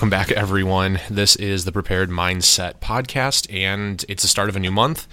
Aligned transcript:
Welcome 0.00 0.08
back, 0.08 0.32
everyone. 0.32 0.98
This 1.10 1.36
is 1.36 1.66
the 1.66 1.72
Prepared 1.72 2.08
Mindset 2.08 2.76
podcast, 2.80 3.52
and 3.52 4.02
it's 4.08 4.22
the 4.22 4.28
start 4.30 4.48
of 4.48 4.56
a 4.56 4.58
new 4.58 4.70
month. 4.70 5.06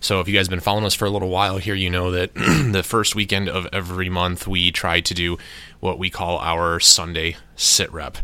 So, 0.00 0.18
if 0.18 0.28
you 0.28 0.34
guys 0.34 0.46
have 0.46 0.50
been 0.50 0.60
following 0.60 0.86
us 0.86 0.94
for 0.94 1.04
a 1.04 1.10
little 1.10 1.28
while 1.28 1.58
here, 1.58 1.74
you 1.74 1.90
know 1.90 2.10
that 2.10 2.32
the 2.72 2.82
first 2.82 3.14
weekend 3.14 3.50
of 3.50 3.68
every 3.70 4.08
month 4.08 4.46
we 4.46 4.72
try 4.72 5.02
to 5.02 5.12
do 5.12 5.36
what 5.80 5.98
we 5.98 6.08
call 6.08 6.38
our 6.38 6.80
Sunday 6.80 7.36
sit 7.54 7.92
rep. 7.92 8.16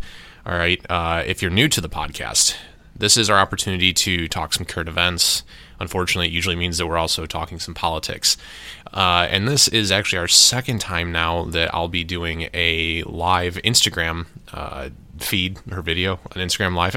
All 0.47 0.57
right. 0.57 0.81
Uh, 0.89 1.23
if 1.27 1.43
you're 1.43 1.51
new 1.51 1.69
to 1.69 1.83
the 1.83 1.89
podcast, 1.91 2.57
this 2.97 3.19
is 3.19 3.29
our 3.29 3.39
opportunity 3.39 3.93
to 3.93 4.27
talk 4.27 4.55
some 4.55 4.65
current 4.65 4.89
events. 4.89 5.43
Unfortunately, 5.79 6.29
it 6.29 6.33
usually 6.33 6.57
means 6.57 6.79
that 6.79 6.87
we're 6.87 6.97
also 6.97 7.27
talking 7.27 7.59
some 7.59 7.75
politics. 7.75 8.39
Uh, 8.91 9.29
and 9.31 9.47
this 9.47 9.69
is 9.69 9.93
actually 9.93 10.21
our 10.21 10.29
second 10.29 10.81
time 10.81 11.13
now 11.13 11.45
that 11.45 11.75
I'll 11.75 11.89
be 11.89 12.05
doing 12.05 12.49
a 12.55 13.03
live 13.03 13.57
Instagram 13.57 14.29
uh, 14.55 14.89
feed 15.19 15.59
or 15.71 15.83
video 15.83 16.13
on 16.15 16.43
Instagram 16.43 16.75
Live 16.75 16.97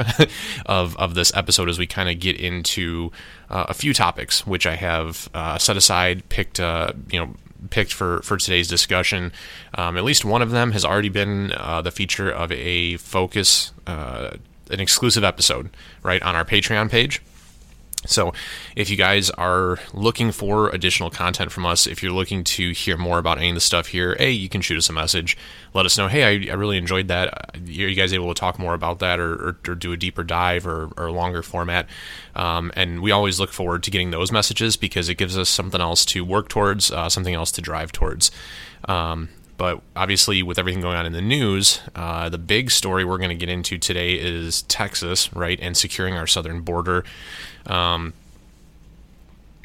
of, 0.66 0.98
of 0.98 1.16
this 1.16 1.32
episode 1.36 1.70
as 1.70 1.80
we 1.80 1.88
kind 1.88 2.10
of 2.10 2.20
get 2.20 2.38
into 2.38 3.12
uh, 3.50 3.66
a 3.70 3.74
few 3.74 3.94
topics, 3.94 4.46
which 4.46 4.66
I 4.66 4.76
have 4.76 5.30
uh, 5.34 5.58
set 5.58 5.78
aside, 5.78 6.28
picked, 6.30 6.60
uh, 6.60 6.94
you 7.12 7.20
know, 7.20 7.34
picked 7.70 7.94
for, 7.94 8.22
for 8.22 8.38
today's 8.38 8.68
discussion. 8.68 9.32
Um, 9.76 9.98
at 9.98 10.04
least 10.04 10.24
one 10.26 10.42
of 10.42 10.52
them 10.52 10.72
has 10.72 10.86
already 10.86 11.10
been 11.10 11.52
uh, 11.54 11.82
the 11.82 11.92
feature 11.92 12.30
of 12.30 12.52
a 12.52 12.98
focus, 12.98 13.74
uh, 13.88 14.38
an 14.72 14.80
exclusive 14.80 15.24
episode, 15.24 15.70
right, 16.04 16.22
on 16.22 16.36
our 16.36 16.46
Patreon 16.46 16.90
page. 16.90 17.22
So, 18.10 18.34
if 18.76 18.90
you 18.90 18.96
guys 18.96 19.30
are 19.32 19.78
looking 19.94 20.32
for 20.32 20.70
additional 20.70 21.10
content 21.10 21.52
from 21.52 21.66
us, 21.66 21.86
if 21.86 22.02
you're 22.02 22.12
looking 22.12 22.44
to 22.44 22.72
hear 22.72 22.98
more 22.98 23.20
about 23.20 23.38
any 23.38 23.50
of 23.50 23.56
the 23.56 23.62
stuff 23.62 23.88
here, 23.88 24.16
hey, 24.18 24.32
you 24.32 24.50
can 24.50 24.62
shoot 24.62 24.78
us 24.78 24.90
a 24.90 24.94
message. 24.94 25.38
Let 25.76 25.86
us 25.86 25.98
know, 25.98 26.08
hey, 26.08 26.24
I, 26.24 26.52
I 26.52 26.56
really 26.56 26.78
enjoyed 26.78 27.08
that. 27.10 27.56
Are 27.56 27.60
you 27.60 27.94
guys 27.94 28.12
able 28.12 28.34
to 28.34 28.40
talk 28.40 28.58
more 28.58 28.74
about 28.74 29.00
that 29.00 29.20
or, 29.20 29.34
or, 29.34 29.58
or 29.68 29.76
do 29.76 29.94
a 29.94 29.98
deeper 29.98 30.24
dive 30.24 30.66
or, 30.66 30.90
or 30.98 31.12
longer 31.12 31.44
format? 31.44 31.88
Um, 32.36 32.72
and 32.76 33.02
we 33.02 33.12
always 33.12 33.40
look 33.40 33.52
forward 33.52 33.84
to 33.84 33.92
getting 33.92 34.10
those 34.10 34.32
messages 34.32 34.76
because 34.76 35.08
it 35.08 35.16
gives 35.16 35.38
us 35.38 35.48
something 35.48 35.80
else 35.80 36.04
to 36.06 36.26
work 36.26 36.50
towards, 36.50 36.92
uh, 36.92 37.10
something 37.10 37.36
else 37.36 37.52
to 37.52 37.62
drive 37.62 37.92
towards. 37.92 38.32
Um, 38.86 39.30
but 39.60 39.82
obviously, 39.94 40.42
with 40.42 40.58
everything 40.58 40.82
going 40.82 40.96
on 40.96 41.06
in 41.06 41.12
the 41.12 41.22
news, 41.22 41.82
uh, 41.94 42.30
the 42.30 42.38
big 42.38 42.72
story 42.72 43.04
we're 43.04 43.18
going 43.18 43.30
to 43.30 43.36
get 43.36 43.50
into 43.50 43.78
today 43.78 44.14
is 44.14 44.62
Texas, 44.64 45.32
right, 45.34 45.60
and 45.62 45.76
securing 45.76 46.16
our 46.16 46.26
southern 46.26 46.62
border. 46.62 47.04
Um, 47.66 48.14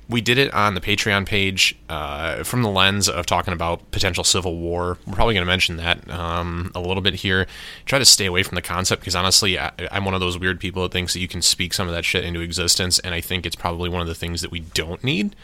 we 0.08 0.20
did 0.20 0.36
it 0.36 0.52
on 0.52 0.74
the 0.74 0.80
Patreon 0.80 1.26
page 1.26 1.78
uh, 1.88 2.42
from 2.42 2.62
the 2.62 2.68
lens 2.68 3.08
of 3.08 3.24
talking 3.24 3.54
about 3.54 3.88
potential 3.92 4.24
civil 4.24 4.58
war. 4.58 4.98
We're 5.06 5.14
probably 5.14 5.34
going 5.34 5.46
to 5.46 5.50
mention 5.50 5.76
that 5.76 6.10
um, 6.10 6.72
a 6.74 6.80
little 6.80 7.00
bit 7.00 7.14
here. 7.14 7.46
Try 7.86 8.00
to 8.00 8.04
stay 8.04 8.26
away 8.26 8.42
from 8.42 8.56
the 8.56 8.62
concept 8.62 9.00
because 9.00 9.14
honestly, 9.14 9.60
I, 9.60 9.70
am 9.92 10.04
one 10.04 10.14
of 10.14 10.20
those 10.20 10.36
weird 10.36 10.58
people 10.58 10.82
that 10.82 10.90
thinks 10.90 11.12
that 11.12 11.20
you 11.20 11.28
can 11.28 11.40
speak 11.40 11.72
some 11.72 11.86
of 11.86 11.94
that 11.94 12.04
shit 12.04 12.24
into 12.24 12.40
existence, 12.40 12.98
and 12.98 13.14
I 13.14 13.20
think 13.20 13.46
it's 13.46 13.56
probably 13.56 13.88
one 13.88 14.02
of 14.02 14.08
the 14.08 14.14
things 14.16 14.42
that 14.42 14.50
we 14.50 14.58
don't 14.58 15.04
need 15.04 15.36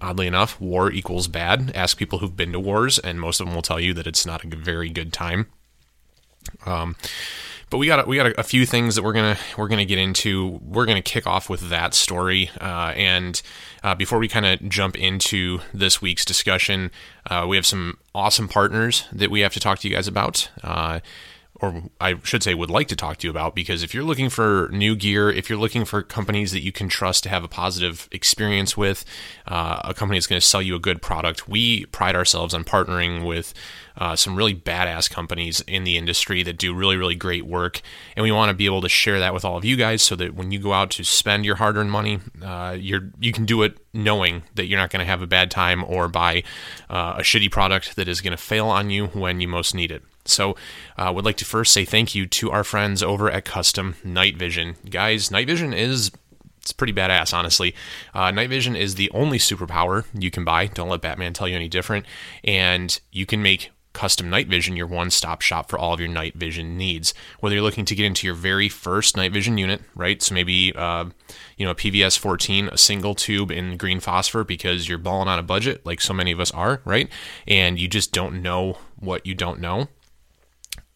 oddly 0.00 0.26
enough, 0.26 0.60
war 0.60 0.90
equals 0.90 1.28
bad. 1.28 1.72
Ask 1.74 1.96
people 1.96 2.18
who've 2.18 2.36
been 2.36 2.52
to 2.52 2.60
wars, 2.60 2.98
and 2.98 3.20
most 3.20 3.40
of 3.40 3.46
them 3.46 3.54
will 3.54 3.62
tell 3.62 3.80
you 3.80 3.94
that 3.94 4.06
it's 4.06 4.26
not 4.26 4.44
a 4.44 4.56
very 4.56 4.88
good 4.88 5.12
time. 5.12 5.46
Um, 6.66 6.96
but 7.70 7.78
we 7.78 7.86
got 7.86 8.06
we 8.06 8.16
got 8.16 8.26
a, 8.26 8.40
a, 8.40 8.42
few 8.42 8.66
things 8.66 8.96
that 8.96 9.02
we're 9.02 9.12
gonna 9.12 9.38
we're 9.56 9.68
gonna 9.68 9.84
get 9.84 9.98
into. 9.98 10.60
We're 10.62 10.86
gonna 10.86 11.02
kick 11.02 11.26
off 11.26 11.48
with 11.48 11.68
that 11.70 11.94
story, 11.94 12.50
uh, 12.60 12.92
and 12.96 13.40
uh, 13.84 13.94
before 13.94 14.18
we 14.18 14.26
kind 14.26 14.44
of 14.44 14.68
jump 14.68 14.96
into 14.96 15.60
this 15.72 16.02
week's 16.02 16.24
discussion, 16.24 16.90
uh, 17.30 17.46
we 17.48 17.56
have 17.56 17.66
some 17.66 17.98
awesome 18.14 18.48
partners 18.48 19.04
that 19.12 19.30
we 19.30 19.40
have 19.40 19.52
to 19.54 19.60
talk 19.60 19.78
to 19.80 19.88
you 19.88 19.94
guys 19.94 20.08
about. 20.08 20.50
Or 21.62 21.82
I 22.00 22.16
should 22.22 22.42
say, 22.42 22.54
would 22.54 22.70
like 22.70 22.88
to 22.88 22.96
talk 22.96 23.18
to 23.18 23.26
you 23.26 23.30
about 23.30 23.54
because 23.54 23.82
if 23.82 23.92
you're 23.92 24.04
looking 24.04 24.30
for 24.30 24.70
new 24.72 24.96
gear, 24.96 25.30
if 25.30 25.50
you're 25.50 25.58
looking 25.58 25.84
for 25.84 26.02
companies 26.02 26.52
that 26.52 26.62
you 26.62 26.72
can 26.72 26.88
trust 26.88 27.22
to 27.24 27.28
have 27.28 27.44
a 27.44 27.48
positive 27.48 28.08
experience 28.12 28.76
with, 28.76 29.04
uh, 29.46 29.80
a 29.84 29.92
company 29.92 30.18
that's 30.18 30.26
going 30.26 30.40
to 30.40 30.46
sell 30.46 30.62
you 30.62 30.74
a 30.74 30.78
good 30.78 31.02
product, 31.02 31.48
we 31.48 31.84
pride 31.86 32.16
ourselves 32.16 32.54
on 32.54 32.64
partnering 32.64 33.26
with 33.26 33.52
uh, 33.98 34.16
some 34.16 34.34
really 34.34 34.54
badass 34.54 35.10
companies 35.10 35.60
in 35.66 35.84
the 35.84 35.96
industry 35.98 36.42
that 36.42 36.56
do 36.56 36.74
really, 36.74 36.96
really 36.96 37.14
great 37.14 37.44
work. 37.44 37.82
And 38.16 38.22
we 38.24 38.32
want 38.32 38.48
to 38.48 38.54
be 38.54 38.64
able 38.66 38.80
to 38.80 38.88
share 38.88 39.18
that 39.18 39.34
with 39.34 39.44
all 39.44 39.58
of 39.58 39.64
you 39.64 39.76
guys 39.76 40.02
so 40.02 40.16
that 40.16 40.34
when 40.34 40.50
you 40.50 40.58
go 40.58 40.72
out 40.72 40.90
to 40.92 41.04
spend 41.04 41.44
your 41.44 41.56
hard 41.56 41.76
earned 41.76 41.90
money, 41.90 42.20
uh, 42.42 42.76
you're, 42.78 43.10
you 43.20 43.32
can 43.32 43.44
do 43.44 43.62
it 43.62 43.76
knowing 43.92 44.42
that 44.54 44.66
you're 44.66 44.78
not 44.78 44.90
going 44.90 45.00
to 45.00 45.10
have 45.10 45.20
a 45.20 45.26
bad 45.26 45.50
time 45.50 45.84
or 45.84 46.08
buy 46.08 46.42
uh, 46.88 47.16
a 47.18 47.22
shitty 47.22 47.50
product 47.50 47.96
that 47.96 48.08
is 48.08 48.22
going 48.22 48.30
to 48.30 48.42
fail 48.42 48.68
on 48.68 48.88
you 48.88 49.08
when 49.08 49.40
you 49.40 49.48
most 49.48 49.74
need 49.74 49.90
it. 49.90 50.02
So, 50.30 50.56
I 50.96 51.08
uh, 51.08 51.12
would 51.12 51.24
like 51.24 51.36
to 51.38 51.44
first 51.44 51.72
say 51.72 51.84
thank 51.84 52.14
you 52.14 52.26
to 52.26 52.50
our 52.50 52.64
friends 52.64 53.02
over 53.02 53.30
at 53.30 53.44
Custom 53.44 53.96
Night 54.04 54.36
Vision. 54.36 54.76
Guys, 54.88 55.30
Night 55.30 55.46
Vision 55.46 55.72
is 55.72 56.10
it's 56.60 56.72
pretty 56.72 56.92
badass, 56.92 57.32
honestly. 57.32 57.74
Uh, 58.14 58.30
night 58.30 58.50
vision 58.50 58.76
is 58.76 58.94
the 58.94 59.10
only 59.12 59.38
superpower 59.38 60.04
you 60.12 60.30
can 60.30 60.44
buy. 60.44 60.66
Don't 60.66 60.88
let 60.88 61.00
Batman 61.00 61.32
tell 61.32 61.48
you 61.48 61.56
any 61.56 61.68
different. 61.68 62.06
And 62.44 63.00
you 63.10 63.26
can 63.26 63.42
make 63.42 63.70
custom 63.92 64.30
night 64.30 64.46
vision 64.46 64.76
your 64.76 64.86
one-stop 64.86 65.42
shop 65.42 65.68
for 65.68 65.78
all 65.78 65.92
of 65.92 66.00
your 66.00 66.08
night 66.08 66.34
vision 66.34 66.76
needs. 66.76 67.12
Whether 67.40 67.56
you're 67.56 67.64
looking 67.64 67.86
to 67.86 67.94
get 67.94 68.06
into 68.06 68.26
your 68.26 68.36
very 68.36 68.68
first 68.68 69.16
night 69.16 69.32
vision 69.32 69.58
unit, 69.58 69.82
right? 69.94 70.22
So 70.22 70.34
maybe 70.34 70.72
uh, 70.76 71.06
you 71.56 71.64
know 71.64 71.72
a 71.72 71.74
PVS 71.74 72.18
14, 72.18 72.68
a 72.68 72.78
single 72.78 73.14
tube 73.14 73.50
in 73.50 73.76
green 73.76 73.98
phosphor 73.98 74.44
because 74.44 74.88
you're 74.88 74.98
balling 74.98 75.28
on 75.28 75.38
a 75.38 75.42
budget, 75.42 75.84
like 75.84 76.00
so 76.00 76.14
many 76.14 76.30
of 76.30 76.40
us 76.40 76.50
are, 76.52 76.82
right? 76.84 77.08
And 77.48 77.80
you 77.80 77.88
just 77.88 78.12
don't 78.12 78.42
know 78.42 78.78
what 78.98 79.26
you 79.26 79.34
don't 79.34 79.60
know 79.60 79.88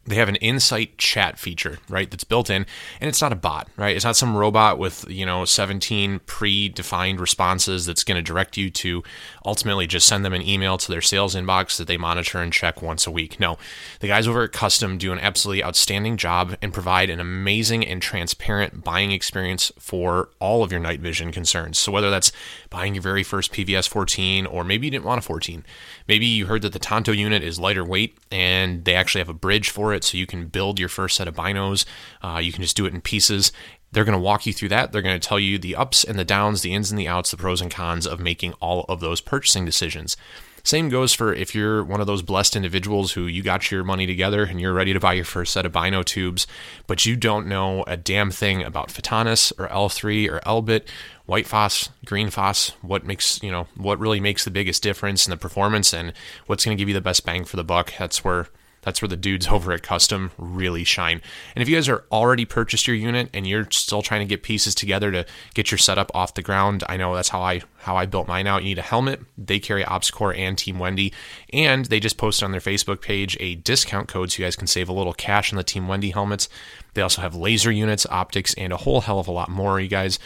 they 0.06 0.16
have 0.16 0.28
an 0.28 0.36
insight 0.36 0.98
chat 0.98 1.38
feature, 1.38 1.78
right? 1.88 2.10
That's 2.10 2.24
built 2.24 2.50
in, 2.50 2.66
and 3.00 3.08
it's 3.08 3.22
not 3.22 3.32
a 3.32 3.36
bot, 3.36 3.68
right? 3.76 3.96
It's 3.96 4.04
not 4.04 4.16
some 4.16 4.36
robot 4.36 4.78
with 4.78 5.04
you 5.08 5.24
know 5.24 5.44
17 5.44 6.20
predefined 6.20 7.18
responses 7.18 7.86
that's 7.86 8.04
going 8.04 8.16
to 8.16 8.22
direct 8.22 8.56
you 8.56 8.70
to 8.70 9.02
ultimately 9.44 9.86
just 9.86 10.06
send 10.06 10.24
them 10.24 10.32
an 10.32 10.42
email 10.42 10.76
to 10.78 10.90
their 10.90 11.00
sales 11.00 11.34
inbox 11.34 11.76
that 11.78 11.86
they 11.86 11.96
monitor 11.96 12.38
and 12.38 12.52
check 12.52 12.82
once 12.82 13.06
a 13.06 13.10
week. 13.10 13.40
No, 13.40 13.56
the 14.00 14.08
guys 14.08 14.28
over 14.28 14.42
at 14.42 14.52
Custom 14.52 14.98
do 14.98 15.12
an 15.12 15.18
absolutely 15.18 15.64
outstanding 15.64 16.16
job 16.16 16.56
and 16.60 16.72
provide 16.72 17.08
an 17.08 17.20
amazing 17.20 17.86
and 17.86 18.02
transparent 18.02 18.84
buying 18.84 19.10
experience 19.10 19.72
for 19.78 20.28
all 20.38 20.62
of 20.62 20.70
your 20.70 20.80
night 20.80 21.00
vision 21.00 21.32
concerns. 21.32 21.78
So 21.78 21.92
whether 21.92 22.10
that's 22.10 22.32
buying 22.70 22.94
your 22.94 23.02
very 23.02 23.22
first 23.22 23.52
PVS 23.52 23.88
14, 23.88 24.46
or 24.46 24.64
maybe 24.64 24.86
you 24.86 24.90
didn't 24.90 25.04
want 25.04 25.18
a 25.18 25.22
14, 25.22 25.64
maybe 26.08 26.26
you 26.26 26.46
heard 26.46 26.62
that 26.62 26.72
the 26.72 26.78
Tonto 26.78 27.12
unit 27.12 27.42
is 27.42 27.58
lighter 27.58 27.84
weight 27.84 28.18
and 28.30 28.84
they 28.84 28.94
actually 28.94 29.20
have 29.20 29.28
a 29.28 29.34
bridge 29.34 29.70
for 29.70 29.93
it 29.93 29.93
so 30.02 30.18
you 30.18 30.26
can 30.26 30.48
build 30.48 30.80
your 30.80 30.88
first 30.88 31.16
set 31.16 31.28
of 31.28 31.36
binos. 31.36 31.84
Uh, 32.22 32.40
you 32.42 32.52
can 32.52 32.62
just 32.62 32.76
do 32.76 32.86
it 32.86 32.94
in 32.94 33.00
pieces. 33.00 33.52
They're 33.92 34.04
going 34.04 34.18
to 34.18 34.22
walk 34.22 34.46
you 34.46 34.52
through 34.52 34.70
that. 34.70 34.90
They're 34.90 35.02
going 35.02 35.18
to 35.18 35.28
tell 35.28 35.38
you 35.38 35.56
the 35.56 35.76
ups 35.76 36.02
and 36.02 36.18
the 36.18 36.24
downs, 36.24 36.62
the 36.62 36.74
ins 36.74 36.90
and 36.90 36.98
the 36.98 37.06
outs, 37.06 37.30
the 37.30 37.36
pros 37.36 37.60
and 37.60 37.70
cons 37.70 38.06
of 38.06 38.18
making 38.18 38.54
all 38.54 38.84
of 38.88 38.98
those 38.98 39.20
purchasing 39.20 39.64
decisions. 39.64 40.16
Same 40.64 40.88
goes 40.88 41.12
for 41.12 41.34
if 41.34 41.54
you're 41.54 41.84
one 41.84 42.00
of 42.00 42.06
those 42.06 42.22
blessed 42.22 42.56
individuals 42.56 43.12
who 43.12 43.26
you 43.26 43.42
got 43.42 43.70
your 43.70 43.84
money 43.84 44.06
together 44.06 44.44
and 44.44 44.58
you're 44.58 44.72
ready 44.72 44.94
to 44.94 44.98
buy 44.98 45.12
your 45.12 45.26
first 45.26 45.52
set 45.52 45.66
of 45.66 45.72
bino 45.72 46.02
tubes, 46.02 46.46
but 46.86 47.04
you 47.04 47.16
don't 47.16 47.46
know 47.46 47.84
a 47.86 47.98
damn 47.98 48.30
thing 48.30 48.62
about 48.62 48.88
Photonis 48.88 49.52
or 49.58 49.68
L3 49.68 50.30
or 50.30 50.40
Elbit, 50.40 50.88
white 51.26 51.46
phos, 51.46 51.90
green 52.06 52.30
phos, 52.30 52.70
what 52.80 53.04
makes, 53.04 53.42
you 53.42 53.50
know, 53.50 53.66
what 53.76 53.98
really 53.98 54.20
makes 54.20 54.42
the 54.42 54.50
biggest 54.50 54.82
difference 54.82 55.26
in 55.26 55.30
the 55.30 55.36
performance 55.36 55.92
and 55.92 56.14
what's 56.46 56.64
going 56.64 56.74
to 56.74 56.80
give 56.80 56.88
you 56.88 56.94
the 56.94 57.00
best 57.02 57.26
bang 57.26 57.44
for 57.44 57.56
the 57.56 57.62
buck. 57.62 57.92
That's 57.98 58.24
where 58.24 58.48
that's 58.84 59.02
where 59.02 59.08
the 59.08 59.16
dudes 59.16 59.46
over 59.50 59.72
at 59.72 59.82
Custom 59.82 60.30
really 60.38 60.84
shine. 60.84 61.20
And 61.54 61.62
if 61.62 61.68
you 61.68 61.76
guys 61.76 61.88
are 61.88 62.04
already 62.12 62.44
purchased 62.44 62.86
your 62.86 62.96
unit 62.96 63.30
and 63.34 63.46
you're 63.46 63.68
still 63.70 64.02
trying 64.02 64.20
to 64.20 64.26
get 64.26 64.42
pieces 64.42 64.74
together 64.74 65.10
to 65.10 65.26
get 65.54 65.70
your 65.70 65.78
setup 65.78 66.10
off 66.14 66.34
the 66.34 66.42
ground, 66.42 66.84
I 66.88 66.96
know 66.96 67.14
that's 67.14 67.30
how 67.30 67.40
I 67.40 67.62
how 67.78 67.96
I 67.96 68.06
built 68.06 68.28
mine 68.28 68.46
out. 68.46 68.62
You 68.62 68.70
need 68.70 68.78
a 68.78 68.82
helmet. 68.82 69.20
They 69.36 69.58
carry 69.58 69.84
OpsCore 69.84 70.36
and 70.38 70.56
Team 70.56 70.78
Wendy, 70.78 71.12
and 71.52 71.84
they 71.86 72.00
just 72.00 72.16
posted 72.16 72.44
on 72.44 72.52
their 72.52 72.60
Facebook 72.60 73.00
page 73.00 73.36
a 73.40 73.56
discount 73.56 74.08
code 74.08 74.32
so 74.32 74.40
you 74.40 74.46
guys 74.46 74.56
can 74.56 74.66
save 74.66 74.88
a 74.88 74.92
little 74.92 75.12
cash 75.12 75.52
on 75.52 75.56
the 75.56 75.64
Team 75.64 75.88
Wendy 75.88 76.10
helmets. 76.10 76.48
They 76.94 77.02
also 77.02 77.22
have 77.22 77.34
laser 77.34 77.72
units, 77.72 78.06
optics, 78.10 78.54
and 78.54 78.72
a 78.72 78.76
whole 78.78 79.02
hell 79.02 79.18
of 79.18 79.28
a 79.28 79.32
lot 79.32 79.48
more. 79.48 79.80
You 79.80 79.88
guys 79.88 80.18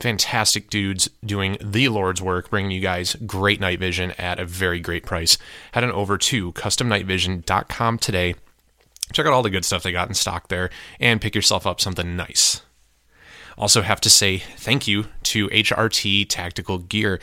fantastic 0.00 0.70
dudes 0.70 1.08
doing 1.24 1.56
the 1.60 1.88
Lord's 1.88 2.22
work, 2.22 2.50
bringing 2.50 2.70
you 2.70 2.80
guys 2.80 3.14
great 3.26 3.60
night 3.60 3.78
vision 3.78 4.12
at 4.12 4.40
a 4.40 4.44
very 4.44 4.80
great 4.80 5.04
price. 5.04 5.38
Head 5.72 5.84
on 5.84 5.92
over 5.92 6.18
to 6.18 6.52
customnightvision.com 6.52 7.98
today. 7.98 8.34
Check 9.12 9.26
out 9.26 9.32
all 9.32 9.42
the 9.42 9.50
good 9.50 9.64
stuff 9.64 9.82
they 9.82 9.92
got 9.92 10.08
in 10.08 10.14
stock 10.14 10.48
there 10.48 10.70
and 10.98 11.20
pick 11.20 11.34
yourself 11.34 11.66
up 11.66 11.80
something 11.80 12.16
nice. 12.16 12.62
Also, 13.58 13.82
have 13.82 14.00
to 14.00 14.10
say 14.10 14.38
thank 14.38 14.88
you 14.88 15.06
to 15.24 15.48
HRT 15.48 16.26
Tactical 16.28 16.78
Gear. 16.78 17.20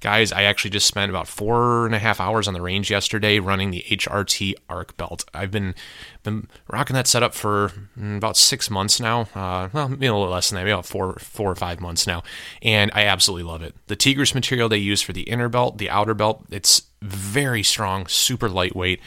Guys, 0.00 0.32
I 0.32 0.44
actually 0.44 0.70
just 0.70 0.86
spent 0.86 1.10
about 1.10 1.28
four 1.28 1.84
and 1.84 1.94
a 1.94 1.98
half 1.98 2.20
hours 2.20 2.48
on 2.48 2.54
the 2.54 2.62
range 2.62 2.90
yesterday 2.90 3.38
running 3.38 3.70
the 3.70 3.84
HRT 3.88 4.54
arc 4.68 4.96
belt. 4.96 5.24
I've 5.34 5.50
been 5.50 5.74
been 6.22 6.48
rocking 6.68 6.94
that 6.94 7.06
setup 7.06 7.34
for 7.34 7.72
mm, 7.98 8.16
about 8.16 8.38
six 8.38 8.70
months 8.70 8.98
now. 8.98 9.28
Uh, 9.34 9.68
well, 9.72 9.88
maybe 9.90 10.06
a 10.06 10.14
little 10.14 10.30
less 10.30 10.48
than 10.48 10.56
that, 10.56 10.62
maybe 10.62 10.72
about 10.72 10.86
four 10.86 11.14
four 11.18 11.50
or 11.50 11.54
five 11.54 11.80
months 11.80 12.06
now, 12.06 12.22
and 12.62 12.90
I 12.94 13.04
absolutely 13.04 13.44
love 13.44 13.62
it. 13.62 13.74
The 13.88 13.96
Tegris 13.96 14.34
material 14.34 14.70
they 14.70 14.78
use 14.78 15.02
for 15.02 15.12
the 15.12 15.22
inner 15.22 15.50
belt, 15.50 15.76
the 15.76 15.90
outer 15.90 16.14
belt, 16.14 16.44
it's 16.50 16.82
very 17.02 17.62
strong, 17.62 18.06
super 18.06 18.48
lightweight. 18.48 19.00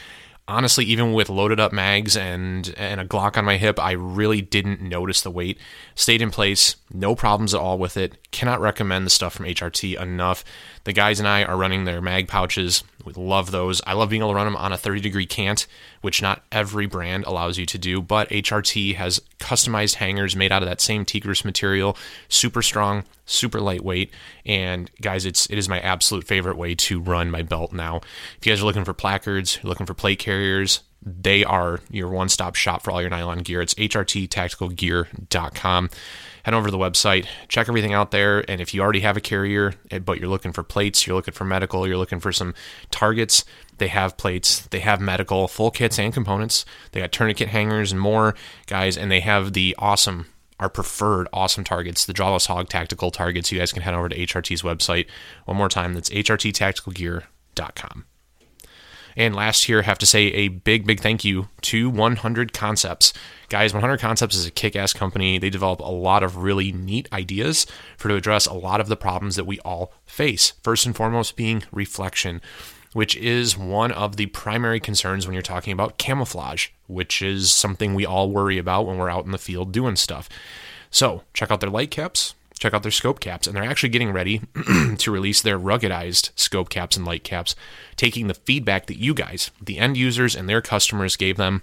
honestly, 0.46 0.84
even 0.84 1.12
with 1.12 1.28
loaded 1.28 1.58
up 1.58 1.72
mags 1.72 2.16
and 2.16 2.74
and 2.76 3.00
a 3.00 3.04
Glock 3.04 3.36
on 3.36 3.44
my 3.44 3.56
hip, 3.56 3.78
I 3.80 3.92
really 3.92 4.42
didn't 4.42 4.80
notice 4.80 5.22
the 5.22 5.30
weight. 5.30 5.58
Stayed 5.94 6.22
in 6.22 6.30
place, 6.30 6.76
no 6.94 7.16
problems 7.16 7.52
at 7.52 7.60
all 7.60 7.76
with 7.76 7.96
it. 7.96 8.30
Cannot 8.30 8.60
recommend 8.60 9.04
the 9.04 9.10
stuff 9.10 9.34
from 9.34 9.46
HRT 9.46 10.00
enough. 10.00 10.44
The 10.84 10.92
guys 10.92 11.18
and 11.18 11.28
I 11.28 11.42
are 11.42 11.56
running 11.56 11.84
their 11.84 12.00
mag 12.00 12.28
pouches. 12.28 12.84
We 13.04 13.12
love 13.14 13.50
those. 13.50 13.82
I 13.86 13.94
love 13.94 14.10
being 14.10 14.22
able 14.22 14.30
to 14.30 14.36
run 14.36 14.46
them 14.46 14.56
on 14.56 14.72
a 14.72 14.78
30 14.78 15.00
degree 15.00 15.26
cant, 15.26 15.66
which 16.02 16.22
not 16.22 16.42
every 16.52 16.86
brand 16.86 17.24
allows 17.24 17.58
you 17.58 17.66
to 17.66 17.78
do, 17.78 18.00
but 18.00 18.30
HRT 18.30 18.94
has 18.94 19.20
customized 19.40 19.96
hangers 19.96 20.36
made 20.36 20.52
out 20.52 20.62
of 20.62 20.68
that 20.68 20.80
same 20.80 21.04
Tegris 21.04 21.44
material, 21.44 21.96
super 22.28 22.62
strong, 22.62 23.02
super 23.26 23.60
lightweight, 23.60 24.12
and 24.46 24.90
guys, 25.00 25.26
it's 25.26 25.46
it 25.46 25.58
is 25.58 25.68
my 25.68 25.80
absolute 25.80 26.26
favorite 26.26 26.56
way 26.56 26.76
to 26.76 27.00
run 27.00 27.28
my 27.30 27.42
belt 27.42 27.72
now. 27.72 27.96
If 28.38 28.46
you 28.46 28.52
guys 28.52 28.62
are 28.62 28.66
looking 28.66 28.84
for 28.84 28.94
placards, 28.94 29.58
looking 29.64 29.86
for 29.86 29.94
plate 29.94 30.20
carriers, 30.20 30.82
they 31.02 31.42
are 31.44 31.80
your 31.90 32.08
one-stop 32.08 32.54
shop 32.54 32.82
for 32.82 32.90
all 32.90 33.02
your 33.02 33.10
nylon 33.10 33.40
gear. 33.40 33.60
It's 33.60 33.74
hrttacticalgear.com 33.74 35.90
head 36.44 36.54
over 36.54 36.68
to 36.68 36.70
the 36.70 36.78
website, 36.78 37.26
check 37.48 37.68
everything 37.68 37.92
out 37.92 38.10
there. 38.10 38.48
And 38.48 38.60
if 38.60 38.72
you 38.72 38.80
already 38.82 39.00
have 39.00 39.16
a 39.16 39.20
carrier, 39.20 39.74
eh, 39.90 39.98
but 39.98 40.18
you're 40.18 40.28
looking 40.28 40.52
for 40.52 40.62
plates, 40.62 41.06
you're 41.06 41.16
looking 41.16 41.34
for 41.34 41.44
medical, 41.44 41.86
you're 41.86 41.96
looking 41.96 42.20
for 42.20 42.32
some 42.32 42.54
targets, 42.90 43.44
they 43.78 43.88
have 43.88 44.16
plates, 44.16 44.60
they 44.66 44.80
have 44.80 45.00
medical, 45.00 45.48
full 45.48 45.70
kits 45.70 45.98
and 45.98 46.12
components. 46.14 46.64
They 46.92 47.00
got 47.00 47.12
tourniquet 47.12 47.48
hangers 47.48 47.90
and 47.92 48.00
more, 48.00 48.34
guys, 48.66 48.96
and 48.96 49.10
they 49.10 49.20
have 49.20 49.52
the 49.52 49.74
awesome 49.78 50.26
our 50.60 50.68
preferred 50.68 51.26
awesome 51.32 51.64
targets, 51.64 52.06
the 52.06 52.12
Jawless 52.12 52.46
Hog 52.46 52.68
tactical 52.68 53.10
targets. 53.10 53.50
You 53.50 53.58
guys 53.58 53.72
can 53.72 53.82
head 53.82 53.92
over 53.92 54.08
to 54.08 54.16
HRT's 54.16 54.62
website. 54.62 55.06
One 55.46 55.56
more 55.56 55.68
time, 55.68 55.94
that's 55.94 56.10
hrttacticalgear.com. 56.10 58.04
And 59.16 59.34
last 59.34 59.68
year, 59.68 59.82
have 59.82 59.98
to 59.98 60.06
say 60.06 60.26
a 60.26 60.48
big, 60.48 60.86
big 60.86 61.00
thank 61.00 61.24
you 61.24 61.48
to 61.62 61.88
100 61.88 62.52
Concepts. 62.52 63.12
Guys, 63.48 63.72
100 63.72 63.98
Concepts 63.98 64.36
is 64.36 64.46
a 64.46 64.50
kick 64.50 64.74
ass 64.74 64.92
company. 64.92 65.38
They 65.38 65.50
develop 65.50 65.80
a 65.80 65.84
lot 65.84 66.22
of 66.22 66.38
really 66.38 66.72
neat 66.72 67.08
ideas 67.12 67.66
for 67.96 68.08
to 68.08 68.16
address 68.16 68.46
a 68.46 68.54
lot 68.54 68.80
of 68.80 68.88
the 68.88 68.96
problems 68.96 69.36
that 69.36 69.44
we 69.44 69.60
all 69.60 69.92
face. 70.04 70.52
First 70.62 70.86
and 70.86 70.96
foremost, 70.96 71.36
being 71.36 71.62
reflection, 71.70 72.40
which 72.92 73.16
is 73.16 73.56
one 73.56 73.92
of 73.92 74.16
the 74.16 74.26
primary 74.26 74.80
concerns 74.80 75.26
when 75.26 75.34
you're 75.34 75.42
talking 75.42 75.72
about 75.72 75.98
camouflage, 75.98 76.68
which 76.86 77.22
is 77.22 77.52
something 77.52 77.94
we 77.94 78.06
all 78.06 78.30
worry 78.30 78.58
about 78.58 78.86
when 78.86 78.98
we're 78.98 79.10
out 79.10 79.24
in 79.24 79.30
the 79.30 79.38
field 79.38 79.72
doing 79.72 79.96
stuff. 79.96 80.28
So, 80.90 81.22
check 81.32 81.50
out 81.50 81.60
their 81.60 81.70
light 81.70 81.90
caps 81.90 82.34
check 82.58 82.74
out 82.74 82.82
their 82.82 82.92
scope 82.92 83.20
caps. 83.20 83.46
And 83.46 83.56
they're 83.56 83.64
actually 83.64 83.88
getting 83.88 84.12
ready 84.12 84.40
to 84.98 85.10
release 85.10 85.40
their 85.40 85.58
ruggedized 85.58 86.30
scope 86.34 86.68
caps 86.68 86.96
and 86.96 87.06
light 87.06 87.24
caps, 87.24 87.54
taking 87.96 88.26
the 88.26 88.34
feedback 88.34 88.86
that 88.86 88.98
you 88.98 89.14
guys, 89.14 89.50
the 89.60 89.78
end 89.78 89.96
users 89.96 90.34
and 90.34 90.48
their 90.48 90.62
customers, 90.62 91.16
gave 91.16 91.36
them. 91.36 91.62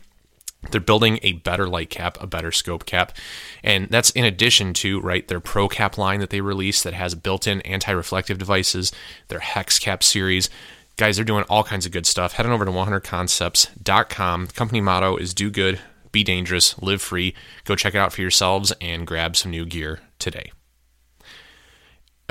They're 0.69 0.79
building 0.79 1.19
a 1.23 1.33
better 1.33 1.67
light 1.67 1.89
cap, 1.89 2.17
a 2.21 2.27
better 2.27 2.51
scope 2.51 2.85
cap. 2.85 3.17
And 3.63 3.89
that's 3.89 4.11
in 4.11 4.25
addition 4.25 4.73
to, 4.75 5.01
right, 5.01 5.27
their 5.27 5.39
Pro 5.39 5.67
Cap 5.67 5.97
line 5.97 6.19
that 6.19 6.29
they 6.29 6.41
released 6.41 6.83
that 6.83 6.93
has 6.93 7.15
built 7.15 7.47
in 7.47 7.61
anti 7.61 7.91
reflective 7.91 8.37
devices, 8.37 8.91
their 9.29 9.39
Hex 9.39 9.79
Cap 9.79 10.03
series. 10.03 10.49
Guys, 10.97 11.15
they're 11.15 11.25
doing 11.25 11.45
all 11.49 11.63
kinds 11.63 11.87
of 11.87 11.91
good 11.91 12.05
stuff. 12.05 12.33
Head 12.33 12.45
on 12.45 12.51
over 12.51 12.65
to 12.65 12.71
100concepts.com. 12.71 14.47
Company 14.47 14.81
motto 14.81 15.17
is 15.17 15.33
do 15.33 15.49
good, 15.49 15.79
be 16.11 16.23
dangerous, 16.23 16.79
live 16.79 17.01
free. 17.01 17.33
Go 17.63 17.75
check 17.75 17.95
it 17.95 17.97
out 17.97 18.13
for 18.13 18.21
yourselves 18.21 18.71
and 18.79 19.07
grab 19.07 19.35
some 19.35 19.49
new 19.49 19.65
gear 19.65 20.01
today. 20.19 20.51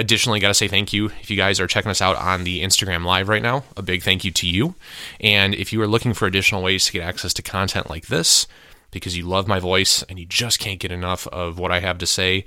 Additionally, 0.00 0.40
got 0.40 0.48
to 0.48 0.54
say 0.54 0.66
thank 0.66 0.94
you 0.94 1.10
if 1.20 1.30
you 1.30 1.36
guys 1.36 1.60
are 1.60 1.66
checking 1.66 1.90
us 1.90 2.00
out 2.00 2.16
on 2.16 2.44
the 2.44 2.62
Instagram 2.62 3.04
Live 3.04 3.28
right 3.28 3.42
now. 3.42 3.64
A 3.76 3.82
big 3.82 4.02
thank 4.02 4.24
you 4.24 4.30
to 4.30 4.48
you. 4.48 4.74
And 5.20 5.54
if 5.54 5.74
you 5.74 5.82
are 5.82 5.86
looking 5.86 6.14
for 6.14 6.26
additional 6.26 6.62
ways 6.62 6.86
to 6.86 6.92
get 6.92 7.02
access 7.02 7.34
to 7.34 7.42
content 7.42 7.90
like 7.90 8.06
this, 8.06 8.46
because 8.90 9.14
you 9.14 9.26
love 9.26 9.46
my 9.46 9.60
voice 9.60 10.02
and 10.04 10.18
you 10.18 10.24
just 10.24 10.58
can't 10.58 10.80
get 10.80 10.90
enough 10.90 11.26
of 11.26 11.58
what 11.58 11.70
I 11.70 11.80
have 11.80 11.98
to 11.98 12.06
say, 12.06 12.46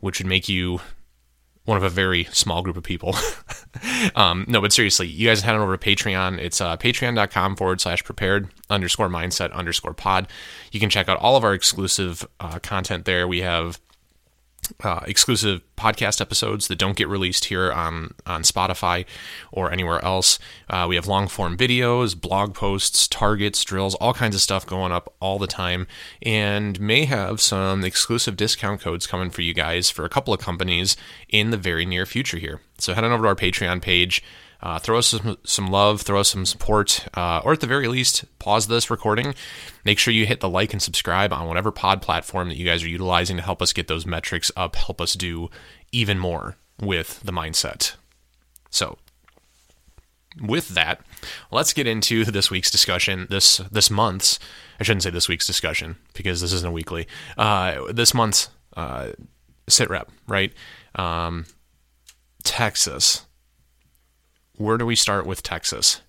which 0.00 0.18
would 0.18 0.26
make 0.26 0.48
you 0.48 0.80
one 1.66 1.76
of 1.76 1.82
a 1.82 1.90
very 1.90 2.24
small 2.32 2.62
group 2.62 2.78
of 2.78 2.84
people. 2.84 3.14
um, 4.16 4.46
no, 4.48 4.62
but 4.62 4.72
seriously, 4.72 5.08
you 5.08 5.28
guys 5.28 5.42
head 5.42 5.56
on 5.56 5.60
over 5.60 5.76
to 5.76 5.90
Patreon. 5.90 6.38
It's 6.38 6.62
uh, 6.62 6.78
patreon.com 6.78 7.56
forward 7.56 7.82
slash 7.82 8.02
prepared 8.02 8.48
underscore 8.70 9.10
mindset 9.10 9.52
underscore 9.52 9.92
pod. 9.92 10.26
You 10.72 10.80
can 10.80 10.88
check 10.88 11.06
out 11.06 11.18
all 11.18 11.36
of 11.36 11.44
our 11.44 11.52
exclusive 11.52 12.26
uh, 12.40 12.60
content 12.60 13.04
there. 13.04 13.28
We 13.28 13.42
have 13.42 13.78
uh, 14.82 15.00
exclusive 15.06 15.62
podcast 15.76 16.20
episodes 16.20 16.68
that 16.68 16.76
don't 16.76 16.96
get 16.96 17.08
released 17.08 17.46
here 17.46 17.72
on, 17.72 18.14
on 18.26 18.42
Spotify 18.42 19.06
or 19.52 19.70
anywhere 19.72 20.04
else. 20.04 20.38
Uh, 20.68 20.86
we 20.88 20.96
have 20.96 21.06
long 21.06 21.28
form 21.28 21.56
videos, 21.56 22.18
blog 22.20 22.54
posts, 22.54 23.06
targets, 23.08 23.62
drills, 23.64 23.94
all 23.96 24.14
kinds 24.14 24.34
of 24.34 24.40
stuff 24.40 24.66
going 24.66 24.92
up 24.92 25.14
all 25.20 25.38
the 25.38 25.46
time, 25.46 25.86
and 26.22 26.80
may 26.80 27.04
have 27.04 27.40
some 27.40 27.84
exclusive 27.84 28.36
discount 28.36 28.80
codes 28.80 29.06
coming 29.06 29.30
for 29.30 29.42
you 29.42 29.54
guys 29.54 29.90
for 29.90 30.04
a 30.04 30.08
couple 30.08 30.34
of 30.34 30.40
companies 30.40 30.96
in 31.28 31.50
the 31.50 31.56
very 31.56 31.86
near 31.86 32.06
future 32.06 32.38
here. 32.38 32.60
So 32.78 32.94
head 32.94 33.04
on 33.04 33.12
over 33.12 33.24
to 33.24 33.28
our 33.28 33.36
Patreon 33.36 33.82
page. 33.82 34.22
Uh, 34.60 34.78
throw 34.78 34.98
us 34.98 35.06
some, 35.08 35.38
some 35.44 35.68
love, 35.68 36.02
throw 36.02 36.20
us 36.20 36.30
some 36.30 36.44
support, 36.44 37.06
uh, 37.14 37.40
or 37.44 37.52
at 37.52 37.60
the 37.60 37.66
very 37.66 37.86
least, 37.86 38.24
pause 38.40 38.66
this 38.66 38.90
recording. 38.90 39.34
Make 39.84 39.98
sure 39.98 40.12
you 40.12 40.26
hit 40.26 40.40
the 40.40 40.48
like 40.48 40.72
and 40.72 40.82
subscribe 40.82 41.32
on 41.32 41.46
whatever 41.46 41.70
pod 41.70 42.02
platform 42.02 42.48
that 42.48 42.56
you 42.56 42.66
guys 42.66 42.82
are 42.82 42.88
utilizing 42.88 43.36
to 43.36 43.42
help 43.42 43.62
us 43.62 43.72
get 43.72 43.86
those 43.86 44.04
metrics 44.04 44.50
up, 44.56 44.74
help 44.74 45.00
us 45.00 45.14
do 45.14 45.48
even 45.92 46.18
more 46.18 46.56
with 46.80 47.20
the 47.20 47.32
mindset. 47.32 47.94
So, 48.68 48.98
with 50.40 50.70
that, 50.70 51.00
let's 51.50 51.72
get 51.72 51.86
into 51.86 52.24
this 52.24 52.50
week's 52.50 52.70
discussion. 52.70 53.26
This 53.30 53.58
this 53.70 53.90
month's, 53.90 54.38
I 54.78 54.82
shouldn't 54.82 55.02
say 55.02 55.10
this 55.10 55.28
week's 55.28 55.46
discussion 55.46 55.96
because 56.14 56.40
this 56.40 56.52
isn't 56.52 56.68
a 56.68 56.72
weekly. 56.72 57.06
Uh, 57.36 57.92
this 57.92 58.12
month's 58.12 58.48
uh, 58.76 59.10
sit 59.68 59.88
rep, 59.88 60.10
right? 60.26 60.52
Um, 60.94 61.46
Texas 62.44 63.26
where 64.58 64.76
do 64.76 64.86
we 64.86 64.96
start 64.96 65.26
with 65.26 65.42
Texas? 65.42 66.02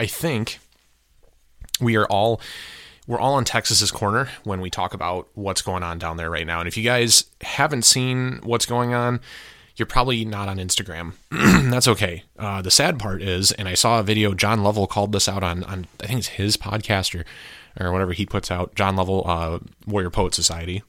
I 0.00 0.06
think 0.06 0.58
we 1.80 1.96
are 1.96 2.06
all 2.06 2.40
we're 3.06 3.20
all 3.20 3.34
on 3.34 3.44
Texas's 3.44 3.92
corner 3.92 4.28
when 4.42 4.60
we 4.60 4.68
talk 4.68 4.92
about 4.92 5.28
what's 5.34 5.62
going 5.62 5.84
on 5.84 5.98
down 5.98 6.16
there 6.16 6.30
right 6.30 6.46
now. 6.46 6.58
And 6.58 6.66
if 6.66 6.76
you 6.76 6.82
guys 6.82 7.26
haven't 7.40 7.82
seen 7.82 8.40
what's 8.42 8.66
going 8.66 8.94
on, 8.94 9.20
you're 9.76 9.86
probably 9.86 10.24
not 10.24 10.48
on 10.48 10.56
Instagram. 10.56 11.12
That's 11.70 11.86
okay. 11.86 12.24
Uh, 12.36 12.62
the 12.62 12.70
sad 12.70 12.98
part 12.98 13.22
is, 13.22 13.52
and 13.52 13.68
I 13.68 13.74
saw 13.74 14.00
a 14.00 14.02
video. 14.02 14.34
John 14.34 14.64
Lovell 14.64 14.88
called 14.88 15.12
this 15.12 15.28
out 15.28 15.44
on, 15.44 15.62
on 15.64 15.86
I 16.02 16.06
think 16.06 16.18
it's 16.18 16.28
his 16.28 16.56
podcast 16.56 17.14
or, 17.14 17.24
or 17.78 17.92
whatever 17.92 18.12
he 18.12 18.26
puts 18.26 18.50
out. 18.50 18.74
John 18.74 18.96
Lovell, 18.96 19.22
uh, 19.24 19.60
Warrior 19.86 20.10
Poet 20.10 20.34
Society 20.34 20.82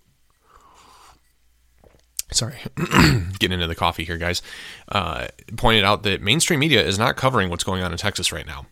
sorry, 2.32 2.58
getting 3.40 3.54
into 3.54 3.68
the 3.68 3.76
coffee 3.76 4.04
here, 4.04 4.18
guys, 4.18 4.42
uh, 4.90 5.28
pointed 5.56 5.84
out 5.84 6.04
that 6.04 6.22
mainstream 6.22 6.60
media 6.60 6.86
is 6.86 7.00
not 7.00 7.16
covering 7.16 7.50
what's 7.50 7.64
going 7.64 7.84
on 7.84 7.92
in 7.92 7.98
Texas 7.98 8.32
right 8.32 8.46
now. 8.46 8.66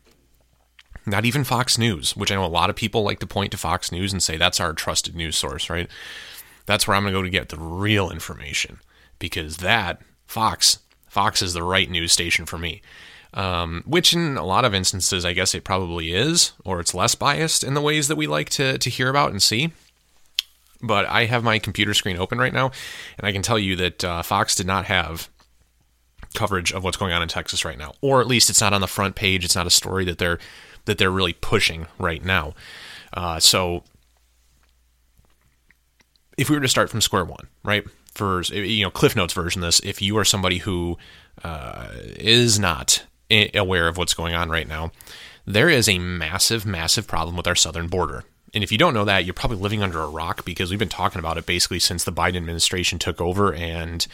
Not 1.05 1.25
even 1.25 1.43
Fox 1.43 1.77
News, 1.77 2.15
which 2.17 2.31
I 2.31 2.35
know 2.35 2.45
a 2.45 2.47
lot 2.47 2.69
of 2.69 2.75
people 2.75 3.03
like 3.03 3.19
to 3.19 3.27
point 3.27 3.51
to 3.51 3.57
Fox 3.57 3.91
News 3.91 4.11
and 4.11 4.21
say 4.23 4.37
that's 4.37 4.59
our 4.59 4.73
trusted 4.73 5.15
news 5.15 5.37
source, 5.37 5.69
right? 5.69 5.87
That's 6.65 6.87
where 6.87 6.97
I'm 6.97 7.03
going 7.03 7.13
to 7.13 7.19
go 7.19 7.23
to 7.23 7.29
get 7.29 7.49
the 7.49 7.59
real 7.59 8.09
information 8.09 8.79
because 9.19 9.57
that, 9.57 10.01
Fox, 10.25 10.79
Fox 11.07 11.43
is 11.43 11.53
the 11.53 11.63
right 11.63 11.89
news 11.89 12.11
station 12.11 12.45
for 12.45 12.57
me. 12.57 12.81
Um, 13.35 13.83
which 13.85 14.13
in 14.13 14.37
a 14.37 14.45
lot 14.45 14.63
of 14.63 14.73
instances, 14.73 15.25
I 15.25 15.33
guess 15.33 15.53
it 15.53 15.65
probably 15.65 16.13
is, 16.13 16.53
or 16.63 16.79
it's 16.79 16.93
less 16.93 17.15
biased 17.15 17.65
in 17.65 17.73
the 17.73 17.81
ways 17.81 18.07
that 18.07 18.15
we 18.15 18.27
like 18.27 18.49
to, 18.51 18.77
to 18.77 18.89
hear 18.89 19.09
about 19.09 19.31
and 19.31 19.43
see. 19.43 19.73
But 20.81 21.05
I 21.05 21.25
have 21.25 21.43
my 21.43 21.59
computer 21.59 21.93
screen 21.93 22.17
open 22.17 22.37
right 22.37 22.53
now, 22.53 22.71
and 23.17 23.27
I 23.27 23.31
can 23.31 23.41
tell 23.41 23.57
you 23.57 23.75
that 23.77 24.03
uh, 24.03 24.21
Fox 24.21 24.55
did 24.55 24.67
not 24.67 24.85
have 24.85 25.29
coverage 26.33 26.71
of 26.73 26.83
what's 26.83 26.97
going 26.97 27.13
on 27.13 27.21
in 27.21 27.27
Texas 27.27 27.65
right 27.65 27.77
now, 27.77 27.93
or 28.01 28.21
at 28.21 28.27
least 28.27 28.49
it's 28.49 28.61
not 28.61 28.73
on 28.73 28.81
the 28.81 28.87
front 28.87 29.15
page. 29.15 29.45
It's 29.45 29.55
not 29.55 29.67
a 29.67 29.71
story 29.71 30.05
that 30.05 30.17
they're 30.17 30.39
that 30.85 30.97
they're 30.97 31.11
really 31.11 31.33
pushing 31.33 31.87
right 31.97 32.23
now. 32.23 32.53
Uh, 33.13 33.39
so, 33.39 33.83
if 36.37 36.49
we 36.49 36.55
were 36.55 36.61
to 36.61 36.67
start 36.67 36.89
from 36.89 37.01
square 37.01 37.25
one, 37.25 37.47
right? 37.63 37.83
For 38.13 38.43
you 38.43 38.83
know, 38.83 38.91
Cliff 38.91 39.15
Notes 39.15 39.33
version 39.33 39.61
this, 39.61 39.79
if 39.79 40.01
you 40.01 40.17
are 40.17 40.25
somebody 40.25 40.59
who 40.59 40.97
uh, 41.43 41.87
is 42.17 42.59
not 42.59 43.03
aware 43.53 43.87
of 43.87 43.97
what's 43.97 44.13
going 44.13 44.33
on 44.33 44.49
right 44.49 44.67
now, 44.67 44.91
there 45.45 45.69
is 45.69 45.89
a 45.89 45.99
massive, 45.99 46.65
massive 46.65 47.07
problem 47.07 47.35
with 47.35 47.47
our 47.47 47.55
southern 47.55 47.87
border. 47.87 48.23
And 48.55 48.63
if 48.63 48.71
you 48.71 48.77
don't 48.77 48.93
know 48.93 49.03
that, 49.03 49.25
you're 49.25 49.33
probably 49.33 49.57
living 49.57 49.83
under 49.83 50.01
a 50.01 50.07
rock 50.07 50.45
because 50.45 50.69
we've 50.69 50.79
been 50.79 50.87
talking 50.87 51.19
about 51.19 51.37
it 51.37 51.45
basically 51.45 51.79
since 51.79 52.05
the 52.05 52.13
Biden 52.13 52.37
administration 52.37 52.97
took 52.97 53.19
over 53.19 53.53
and 53.53 54.07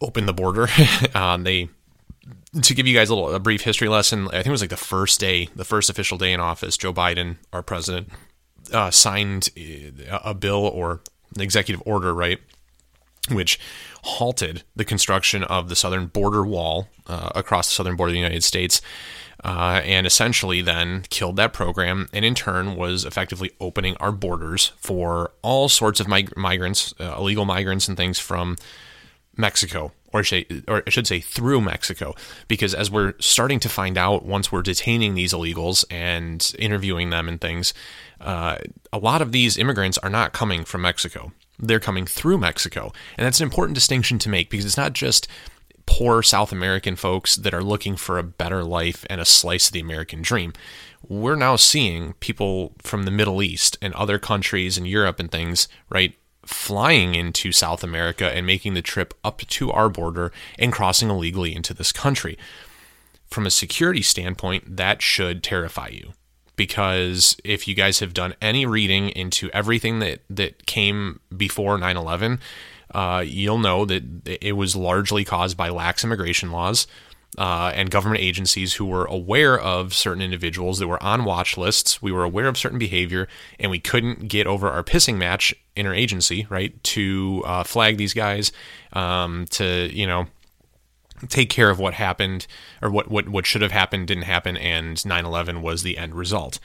opened 0.00 0.28
the 0.28 0.34
border. 0.34 0.68
um, 1.14 1.42
they 1.42 1.70
to 2.62 2.74
give 2.74 2.86
you 2.86 2.94
guys 2.94 3.08
a 3.08 3.14
little 3.14 3.34
a 3.34 3.40
brief 3.40 3.62
history 3.62 3.88
lesson. 3.88 4.28
I 4.28 4.32
think 4.32 4.48
it 4.48 4.50
was 4.50 4.60
like 4.60 4.70
the 4.70 4.76
first 4.76 5.18
day, 5.18 5.48
the 5.56 5.64
first 5.64 5.88
official 5.88 6.18
day 6.18 6.32
in 6.32 6.40
office. 6.40 6.76
Joe 6.76 6.92
Biden, 6.92 7.36
our 7.52 7.62
president, 7.62 8.10
uh, 8.72 8.90
signed 8.90 9.48
a 9.56 10.34
bill 10.34 10.66
or 10.66 11.00
an 11.34 11.40
executive 11.40 11.82
order, 11.86 12.14
right, 12.14 12.38
which 13.30 13.58
halted 14.02 14.62
the 14.76 14.84
construction 14.84 15.42
of 15.44 15.68
the 15.68 15.76
southern 15.76 16.06
border 16.06 16.44
wall 16.44 16.88
uh, 17.06 17.30
across 17.34 17.68
the 17.68 17.74
southern 17.74 17.96
border 17.96 18.10
of 18.10 18.14
the 18.14 18.20
United 18.20 18.44
States. 18.44 18.82
Uh, 19.44 19.82
and 19.84 20.06
essentially 20.06 20.62
then 20.62 21.04
killed 21.10 21.36
that 21.36 21.52
program, 21.52 22.08
and 22.14 22.24
in 22.24 22.34
turn 22.34 22.76
was 22.76 23.04
effectively 23.04 23.50
opening 23.60 23.94
our 23.98 24.10
borders 24.10 24.72
for 24.78 25.32
all 25.42 25.68
sorts 25.68 26.00
of 26.00 26.08
mig- 26.08 26.34
migrants, 26.34 26.94
uh, 26.98 27.14
illegal 27.18 27.44
migrants, 27.44 27.86
and 27.86 27.94
things 27.94 28.18
from 28.18 28.56
Mexico, 29.36 29.92
or, 30.14 30.22
or 30.66 30.82
I 30.86 30.90
should 30.90 31.06
say 31.06 31.20
through 31.20 31.60
Mexico, 31.60 32.14
because 32.48 32.72
as 32.72 32.90
we're 32.90 33.12
starting 33.20 33.60
to 33.60 33.68
find 33.68 33.98
out 33.98 34.24
once 34.24 34.50
we're 34.50 34.62
detaining 34.62 35.14
these 35.14 35.34
illegals 35.34 35.84
and 35.90 36.50
interviewing 36.58 37.10
them 37.10 37.28
and 37.28 37.38
things, 37.38 37.74
uh, 38.22 38.56
a 38.94 38.98
lot 38.98 39.20
of 39.20 39.32
these 39.32 39.58
immigrants 39.58 39.98
are 39.98 40.10
not 40.10 40.32
coming 40.32 40.64
from 40.64 40.80
Mexico 40.80 41.32
they're 41.58 41.80
coming 41.80 42.06
through 42.06 42.38
Mexico. 42.38 42.92
And 43.16 43.24
that's 43.24 43.40
an 43.40 43.44
important 43.44 43.74
distinction 43.74 44.18
to 44.20 44.28
make 44.28 44.50
because 44.50 44.64
it's 44.64 44.76
not 44.76 44.92
just 44.92 45.28
poor 45.86 46.22
South 46.22 46.52
American 46.52 46.96
folks 46.96 47.36
that 47.36 47.54
are 47.54 47.62
looking 47.62 47.96
for 47.96 48.18
a 48.18 48.22
better 48.22 48.64
life 48.64 49.04
and 49.10 49.20
a 49.20 49.24
slice 49.24 49.68
of 49.68 49.72
the 49.72 49.80
American 49.80 50.22
dream. 50.22 50.52
We're 51.06 51.36
now 51.36 51.56
seeing 51.56 52.14
people 52.14 52.72
from 52.78 53.04
the 53.04 53.10
Middle 53.10 53.42
East 53.42 53.76
and 53.82 53.92
other 53.94 54.18
countries 54.18 54.78
in 54.78 54.86
Europe 54.86 55.20
and 55.20 55.30
things, 55.30 55.68
right, 55.90 56.14
flying 56.46 57.14
into 57.14 57.52
South 57.52 57.84
America 57.84 58.34
and 58.34 58.46
making 58.46 58.74
the 58.74 58.82
trip 58.82 59.14
up 59.22 59.38
to 59.38 59.70
our 59.70 59.88
border 59.88 60.32
and 60.58 60.72
crossing 60.72 61.10
illegally 61.10 61.54
into 61.54 61.74
this 61.74 61.92
country. 61.92 62.38
From 63.26 63.46
a 63.46 63.50
security 63.50 64.02
standpoint, 64.02 64.76
that 64.76 65.02
should 65.02 65.42
terrify 65.42 65.88
you 65.88 66.12
because 66.56 67.36
if 67.44 67.66
you 67.66 67.74
guys 67.74 67.98
have 67.98 68.14
done 68.14 68.34
any 68.40 68.66
reading 68.66 69.08
into 69.10 69.50
everything 69.50 69.98
that 69.98 70.20
that 70.30 70.66
came 70.66 71.20
before 71.36 71.78
9/11, 71.78 72.38
uh, 72.94 73.24
you'll 73.26 73.58
know 73.58 73.84
that 73.84 74.02
it 74.26 74.52
was 74.52 74.76
largely 74.76 75.24
caused 75.24 75.56
by 75.56 75.68
lax 75.68 76.04
immigration 76.04 76.50
laws. 76.50 76.86
Uh, 77.36 77.72
and 77.74 77.90
government 77.90 78.22
agencies 78.22 78.74
who 78.74 78.84
were 78.84 79.06
aware 79.06 79.58
of 79.58 79.92
certain 79.92 80.22
individuals 80.22 80.78
that 80.78 80.86
were 80.86 81.02
on 81.02 81.24
watch 81.24 81.58
lists. 81.58 82.00
We 82.00 82.12
were 82.12 82.22
aware 82.22 82.46
of 82.46 82.56
certain 82.56 82.78
behavior, 82.78 83.26
and 83.58 83.72
we 83.72 83.80
couldn't 83.80 84.28
get 84.28 84.46
over 84.46 84.70
our 84.70 84.84
pissing 84.84 85.16
match 85.16 85.52
interagency, 85.76 86.48
right, 86.48 86.80
to 86.84 87.42
uh, 87.44 87.64
flag 87.64 87.96
these 87.96 88.14
guys, 88.14 88.52
um, 88.92 89.46
to 89.50 89.90
you 89.92 90.06
know 90.06 90.28
take 91.28 91.50
care 91.50 91.70
of 91.70 91.78
what 91.78 91.94
happened 91.94 92.46
or 92.82 92.90
what, 92.90 93.10
what, 93.10 93.28
what 93.28 93.46
should 93.46 93.62
have 93.62 93.72
happened 93.72 94.06
didn't 94.06 94.24
happen 94.24 94.56
and 94.56 94.96
9-11 94.98 95.60
was 95.62 95.82
the 95.82 95.96
end 95.98 96.14
result 96.14 96.58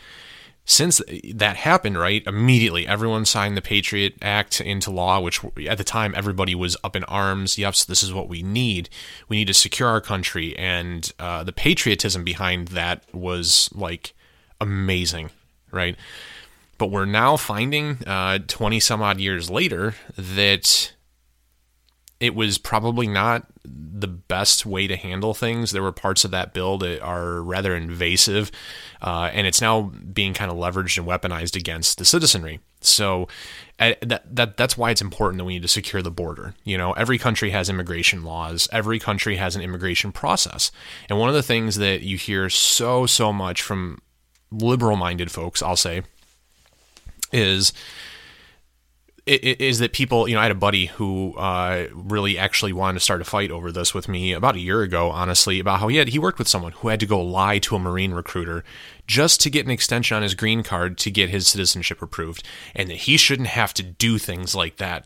since 0.70 1.02
that 1.34 1.58
happened 1.58 1.98
right 1.98 2.24
immediately 2.28 2.86
everyone 2.88 3.26
signed 3.26 3.58
the 3.58 3.62
patriot 3.62 4.14
act 4.22 4.62
into 4.62 4.92
law 4.92 5.20
which 5.20 5.44
at 5.68 5.80
the 5.80 5.84
time 5.84 6.14
everybody 6.16 6.54
was 6.54 6.78
up 6.84 6.96
in 6.96 7.04
arms. 7.06 7.58
Yes 7.58 7.84
this 7.84 8.04
is 8.04 8.14
what 8.14 8.30
we 8.30 8.44
need. 8.44 8.88
We 9.28 9.38
need 9.38 9.48
to 9.48 9.54
secure 9.54 9.90
our 9.90 10.00
country. 10.00 10.56
And 10.58 11.12
uh, 11.18 11.44
the 11.44 11.52
patriotism 11.52 12.24
behind 12.24 12.70
that 12.70 13.04
was 13.14 13.70
like 13.74 14.14
amazing 14.62 15.32
right? 15.72 15.96
But 16.78 16.92
we're 16.92 17.06
now 17.06 17.36
finding 17.36 18.04
uh, 18.08 18.40
20 18.48 18.80
some 18.80 19.02
odd 19.02 19.20
years 19.20 19.50
later 19.50 19.96
that 20.16 20.94
it 22.20 22.36
was 22.36 22.58
probably 22.58 23.08
not 23.08 23.48
the 23.64 24.08
best 24.08 24.66
way 24.66 24.88
to 24.88 24.98
handle 24.98 25.34
things. 25.34 25.72
There 25.72 25.82
were 25.82 25.92
parts 25.92 26.26
of 26.26 26.32
that 26.32 26.54
bill 26.54 26.78
that 26.80 27.02
are 27.02 27.42
rather 27.42 27.76
invasive, 27.76 28.52
uh, 29.02 29.30
and 29.32 29.48
it's 29.48 29.62
now 29.62 29.92
being 30.14 30.34
kind 30.34 30.52
of 30.52 30.58
leveraged 30.58 30.98
and 30.98 31.08
weaponized 31.08 31.56
against 31.56 31.98
the 31.98 32.06
citizenry. 32.06 32.60
So 32.82 33.28
uh, 33.80 33.94
that, 34.02 34.36
that 34.36 34.58
that's 34.58 34.78
why 34.78 34.92
it's 34.92 35.02
important 35.02 35.38
that 35.38 35.46
we 35.46 35.54
need 35.54 35.62
to 35.62 35.70
secure 35.70 36.02
the 36.02 36.12
border. 36.12 36.56
You 36.64 36.78
know, 36.78 36.94
every 36.94 37.18
country 37.18 37.52
has 37.52 37.70
immigration 37.70 38.24
laws. 38.24 38.68
Every 38.72 39.00
country 39.00 39.38
has 39.38 39.56
an 39.56 39.62
immigration 39.62 40.12
process, 40.12 40.72
and 41.10 41.20
one 41.20 41.30
of 41.30 41.36
the 41.36 41.44
things 41.44 41.78
that 41.78 42.02
you 42.02 42.18
hear 42.18 42.50
so 42.50 43.06
so 43.06 43.32
much 43.32 43.62
from 43.62 44.02
liberal-minded 44.52 45.32
folks, 45.32 45.62
I'll 45.62 45.76
say, 45.76 46.02
is 47.32 47.72
is 49.29 49.79
that 49.79 49.93
people, 49.93 50.27
you 50.27 50.33
know, 50.33 50.39
I 50.39 50.43
had 50.43 50.51
a 50.51 50.55
buddy 50.55 50.88
who 50.88 51.36
uh, 51.36 51.88
really 51.93 52.38
actually 52.38 52.74
wanted 52.74 52.95
to 52.95 53.00
start 53.03 53.21
a 53.21 53.25
fight 53.25 53.51
over 53.51 53.71
this 53.71 53.93
with 53.93 54.07
me 54.07 54.33
about 54.33 54.55
a 54.55 54.59
year 54.59 54.81
ago, 54.81 55.12
honestly, 55.12 55.59
about 55.59 55.79
how 55.79 55.88
he 55.88 55.98
had 55.98 56.09
he 56.09 56.19
worked 56.19 56.39
with 56.39 56.48
someone 56.48 56.71
who 56.71 56.88
had 56.88 57.00
to 57.00 57.05
go 57.05 57.21
lie 57.21 57.59
to 57.59 57.75
a 57.75 57.79
Marine 57.79 58.12
recruiter 58.13 58.63
just 59.05 59.39
to 59.41 59.50
get 59.50 59.65
an 59.65 59.71
extension 59.71 60.17
on 60.17 60.24
his 60.24 60.33
green 60.33 60.63
card 60.63 60.98
to 61.00 61.12
get 61.12 61.29
his 61.29 61.48
citizenship 61.48 62.01
approved, 62.01 62.43
and 62.75 62.89
that 62.89 62.98
he 62.98 63.17
shouldn't 63.17 63.50
have 63.50 63.74
to 63.75 63.83
do 63.83 64.17
things 64.17 64.55
like 64.55 64.77
that. 64.77 65.05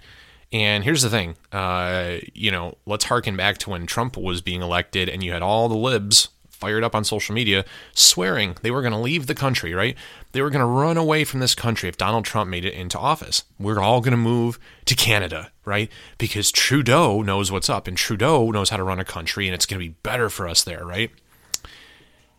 And 0.53 0.83
here's 0.83 1.01
the 1.01 1.09
thing, 1.09 1.35
uh, 1.51 2.17
you 2.33 2.51
know, 2.51 2.77
let's 2.85 3.05
harken 3.05 3.35
back 3.35 3.57
to 3.59 3.71
when 3.71 3.87
Trump 3.87 4.15
was 4.15 4.41
being 4.41 4.61
elected, 4.61 5.09
and 5.09 5.23
you 5.23 5.33
had 5.33 5.41
all 5.41 5.67
the 5.67 5.75
libs 5.75 6.29
fired 6.49 6.83
up 6.83 6.95
on 6.95 7.03
social 7.03 7.35
media 7.35 7.65
swearing 7.93 8.55
they 8.61 8.71
were 8.71 8.81
going 8.81 8.93
to 8.93 8.99
leave 8.99 9.27
the 9.27 9.35
country, 9.35 9.73
right? 9.73 9.97
They 10.33 10.41
were 10.41 10.49
going 10.49 10.61
to 10.61 10.65
run 10.65 10.97
away 10.97 11.23
from 11.23 11.39
this 11.39 11.53
country 11.53 11.87
if 11.87 11.95
Donald 11.95 12.25
Trump 12.25 12.49
made 12.49 12.65
it 12.65 12.73
into 12.73 12.97
office. 12.97 13.43
We're 13.59 13.79
all 13.79 14.01
going 14.01 14.11
to 14.11 14.17
move 14.17 14.59
to 14.85 14.95
Canada, 14.95 15.51
right? 15.63 15.91
Because 16.17 16.51
Trudeau 16.51 17.21
knows 17.21 17.51
what's 17.51 17.69
up 17.69 17.87
and 17.87 17.95
Trudeau 17.95 18.49
knows 18.49 18.69
how 18.69 18.77
to 18.77 18.83
run 18.83 18.99
a 18.99 19.05
country 19.05 19.47
and 19.47 19.53
it's 19.53 19.67
going 19.67 19.79
to 19.79 19.87
be 19.87 19.95
better 20.01 20.31
for 20.31 20.47
us 20.47 20.63
there, 20.63 20.83
right? 20.85 21.11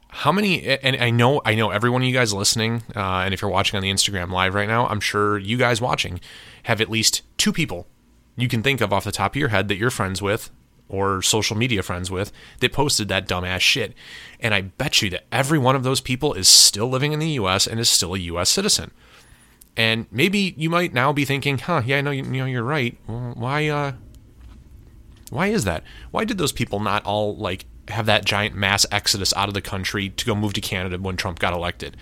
How 0.08 0.32
many 0.32 0.64
and 0.64 0.96
I 0.96 1.10
know 1.10 1.40
I 1.44 1.56
know 1.56 1.70
every 1.70 1.90
one 1.90 2.02
of 2.02 2.06
you 2.06 2.14
guys 2.14 2.32
listening 2.32 2.82
uh, 2.94 3.22
and 3.24 3.34
if 3.34 3.42
you're 3.42 3.50
watching 3.50 3.76
on 3.76 3.82
the 3.82 3.90
Instagram 3.90 4.30
live 4.30 4.54
right 4.54 4.68
now, 4.68 4.86
I'm 4.86 5.00
sure 5.00 5.38
you 5.38 5.56
guys 5.56 5.80
watching 5.80 6.20
have 6.64 6.80
at 6.80 6.88
least 6.88 7.22
two 7.36 7.52
people 7.52 7.88
you 8.36 8.48
can 8.48 8.62
think 8.62 8.80
of 8.80 8.92
off 8.92 9.04
the 9.04 9.12
top 9.12 9.32
of 9.32 9.36
your 9.36 9.48
head 9.48 9.68
that 9.68 9.76
you're 9.76 9.90
friends 9.90 10.20
with 10.22 10.50
or 10.88 11.22
social 11.22 11.56
media 11.56 11.82
friends 11.82 12.10
with 12.10 12.32
that 12.60 12.72
posted 12.72 13.08
that 13.08 13.28
dumbass 13.28 13.60
shit. 13.60 13.94
And 14.40 14.54
I 14.54 14.62
bet 14.62 15.02
you 15.02 15.10
that 15.10 15.24
every 15.32 15.58
one 15.58 15.76
of 15.76 15.82
those 15.82 16.00
people 16.00 16.34
is 16.34 16.48
still 16.48 16.88
living 16.88 17.12
in 17.12 17.18
the 17.18 17.30
US 17.30 17.66
and 17.66 17.80
is 17.80 17.88
still 17.88 18.14
a 18.14 18.18
US 18.18 18.50
citizen. 18.50 18.90
And 19.76 20.06
maybe 20.10 20.54
you 20.56 20.70
might 20.70 20.94
now 20.94 21.12
be 21.12 21.24
thinking, 21.24 21.58
huh, 21.58 21.82
yeah, 21.84 21.98
I 21.98 22.00
know, 22.00 22.10
you, 22.12 22.22
know 22.22 22.44
you're 22.44 22.62
right. 22.62 22.96
Why, 23.06 23.68
uh, 23.68 23.92
why 25.30 25.48
is 25.48 25.64
that? 25.64 25.82
Why 26.10 26.24
did 26.24 26.38
those 26.38 26.52
people 26.52 26.80
not 26.80 27.04
all 27.04 27.36
like 27.36 27.64
have 27.88 28.06
that 28.06 28.24
giant 28.24 28.54
mass 28.54 28.86
exodus 28.92 29.34
out 29.34 29.48
of 29.48 29.54
the 29.54 29.60
country 29.60 30.10
to 30.10 30.24
go 30.24 30.34
move 30.34 30.52
to 30.54 30.60
Canada 30.60 30.98
when 30.98 31.16
Trump 31.16 31.38
got 31.38 31.52
elected? 31.52 31.96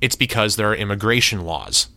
It's 0.00 0.16
because 0.16 0.56
there 0.56 0.70
are 0.70 0.74
immigration 0.74 1.44
laws. 1.44 1.88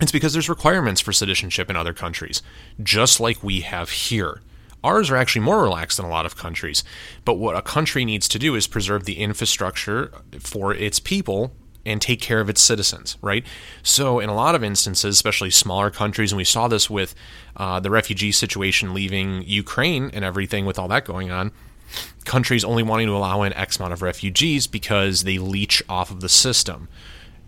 It's 0.00 0.12
because 0.12 0.34
there's 0.34 0.48
requirements 0.48 1.00
for 1.00 1.12
citizenship 1.12 1.70
in 1.70 1.76
other 1.76 1.94
countries, 1.94 2.42
just 2.82 3.18
like 3.18 3.42
we 3.42 3.62
have 3.62 3.90
here. 3.90 4.40
Ours 4.86 5.10
are 5.10 5.16
actually 5.16 5.42
more 5.42 5.64
relaxed 5.64 5.96
than 5.96 6.06
a 6.06 6.08
lot 6.08 6.26
of 6.26 6.36
countries. 6.36 6.84
But 7.24 7.34
what 7.34 7.56
a 7.56 7.62
country 7.62 8.04
needs 8.04 8.28
to 8.28 8.38
do 8.38 8.54
is 8.54 8.68
preserve 8.68 9.04
the 9.04 9.18
infrastructure 9.18 10.12
for 10.38 10.72
its 10.72 11.00
people 11.00 11.52
and 11.84 12.00
take 12.00 12.20
care 12.20 12.38
of 12.40 12.48
its 12.48 12.60
citizens, 12.60 13.18
right? 13.20 13.44
So, 13.82 14.20
in 14.20 14.28
a 14.28 14.34
lot 14.34 14.54
of 14.54 14.62
instances, 14.62 15.16
especially 15.16 15.50
smaller 15.50 15.90
countries, 15.90 16.30
and 16.30 16.36
we 16.36 16.44
saw 16.44 16.68
this 16.68 16.88
with 16.88 17.16
uh, 17.56 17.80
the 17.80 17.90
refugee 17.90 18.30
situation 18.30 18.94
leaving 18.94 19.42
Ukraine 19.42 20.08
and 20.12 20.24
everything 20.24 20.66
with 20.66 20.78
all 20.78 20.88
that 20.88 21.04
going 21.04 21.32
on, 21.32 21.50
countries 22.24 22.64
only 22.64 22.84
wanting 22.84 23.08
to 23.08 23.16
allow 23.16 23.42
in 23.42 23.52
X 23.54 23.78
amount 23.78 23.92
of 23.92 24.02
refugees 24.02 24.68
because 24.68 25.24
they 25.24 25.38
leech 25.38 25.82
off 25.88 26.12
of 26.12 26.20
the 26.20 26.28
system. 26.28 26.88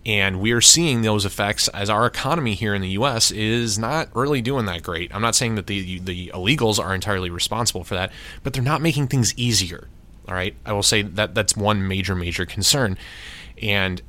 And 0.09 0.41
we 0.41 0.53
are 0.53 0.63
seeing 0.63 1.03
those 1.03 1.27
effects 1.27 1.69
as 1.69 1.91
our 1.91 2.07
economy 2.07 2.55
here 2.55 2.75
in 2.75 2.81
the 2.81 2.89
U.S. 2.91 3.31
is 3.31 3.79
not 3.79 4.09
really 4.17 4.41
doing 4.41 4.65
that 4.65 4.83
great. 4.83 5.15
I'm 5.15 5.21
not 5.21 5.35
saying 5.35 5.57
that 5.57 5.67
the 5.67 5.99
the 5.99 6.33
illegals 6.35 6.83
are 6.83 6.95
entirely 6.95 7.29
responsible 7.29 7.85
for 7.85 7.95
that, 7.95 8.11
but 8.43 8.55
they're 8.55 8.63
not 8.63 8.81
making 8.81 9.09
things 9.09 9.35
easier. 9.37 9.87
All 10.27 10.35
right, 10.35 10.55
I 10.65 10.73
will 10.73 10.83
say 10.83 11.03
that 11.03 11.35
that's 11.35 11.55
one 11.55 11.87
major 11.87 12.15
major 12.15 12.47
concern. 12.47 12.97
And 13.61 14.01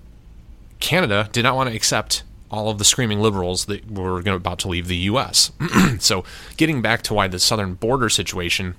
Canada 0.80 1.28
did 1.34 1.44
not 1.44 1.58
want 1.58 1.70
to 1.70 1.76
accept 1.76 2.24
all 2.50 2.70
of 2.70 2.78
the 2.78 2.86
screaming 2.86 3.20
liberals 3.20 3.66
that 3.66 3.92
were 3.92 4.20
about 4.20 4.60
to 4.60 4.70
leave 4.70 4.88
the 4.88 4.96
U.S. 4.98 5.52
so, 6.00 6.24
getting 6.56 6.82
back 6.82 7.02
to 7.04 7.14
why 7.14 7.28
the 7.28 7.40
southern 7.40 7.74
border 7.74 8.08
situation 8.08 8.76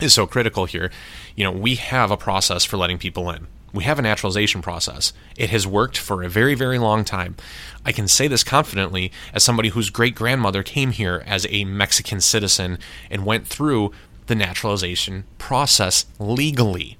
is 0.00 0.12
so 0.12 0.26
critical 0.26 0.66
here, 0.66 0.90
you 1.34 1.44
know, 1.44 1.50
we 1.50 1.76
have 1.76 2.10
a 2.10 2.16
process 2.18 2.62
for 2.62 2.76
letting 2.76 2.98
people 2.98 3.30
in 3.30 3.46
we 3.76 3.84
have 3.84 3.98
a 3.98 4.02
naturalization 4.02 4.62
process. 4.62 5.12
It 5.36 5.50
has 5.50 5.66
worked 5.66 5.98
for 5.98 6.22
a 6.22 6.28
very, 6.28 6.54
very 6.54 6.78
long 6.78 7.04
time. 7.04 7.36
I 7.84 7.92
can 7.92 8.08
say 8.08 8.26
this 8.26 8.42
confidently 8.42 9.12
as 9.32 9.44
somebody 9.44 9.68
whose 9.68 9.90
great 9.90 10.14
grandmother 10.14 10.62
came 10.62 10.90
here 10.90 11.22
as 11.26 11.46
a 11.50 11.64
Mexican 11.64 12.20
citizen 12.20 12.78
and 13.10 13.24
went 13.24 13.46
through 13.46 13.92
the 14.26 14.34
naturalization 14.34 15.24
process 15.38 16.06
legally. 16.18 16.96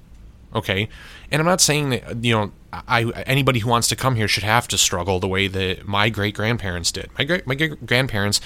Okay? 0.55 0.87
And 1.31 1.39
I'm 1.41 1.45
not 1.45 1.61
saying 1.61 1.89
that, 1.89 2.23
you 2.23 2.33
know, 2.33 2.51
I, 2.71 3.03
anybody 3.25 3.59
who 3.59 3.69
wants 3.69 3.87
to 3.89 3.95
come 3.95 4.15
here 4.15 4.27
should 4.27 4.43
have 4.43 4.67
to 4.69 4.77
struggle 4.77 5.19
the 5.19 5.27
way 5.27 5.47
that 5.47 5.87
my 5.87 6.09
great 6.09 6.35
grandparents 6.35 6.91
did. 6.91 7.09
My 7.17 7.23
great 7.23 7.47
my 7.47 7.55
great 7.55 7.85
grandparents 7.85 8.39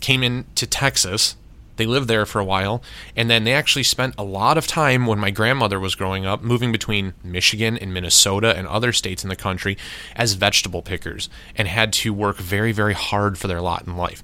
came 0.00 0.22
into 0.22 0.66
Texas 0.66 1.36
they 1.82 1.86
lived 1.86 2.06
there 2.06 2.24
for 2.24 2.38
a 2.38 2.44
while, 2.44 2.80
and 3.16 3.28
then 3.28 3.42
they 3.42 3.52
actually 3.52 3.82
spent 3.82 4.14
a 4.16 4.22
lot 4.22 4.56
of 4.56 4.68
time 4.68 5.04
when 5.04 5.18
my 5.18 5.32
grandmother 5.32 5.80
was 5.80 5.96
growing 5.96 6.24
up 6.24 6.40
moving 6.40 6.70
between 6.70 7.12
Michigan 7.24 7.76
and 7.76 7.92
Minnesota 7.92 8.56
and 8.56 8.68
other 8.68 8.92
states 8.92 9.24
in 9.24 9.28
the 9.28 9.34
country 9.34 9.76
as 10.14 10.34
vegetable 10.34 10.80
pickers 10.80 11.28
and 11.56 11.66
had 11.66 11.92
to 11.94 12.14
work 12.14 12.36
very, 12.36 12.70
very 12.70 12.94
hard 12.94 13.36
for 13.36 13.48
their 13.48 13.60
lot 13.60 13.84
in 13.84 13.96
life. 13.96 14.22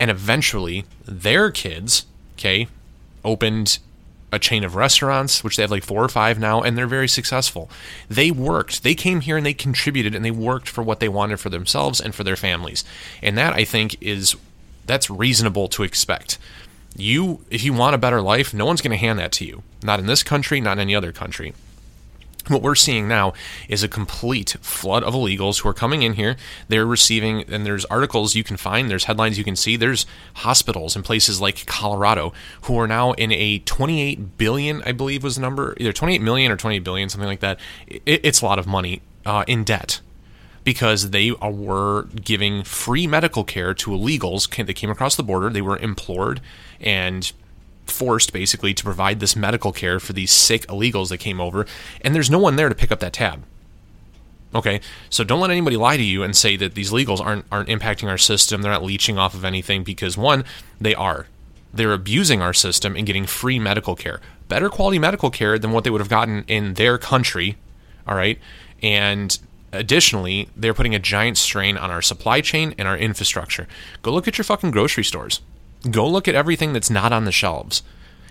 And 0.00 0.10
eventually, 0.10 0.86
their 1.04 1.52
kids, 1.52 2.06
okay, 2.34 2.66
opened 3.24 3.78
a 4.32 4.40
chain 4.40 4.64
of 4.64 4.74
restaurants, 4.74 5.44
which 5.44 5.54
they 5.54 5.62
have 5.62 5.70
like 5.70 5.84
four 5.84 6.02
or 6.02 6.08
five 6.08 6.36
now, 6.36 6.62
and 6.62 6.76
they're 6.76 6.88
very 6.88 7.06
successful. 7.06 7.70
They 8.08 8.32
worked. 8.32 8.82
They 8.82 8.96
came 8.96 9.20
here 9.20 9.36
and 9.36 9.46
they 9.46 9.54
contributed 9.54 10.16
and 10.16 10.24
they 10.24 10.32
worked 10.32 10.68
for 10.68 10.82
what 10.82 10.98
they 10.98 11.08
wanted 11.08 11.38
for 11.38 11.48
themselves 11.48 12.00
and 12.00 12.12
for 12.12 12.24
their 12.24 12.34
families. 12.34 12.84
And 13.22 13.38
that 13.38 13.54
I 13.54 13.64
think 13.64 13.96
is 14.00 14.34
that's 14.86 15.10
reasonable 15.10 15.68
to 15.68 15.82
expect. 15.82 16.38
You 16.96 17.44
if 17.50 17.62
you 17.62 17.72
want 17.72 17.94
a 17.94 17.98
better 17.98 18.22
life, 18.22 18.54
no 18.54 18.64
one's 18.64 18.80
going 18.80 18.92
to 18.92 18.96
hand 18.96 19.18
that 19.18 19.32
to 19.32 19.44
you. 19.44 19.62
Not 19.82 20.00
in 20.00 20.06
this 20.06 20.22
country, 20.22 20.60
not 20.60 20.72
in 20.72 20.80
any 20.80 20.94
other 20.94 21.12
country. 21.12 21.52
What 22.48 22.62
we're 22.62 22.76
seeing 22.76 23.08
now 23.08 23.32
is 23.68 23.82
a 23.82 23.88
complete 23.88 24.56
flood 24.60 25.02
of 25.02 25.14
illegals 25.14 25.60
who 25.60 25.68
are 25.68 25.74
coming 25.74 26.02
in 26.04 26.12
here. 26.12 26.36
They're 26.68 26.86
receiving, 26.86 27.42
and 27.52 27.66
there's 27.66 27.84
articles 27.86 28.36
you 28.36 28.44
can 28.44 28.56
find, 28.56 28.88
there's 28.88 29.04
headlines 29.04 29.36
you 29.36 29.42
can 29.42 29.56
see. 29.56 29.76
There's 29.76 30.06
hospitals 30.34 30.94
in 30.94 31.02
places 31.02 31.40
like 31.40 31.66
Colorado 31.66 32.32
who 32.62 32.78
are 32.78 32.86
now 32.86 33.12
in 33.12 33.32
a 33.32 33.58
28 33.58 34.38
billion, 34.38 34.80
I 34.84 34.92
believe 34.92 35.24
was 35.24 35.34
the 35.34 35.40
number, 35.40 35.74
either 35.78 35.92
28 35.92 36.22
million 36.22 36.52
or 36.52 36.56
28 36.56 36.84
billion, 36.84 37.08
something 37.08 37.28
like 37.28 37.40
that. 37.40 37.58
it's 37.88 38.42
a 38.42 38.44
lot 38.44 38.60
of 38.60 38.66
money 38.68 39.02
uh, 39.24 39.44
in 39.48 39.64
debt 39.64 40.00
because 40.66 41.10
they 41.10 41.30
were 41.30 42.08
giving 42.24 42.64
free 42.64 43.06
medical 43.06 43.44
care 43.44 43.72
to 43.72 43.92
illegals 43.92 44.50
that 44.66 44.74
came 44.74 44.90
across 44.90 45.14
the 45.14 45.22
border. 45.22 45.48
They 45.48 45.62
were 45.62 45.78
implored 45.78 46.40
and 46.80 47.30
forced 47.86 48.32
basically 48.32 48.74
to 48.74 48.82
provide 48.82 49.20
this 49.20 49.36
medical 49.36 49.70
care 49.70 50.00
for 50.00 50.12
these 50.12 50.32
sick 50.32 50.66
illegals 50.66 51.08
that 51.10 51.18
came 51.18 51.40
over, 51.40 51.66
and 52.00 52.16
there's 52.16 52.28
no 52.28 52.40
one 52.40 52.56
there 52.56 52.68
to 52.68 52.74
pick 52.74 52.90
up 52.90 52.98
that 52.98 53.12
tab. 53.12 53.44
Okay, 54.56 54.80
so 55.08 55.22
don't 55.22 55.40
let 55.40 55.52
anybody 55.52 55.76
lie 55.76 55.96
to 55.96 56.02
you 56.02 56.24
and 56.24 56.36
say 56.36 56.56
that 56.56 56.74
these 56.74 56.90
legals 56.90 57.20
aren't 57.24 57.44
aren't 57.52 57.68
impacting 57.68 58.08
our 58.08 58.18
system. 58.18 58.62
They're 58.62 58.72
not 58.72 58.82
leeching 58.82 59.18
off 59.18 59.34
of 59.34 59.44
anything 59.44 59.84
because 59.84 60.18
one, 60.18 60.44
they 60.80 60.96
are. 60.96 61.28
They're 61.72 61.92
abusing 61.92 62.42
our 62.42 62.52
system 62.52 62.96
and 62.96 63.06
getting 63.06 63.26
free 63.26 63.60
medical 63.60 63.94
care, 63.94 64.20
better 64.48 64.68
quality 64.68 64.98
medical 64.98 65.30
care 65.30 65.60
than 65.60 65.70
what 65.70 65.84
they 65.84 65.90
would 65.90 66.00
have 66.00 66.08
gotten 66.08 66.44
in 66.48 66.74
their 66.74 66.98
country. 66.98 67.56
All 68.08 68.16
right, 68.16 68.40
and 68.82 69.38
additionally, 69.76 70.48
they're 70.56 70.74
putting 70.74 70.94
a 70.94 70.98
giant 70.98 71.38
strain 71.38 71.76
on 71.76 71.90
our 71.90 72.02
supply 72.02 72.40
chain 72.40 72.74
and 72.78 72.86
our 72.88 72.96
infrastructure. 72.96 73.66
Go 74.02 74.12
look 74.12 74.28
at 74.28 74.38
your 74.38 74.44
fucking 74.44 74.70
grocery 74.70 75.04
stores. 75.04 75.40
Go 75.90 76.08
look 76.08 76.26
at 76.26 76.34
everything 76.34 76.72
that's 76.72 76.90
not 76.90 77.12
on 77.12 77.24
the 77.24 77.32
shelves. 77.32 77.82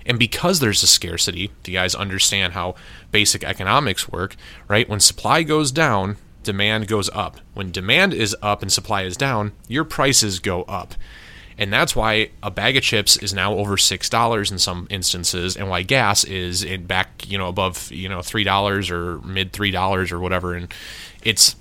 And 0.05 0.19
because 0.19 0.59
there's 0.59 0.83
a 0.83 0.87
scarcity, 0.87 1.51
do 1.63 1.71
you 1.71 1.77
guys 1.77 1.95
understand 1.95 2.53
how 2.53 2.75
basic 3.11 3.43
economics 3.43 4.09
work, 4.09 4.35
right? 4.67 4.87
When 4.87 4.99
supply 4.99 5.43
goes 5.43 5.71
down, 5.71 6.17
demand 6.43 6.87
goes 6.87 7.09
up. 7.09 7.39
When 7.53 7.71
demand 7.71 8.13
is 8.13 8.35
up 8.41 8.61
and 8.61 8.71
supply 8.71 9.03
is 9.03 9.17
down, 9.17 9.53
your 9.67 9.83
prices 9.83 10.39
go 10.39 10.63
up. 10.63 10.93
And 11.57 11.71
that's 11.71 11.95
why 11.95 12.31
a 12.43 12.51
bag 12.51 12.75
of 12.75 12.83
chips 12.83 13.15
is 13.17 13.33
now 13.33 13.53
over 13.53 13.77
six 13.77 14.09
dollars 14.09 14.51
in 14.51 14.59
some 14.59 14.87
instances, 14.89 15.55
and 15.55 15.69
why 15.69 15.83
gas 15.83 16.25
is 16.25 16.63
in 16.63 16.85
back, 16.85 17.23
you 17.29 17.37
know, 17.37 17.47
above, 17.47 17.89
you 17.91 18.09
know, 18.09 18.21
three 18.21 18.43
dollars 18.43 18.91
or 18.91 19.19
mid 19.19 19.53
three 19.53 19.71
dollars 19.71 20.11
or 20.11 20.19
whatever. 20.19 20.53
And 20.53 20.73
it's 21.25 21.55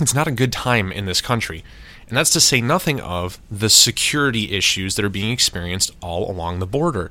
it's 0.00 0.14
not 0.14 0.28
a 0.28 0.32
good 0.32 0.52
time 0.52 0.92
in 0.92 1.06
this 1.06 1.20
country. 1.20 1.64
And 2.08 2.16
that's 2.16 2.30
to 2.30 2.40
say 2.40 2.60
nothing 2.60 3.00
of 3.00 3.40
the 3.50 3.68
security 3.68 4.52
issues 4.52 4.94
that 4.94 5.04
are 5.04 5.10
being 5.10 5.32
experienced 5.32 5.90
all 6.00 6.30
along 6.30 6.60
the 6.60 6.66
border. 6.66 7.10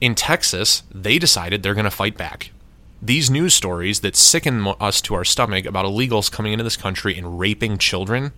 In 0.00 0.14
Texas, 0.14 0.82
they 0.90 1.18
decided 1.18 1.62
they're 1.62 1.74
going 1.74 1.84
to 1.84 1.90
fight 1.90 2.16
back. 2.16 2.50
These 3.02 3.30
news 3.30 3.52
stories 3.54 4.00
that 4.00 4.16
sicken 4.16 4.66
us 4.80 5.00
to 5.02 5.14
our 5.14 5.24
stomach 5.24 5.66
about 5.66 5.84
illegals 5.84 6.32
coming 6.32 6.52
into 6.52 6.64
this 6.64 6.76
country 6.76 7.16
and 7.18 7.38
raping 7.38 7.76
children. 7.76 8.32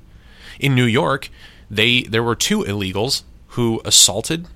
In 0.58 0.74
New 0.74 0.84
York, 0.84 1.30
they 1.70 2.02
there 2.02 2.22
were 2.22 2.34
two 2.34 2.64
illegals 2.64 3.22
who 3.48 3.80
assaulted 3.84 4.48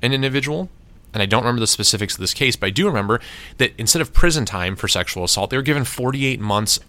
an 0.00 0.12
individual 0.12 0.68
and 1.12 1.22
I 1.22 1.26
don't 1.26 1.42
remember 1.42 1.60
the 1.60 1.68
specifics 1.68 2.14
of 2.14 2.20
this 2.20 2.34
case, 2.34 2.56
but 2.56 2.66
I 2.66 2.70
do 2.70 2.86
remember 2.86 3.20
that 3.58 3.72
instead 3.78 4.02
of 4.02 4.12
prison 4.12 4.44
time 4.44 4.74
for 4.74 4.88
sexual 4.88 5.22
assault, 5.22 5.50
they 5.50 5.56
were 5.56 5.62
given 5.62 5.84
48 5.84 6.40
months 6.40 6.80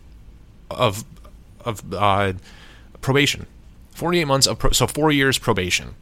of 0.76 1.04
of 1.62 1.94
uh, 1.94 2.34
probation. 3.02 3.48
48 3.92 4.26
months 4.26 4.46
of 4.46 4.60
pro- 4.60 4.72
so 4.72 4.88
4 4.88 5.12
years 5.12 5.38
probation 5.38 5.96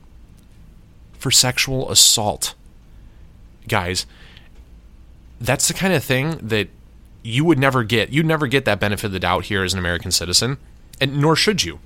for 1.14 1.32
sexual 1.32 1.90
assault. 1.92 2.56
Guys, 3.68 4.06
that's 5.40 5.68
the 5.68 5.74
kind 5.74 5.94
of 5.94 6.04
thing 6.04 6.40
that 6.42 6.70
you 7.22 7.46
would 7.46 7.60
never 7.60 7.84
get. 7.84 8.10
You'd 8.10 8.26
never 8.26 8.48
get 8.48 8.66
that 8.66 8.80
benefit 8.80 9.06
of 9.06 9.12
the 9.14 9.20
doubt 9.20 9.46
here 9.46 9.64
as 9.64 9.74
an 9.74 9.80
American 9.80 10.12
citizen, 10.12 10.58
and 11.00 11.22
nor 11.22 11.36
should 11.36 11.64
you. 11.64 11.80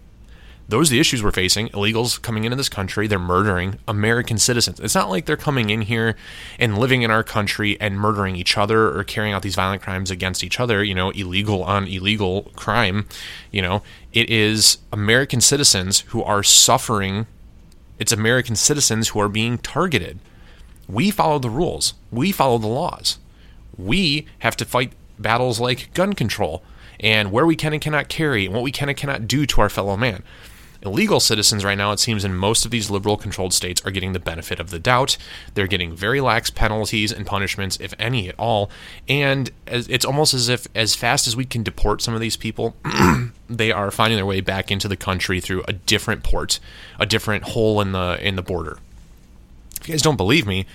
Those 0.70 0.90
are 0.90 0.96
the 0.96 1.00
issues 1.00 1.24
we're 1.24 1.32
facing. 1.32 1.70
Illegals 1.70 2.22
coming 2.22 2.44
into 2.44 2.58
this 2.58 2.68
country, 2.68 3.08
they're 3.08 3.20
murdering 3.20 3.80
American 3.88 4.38
citizens. 4.38 4.82
It's 4.82 4.96
not 4.96 5.10
like 5.10 5.26
they're 5.26 5.38
coming 5.38 5.70
in 5.70 5.84
here 5.84 6.18
and 6.60 6.78
living 6.78 7.04
in 7.04 7.12
our 7.12 7.24
country 7.24 7.80
and 7.80 7.98
murdering 7.98 8.36
each 8.36 8.58
other 8.58 8.98
or 8.98 9.06
carrying 9.06 9.34
out 9.34 9.44
these 9.44 9.56
violent 9.56 9.82
crimes 9.82 10.12
against 10.12 10.44
each 10.44 10.60
other, 10.60 10.84
you 10.84 10.94
know, 10.94 11.12
illegal 11.12 11.64
on 11.64 11.88
illegal 11.88 12.52
crime. 12.58 13.08
You 13.50 13.62
know, 13.62 13.82
it 14.12 14.30
is 14.30 14.80
American 14.92 15.40
citizens 15.40 16.02
who 16.08 16.22
are 16.22 16.44
suffering. 16.44 17.28
It's 17.98 18.12
American 18.12 18.58
citizens 18.58 19.10
who 19.10 19.22
are 19.22 19.30
being 19.30 19.58
targeted. 19.60 20.20
We 20.90 21.12
follow 21.12 21.40
the 21.40 21.50
rules, 21.50 21.94
we 22.12 22.34
follow 22.34 22.58
the 22.58 22.68
laws. 22.68 23.20
We 23.78 24.26
have 24.40 24.58
to 24.58 24.66
fight 24.66 24.92
battles 25.18 25.62
like 25.62 25.94
gun 25.94 26.12
control 26.14 26.64
and 27.00 27.32
where 27.32 27.46
we 27.46 27.56
can 27.56 27.74
and 27.74 27.82
cannot 27.82 28.10
carry 28.10 28.46
and 28.46 28.54
what 28.54 28.64
we 28.64 28.72
can 28.72 28.90
and 28.90 28.98
cannot 28.98 29.28
do 29.28 29.46
to 29.46 29.62
our 29.62 29.70
fellow 29.70 29.96
man. 29.96 30.24
Illegal 30.88 31.20
citizens, 31.20 31.66
right 31.66 31.78
now, 31.78 31.92
it 31.92 32.00
seems 32.00 32.24
in 32.24 32.34
most 32.34 32.64
of 32.64 32.72
these 32.72 32.90
liberal 32.90 33.18
controlled 33.18 33.54
states, 33.54 33.82
are 33.86 33.92
getting 33.92 34.14
the 34.14 34.20
benefit 34.20 34.60
of 34.60 34.70
the 34.70 34.80
doubt. 34.80 35.18
They're 35.54 35.68
getting 35.68 35.96
very 35.96 36.22
lax 36.22 36.50
penalties 36.50 37.12
and 37.12 37.26
punishments, 37.26 37.78
if 37.80 37.94
any 38.00 38.30
at 38.30 38.36
all. 38.40 38.72
And 39.08 39.52
it's 39.68 40.06
almost 40.06 40.34
as 40.34 40.50
if, 40.50 40.68
as 40.74 40.96
fast 40.96 41.28
as 41.28 41.36
we 41.36 41.46
can 41.46 41.62
deport 41.62 42.02
some 42.02 42.14
of 42.14 42.22
these 42.22 42.38
people, 42.38 42.76
they 43.50 43.72
are 43.72 43.92
finding 43.92 44.16
their 44.16 44.26
way 44.26 44.42
back 44.42 44.72
into 44.72 44.88
the 44.88 44.98
country 44.98 45.42
through 45.42 45.64
a 45.68 45.74
different 45.74 46.24
port, 46.24 46.60
a 47.00 47.06
different 47.06 47.44
hole 47.44 47.82
in 47.82 47.92
the 47.92 48.18
in 48.22 48.36
the 48.36 48.42
border. 48.42 48.80
If 49.82 49.88
you 49.88 49.94
guys 49.94 50.02
don't 50.02 50.18
believe 50.18 50.48
me, 50.48 50.66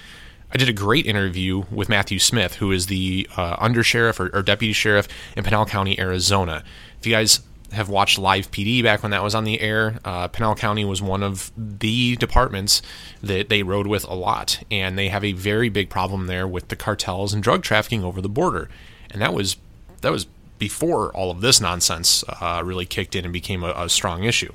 I 0.52 0.58
did 0.58 0.68
a 0.68 0.74
great 0.74 1.06
interview 1.06 1.64
with 1.70 1.88
Matthew 1.88 2.18
Smith, 2.18 2.56
who 2.56 2.72
is 2.72 2.86
the 2.86 3.26
uh, 3.36 3.56
undersheriff 3.56 4.20
or, 4.20 4.34
or 4.36 4.42
deputy 4.42 4.74
sheriff 4.74 5.08
in 5.36 5.44
Pinal 5.44 5.64
County, 5.64 5.98
Arizona. 5.98 6.62
If 7.00 7.06
you 7.06 7.12
guys 7.12 7.40
have 7.72 7.88
watched 7.88 8.18
Live 8.18 8.50
PD 8.50 8.82
back 8.82 9.02
when 9.02 9.10
that 9.10 9.22
was 9.22 9.34
on 9.34 9.44
the 9.44 9.60
air. 9.60 9.98
Uh, 10.04 10.28
Pinal 10.28 10.54
County 10.54 10.84
was 10.84 11.02
one 11.02 11.22
of 11.22 11.50
the 11.56 12.16
departments 12.16 12.82
that 13.22 13.48
they 13.48 13.62
rode 13.62 13.86
with 13.86 14.04
a 14.04 14.14
lot, 14.14 14.62
and 14.70 14.98
they 14.98 15.08
have 15.08 15.24
a 15.24 15.32
very 15.32 15.68
big 15.68 15.90
problem 15.90 16.26
there 16.26 16.46
with 16.46 16.68
the 16.68 16.76
cartels 16.76 17.32
and 17.32 17.42
drug 17.42 17.62
trafficking 17.62 18.04
over 18.04 18.20
the 18.20 18.28
border. 18.28 18.68
And 19.10 19.20
that 19.20 19.34
was 19.34 19.56
that 20.02 20.12
was 20.12 20.26
before 20.58 21.10
all 21.10 21.30
of 21.30 21.40
this 21.40 21.60
nonsense 21.60 22.22
uh, 22.28 22.62
really 22.64 22.86
kicked 22.86 23.16
in 23.16 23.24
and 23.24 23.32
became 23.32 23.64
a, 23.64 23.72
a 23.76 23.88
strong 23.88 24.24
issue. 24.24 24.52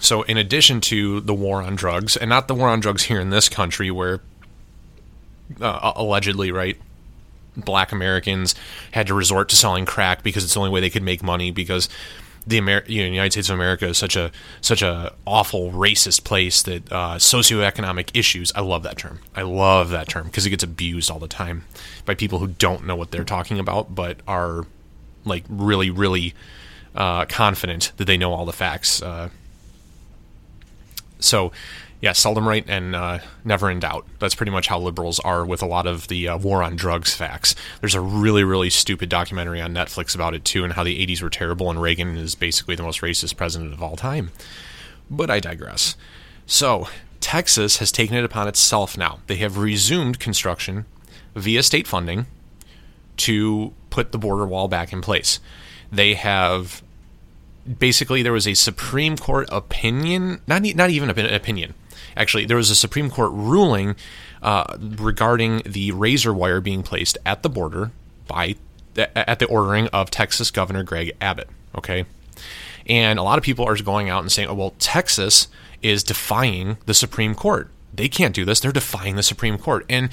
So, 0.00 0.22
in 0.22 0.36
addition 0.36 0.80
to 0.82 1.20
the 1.20 1.34
war 1.34 1.62
on 1.62 1.76
drugs, 1.76 2.16
and 2.16 2.28
not 2.28 2.48
the 2.48 2.54
war 2.54 2.68
on 2.68 2.80
drugs 2.80 3.04
here 3.04 3.20
in 3.20 3.30
this 3.30 3.48
country, 3.48 3.90
where 3.90 4.20
uh, 5.60 5.92
allegedly, 5.94 6.50
right, 6.50 6.76
black 7.56 7.92
Americans 7.92 8.54
had 8.92 9.06
to 9.06 9.14
resort 9.14 9.48
to 9.50 9.56
selling 9.56 9.84
crack 9.84 10.22
because 10.22 10.44
it's 10.44 10.54
the 10.54 10.60
only 10.60 10.70
way 10.70 10.80
they 10.80 10.90
could 10.90 11.02
make 11.02 11.22
money 11.22 11.50
because 11.50 11.88
the 12.46 12.58
Amer- 12.58 12.84
you 12.86 13.02
know, 13.02 13.08
United 13.08 13.32
States 13.32 13.48
of 13.48 13.54
America 13.54 13.86
is 13.86 13.98
such 13.98 14.16
a 14.16 14.32
such 14.60 14.82
a 14.82 15.12
awful 15.26 15.70
racist 15.70 16.24
place 16.24 16.62
that 16.62 16.90
uh, 16.90 17.16
socioeconomic 17.16 18.10
issues. 18.14 18.52
I 18.54 18.60
love 18.60 18.82
that 18.82 18.98
term. 18.98 19.20
I 19.36 19.42
love 19.42 19.90
that 19.90 20.08
term 20.08 20.26
because 20.26 20.44
it 20.46 20.50
gets 20.50 20.64
abused 20.64 21.10
all 21.10 21.18
the 21.18 21.28
time 21.28 21.64
by 22.04 22.14
people 22.14 22.38
who 22.38 22.48
don't 22.48 22.84
know 22.86 22.96
what 22.96 23.10
they're 23.10 23.24
talking 23.24 23.58
about, 23.58 23.94
but 23.94 24.18
are 24.26 24.66
like 25.24 25.44
really, 25.48 25.90
really 25.90 26.34
uh, 26.94 27.24
confident 27.26 27.92
that 27.96 28.06
they 28.06 28.16
know 28.16 28.32
all 28.32 28.44
the 28.44 28.52
facts. 28.52 29.00
Uh, 29.00 29.28
so 31.24 31.52
yeah, 32.02 32.12
seldom 32.12 32.48
right 32.48 32.64
and 32.66 32.96
uh, 32.96 33.20
never 33.44 33.70
in 33.70 33.78
doubt. 33.78 34.04
That's 34.18 34.34
pretty 34.34 34.50
much 34.50 34.66
how 34.66 34.80
liberals 34.80 35.20
are 35.20 35.46
with 35.46 35.62
a 35.62 35.66
lot 35.66 35.86
of 35.86 36.08
the 36.08 36.28
uh, 36.28 36.36
war 36.36 36.60
on 36.60 36.74
drugs 36.74 37.14
facts. 37.14 37.54
There's 37.80 37.94
a 37.94 38.00
really, 38.00 38.42
really 38.42 38.70
stupid 38.70 39.08
documentary 39.08 39.60
on 39.60 39.72
Netflix 39.72 40.12
about 40.12 40.34
it 40.34 40.44
too, 40.44 40.64
and 40.64 40.72
how 40.72 40.82
the 40.82 41.06
80s 41.06 41.22
were 41.22 41.30
terrible, 41.30 41.70
and 41.70 41.80
Reagan 41.80 42.16
is 42.16 42.34
basically 42.34 42.74
the 42.74 42.82
most 42.82 43.02
racist 43.02 43.36
president 43.36 43.72
of 43.72 43.80
all 43.80 43.94
time. 43.94 44.32
But 45.08 45.30
I 45.30 45.38
digress. 45.38 45.96
So, 46.44 46.88
Texas 47.20 47.76
has 47.76 47.92
taken 47.92 48.16
it 48.16 48.24
upon 48.24 48.48
itself 48.48 48.98
now. 48.98 49.20
They 49.28 49.36
have 49.36 49.56
resumed 49.56 50.18
construction 50.18 50.86
via 51.36 51.62
state 51.62 51.86
funding 51.86 52.26
to 53.18 53.72
put 53.90 54.10
the 54.10 54.18
border 54.18 54.44
wall 54.44 54.66
back 54.66 54.92
in 54.92 55.02
place. 55.02 55.38
They 55.92 56.14
have 56.14 56.81
basically 57.78 58.22
there 58.22 58.32
was 58.32 58.46
a 58.46 58.54
Supreme 58.54 59.16
Court 59.16 59.48
opinion, 59.50 60.40
not 60.46 60.62
not 60.74 60.90
even 60.90 61.10
an 61.10 61.34
opinion 61.34 61.74
actually, 62.16 62.46
there 62.46 62.56
was 62.56 62.70
a 62.70 62.74
Supreme 62.74 63.10
Court 63.10 63.30
ruling 63.32 63.96
uh, 64.42 64.76
regarding 64.80 65.62
the 65.64 65.92
razor 65.92 66.32
wire 66.32 66.60
being 66.60 66.82
placed 66.82 67.18
at 67.24 67.42
the 67.42 67.48
border 67.48 67.90
by 68.26 68.56
at 68.96 69.38
the 69.38 69.46
ordering 69.46 69.88
of 69.88 70.10
Texas 70.10 70.50
Governor 70.50 70.82
Greg 70.82 71.12
Abbott. 71.20 71.48
Okay, 71.74 72.04
And 72.86 73.18
a 73.18 73.22
lot 73.22 73.38
of 73.38 73.44
people 73.44 73.66
are 73.66 73.76
going 73.76 74.10
out 74.10 74.20
and 74.20 74.30
saying, 74.30 74.48
oh, 74.48 74.54
well, 74.54 74.74
Texas 74.78 75.48
is 75.80 76.04
defying 76.04 76.76
the 76.84 76.94
Supreme 76.94 77.34
Court. 77.34 77.68
They 77.94 78.08
can't 78.08 78.34
do 78.34 78.44
this. 78.44 78.60
They're 78.60 78.72
defying 78.72 79.16
the 79.16 79.22
Supreme 79.22 79.58
Court. 79.58 79.86
And 79.88 80.10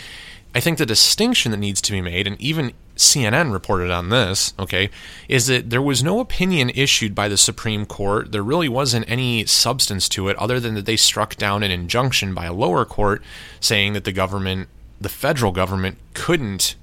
I 0.54 0.60
think 0.60 0.78
the 0.78 0.86
distinction 0.86 1.52
that 1.52 1.58
needs 1.58 1.82
to 1.82 1.92
be 1.92 2.02
made, 2.02 2.26
and 2.26 2.40
even 2.42 2.74
CNN 2.96 3.54
reported 3.54 3.92
on 3.92 4.10
this, 4.10 4.54
okay, 4.58 4.90
is 5.28 5.48
that 5.48 5.70
there 5.70 5.82
was 5.82 6.04
no 6.04 6.20
opinion 6.20 6.72
issued 6.72 7.14
by 7.14 7.28
the 7.28 7.38
Supreme 7.38 7.86
Court. 7.86 8.32
There 8.32 8.44
really 8.44 8.68
wasn't 8.68 9.10
any 9.10 9.46
substance 9.46 10.10
to 10.10 10.28
it 10.28 10.36
other 10.38 10.60
than 10.60 10.74
that 10.74 10.86
they 10.86 10.98
struck 10.98 11.36
down 11.36 11.64
an 11.64 11.72
injunction 11.72 12.34
by 12.34 12.46
a 12.46 12.54
lower 12.54 12.84
court 12.84 13.22
saying 13.60 13.94
that 13.94 14.04
the 14.04 14.12
government, 14.12 14.68
the 15.00 15.08
federal 15.08 15.52
government, 15.52 15.98
couldn't 16.14 16.76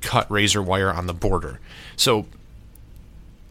cut 0.00 0.30
razor 0.30 0.62
wire 0.62 0.92
on 0.92 1.06
the 1.06 1.14
border. 1.14 1.60
So 1.96 2.26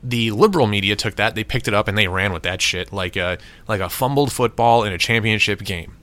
the 0.03 0.31
liberal 0.31 0.67
media 0.67 0.95
took 0.95 1.15
that, 1.15 1.34
they 1.34 1.43
picked 1.43 1.67
it 1.67 1.73
up, 1.73 1.88
and 1.88 1.97
they 1.97 2.07
ran 2.07 2.34
with 2.34 2.43
that 2.43 2.62
shit 2.62 2.91
like 2.91 3.15
a 3.15 3.38
like 3.67 3.81
a 3.81 3.89
fumbled 3.89 4.31
football 4.31 4.84
in 4.84 4.91
a 4.91 4.97
championship 4.97 5.63
game. 5.63 5.95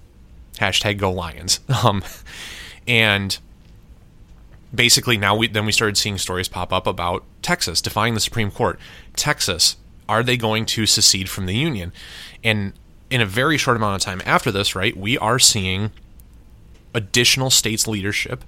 Hashtag 0.56 0.98
Go 0.98 1.12
Lions. 1.12 1.60
Um, 1.84 2.02
and 2.88 3.38
basically 4.74 5.16
now 5.16 5.34
we 5.34 5.48
then 5.48 5.66
we 5.66 5.72
started 5.72 5.96
seeing 5.96 6.18
stories 6.18 6.48
pop 6.48 6.72
up 6.72 6.86
about 6.86 7.24
Texas 7.42 7.80
defying 7.80 8.14
the 8.14 8.20
Supreme 8.20 8.50
Court. 8.50 8.78
Texas, 9.16 9.76
are 10.08 10.22
they 10.22 10.36
going 10.36 10.66
to 10.66 10.86
secede 10.86 11.28
from 11.28 11.46
the 11.46 11.54
union? 11.54 11.92
And 12.44 12.72
in 13.10 13.20
a 13.20 13.26
very 13.26 13.56
short 13.56 13.76
amount 13.76 13.96
of 13.96 14.02
time 14.04 14.22
after 14.24 14.50
this, 14.50 14.74
right, 14.74 14.96
we 14.96 15.16
are 15.18 15.38
seeing 15.38 15.90
additional 16.94 17.50
states 17.50 17.86
leadership 17.86 18.44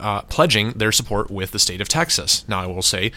uh, 0.00 0.22
pledging 0.22 0.72
their 0.72 0.92
support 0.92 1.30
with 1.30 1.50
the 1.50 1.58
state 1.58 1.80
of 1.80 1.88
Texas. 1.88 2.46
Now, 2.48 2.60
I 2.60 2.66
will 2.66 2.82
say, 2.82 3.12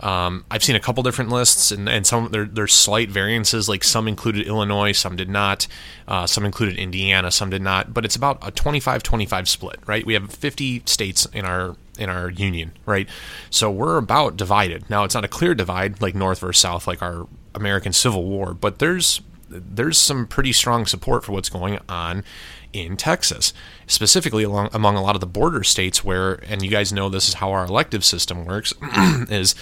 um, 0.00 0.44
I've 0.50 0.64
seen 0.64 0.74
a 0.74 0.80
couple 0.80 1.02
different 1.02 1.30
lists, 1.30 1.70
and, 1.70 1.88
and 1.88 2.06
some 2.06 2.30
there, 2.32 2.44
there's 2.44 2.74
slight 2.74 3.08
variances. 3.08 3.68
Like 3.68 3.84
some 3.84 4.08
included 4.08 4.46
Illinois, 4.46 4.92
some 4.92 5.14
did 5.16 5.28
not. 5.28 5.68
Uh, 6.08 6.26
some 6.26 6.44
included 6.44 6.76
Indiana, 6.76 7.30
some 7.30 7.50
did 7.50 7.62
not. 7.62 7.94
But 7.94 8.04
it's 8.04 8.16
about 8.16 8.46
a 8.46 8.50
25-25 8.50 9.46
split, 9.46 9.78
right? 9.86 10.04
We 10.04 10.14
have 10.14 10.32
50 10.32 10.82
states 10.86 11.26
in 11.26 11.44
our 11.44 11.76
in 11.98 12.08
our 12.08 12.30
union, 12.30 12.72
right? 12.86 13.08
So 13.50 13.70
we're 13.70 13.98
about 13.98 14.36
divided. 14.36 14.88
Now, 14.90 15.04
it's 15.04 15.14
not 15.14 15.24
a 15.24 15.28
clear 15.28 15.54
divide 15.54 16.00
like 16.00 16.14
North 16.14 16.40
versus 16.40 16.60
South, 16.60 16.86
like 16.86 17.02
our 17.02 17.28
American 17.54 17.92
Civil 17.92 18.24
War, 18.24 18.54
but 18.54 18.78
there's 18.78 19.20
there's 19.48 19.98
some 19.98 20.26
pretty 20.26 20.52
strong 20.52 20.86
support 20.86 21.24
for 21.24 21.32
what's 21.32 21.50
going 21.50 21.78
on 21.88 22.24
in 22.72 22.96
Texas, 22.96 23.52
specifically 23.86 24.44
along 24.44 24.70
among 24.72 24.96
a 24.96 25.02
lot 25.02 25.14
of 25.14 25.20
the 25.20 25.26
border 25.26 25.62
states 25.62 26.02
where, 26.02 26.34
and 26.48 26.62
you 26.62 26.70
guys 26.70 26.92
know 26.92 27.08
this 27.08 27.28
is 27.28 27.34
how 27.34 27.50
our 27.50 27.64
elective 27.64 28.04
system 28.04 28.44
works, 28.44 28.72
is 29.30 29.54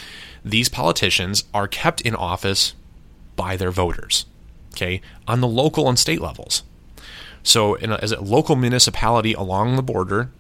these 0.45 0.69
politicians 0.69 1.45
are 1.53 1.69
kept 1.69 2.01
in 2.01 2.15
office 2.15 2.75
by 3.37 3.57
their 3.57 3.71
voters, 3.71 4.27
okay, 4.73 5.01
on 5.27 5.41
the 5.41 5.49
local 5.49 5.89
and 5.89 5.99
state 5.99 6.21
levels. 6.21 6.63
So, 7.43 7.77
a, 7.77 8.03
as 8.03 8.13
a 8.13 8.21
local 8.21 8.57
municipality 8.57 9.33
along 9.33 9.77
the 9.77 9.83
border, 9.83 10.31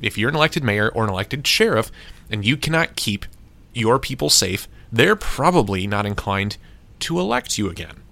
if 0.00 0.16
you're 0.16 0.30
an 0.30 0.36
elected 0.36 0.64
mayor 0.64 0.88
or 0.88 1.04
an 1.04 1.10
elected 1.10 1.46
sheriff 1.46 1.90
and 2.30 2.44
you 2.44 2.56
cannot 2.56 2.96
keep 2.96 3.26
your 3.74 3.98
people 3.98 4.30
safe, 4.30 4.68
they're 4.90 5.16
probably 5.16 5.86
not 5.86 6.06
inclined 6.06 6.56
to 7.00 7.20
elect 7.20 7.58
you 7.58 7.68
again. 7.68 8.02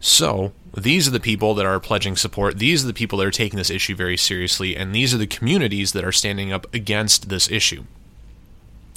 So, 0.00 0.52
these 0.78 1.08
are 1.08 1.10
the 1.10 1.20
people 1.20 1.54
that 1.54 1.66
are 1.66 1.80
pledging 1.80 2.16
support. 2.16 2.58
These 2.58 2.84
are 2.84 2.86
the 2.86 2.94
people 2.94 3.18
that 3.18 3.26
are 3.26 3.30
taking 3.30 3.56
this 3.56 3.70
issue 3.70 3.94
very 3.94 4.16
seriously, 4.16 4.76
and 4.76 4.94
these 4.94 5.14
are 5.14 5.18
the 5.18 5.26
communities 5.26 5.92
that 5.92 6.04
are 6.04 6.12
standing 6.12 6.52
up 6.52 6.72
against 6.74 7.28
this 7.28 7.50
issue. 7.50 7.84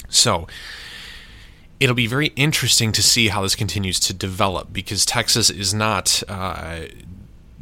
So, 0.08 0.46
it'll 1.80 1.96
be 1.96 2.06
very 2.06 2.28
interesting 2.36 2.92
to 2.92 3.02
see 3.02 3.28
how 3.28 3.42
this 3.42 3.56
continues 3.56 3.98
to 4.00 4.14
develop 4.14 4.72
because 4.72 5.04
Texas 5.04 5.50
is 5.50 5.74
not. 5.74 6.22
Uh, 6.28 6.82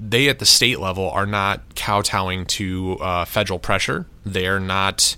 they 0.02 0.28
at 0.28 0.38
the 0.38 0.46
state 0.46 0.80
level 0.80 1.10
are 1.10 1.26
not 1.26 1.74
kowtowing 1.74 2.46
to 2.46 2.96
uh, 3.00 3.24
federal 3.24 3.58
pressure. 3.58 4.06
They're 4.24 4.60
not 4.60 5.16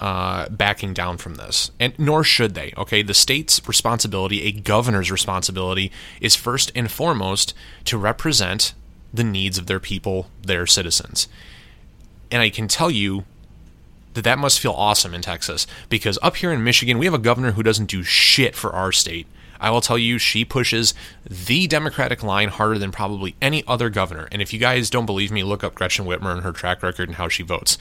uh, 0.00 0.48
backing 0.48 0.94
down 0.94 1.18
from 1.18 1.34
this, 1.34 1.70
and 1.78 1.96
nor 1.98 2.24
should 2.24 2.54
they. 2.54 2.72
Okay, 2.76 3.02
the 3.02 3.14
state's 3.14 3.66
responsibility, 3.68 4.42
a 4.42 4.52
governor's 4.52 5.10
responsibility, 5.10 5.92
is 6.20 6.34
first 6.34 6.72
and 6.74 6.90
foremost 6.90 7.54
to 7.84 7.98
represent 7.98 8.72
the 9.12 9.24
needs 9.24 9.58
of 9.58 9.66
their 9.66 9.80
people, 9.80 10.30
their 10.42 10.66
citizens. 10.66 11.28
And 12.30 12.40
I 12.40 12.48
can 12.48 12.66
tell 12.66 12.90
you 12.90 13.24
that 14.14 14.24
that 14.24 14.38
must 14.38 14.58
feel 14.58 14.72
awesome 14.72 15.14
in 15.14 15.20
Texas 15.20 15.66
because 15.88 16.18
up 16.22 16.36
here 16.36 16.52
in 16.52 16.64
Michigan, 16.64 16.98
we 16.98 17.04
have 17.04 17.14
a 17.14 17.18
governor 17.18 17.52
who 17.52 17.62
doesn't 17.62 17.90
do 17.90 18.02
shit 18.02 18.56
for 18.56 18.72
our 18.72 18.92
state. 18.92 19.26
I 19.60 19.70
will 19.70 19.82
tell 19.82 19.98
you, 19.98 20.16
she 20.16 20.46
pushes 20.46 20.94
the 21.28 21.66
Democratic 21.66 22.22
line 22.22 22.48
harder 22.48 22.78
than 22.78 22.90
probably 22.92 23.34
any 23.42 23.62
other 23.66 23.90
governor. 23.90 24.26
And 24.32 24.40
if 24.40 24.54
you 24.54 24.58
guys 24.58 24.88
don't 24.88 25.04
believe 25.04 25.30
me, 25.30 25.44
look 25.44 25.62
up 25.62 25.74
Gretchen 25.74 26.06
Whitmer 26.06 26.32
and 26.32 26.42
her 26.42 26.52
track 26.52 26.82
record 26.82 27.10
and 27.10 27.16
how 27.16 27.28
she 27.28 27.42
votes. 27.42 27.76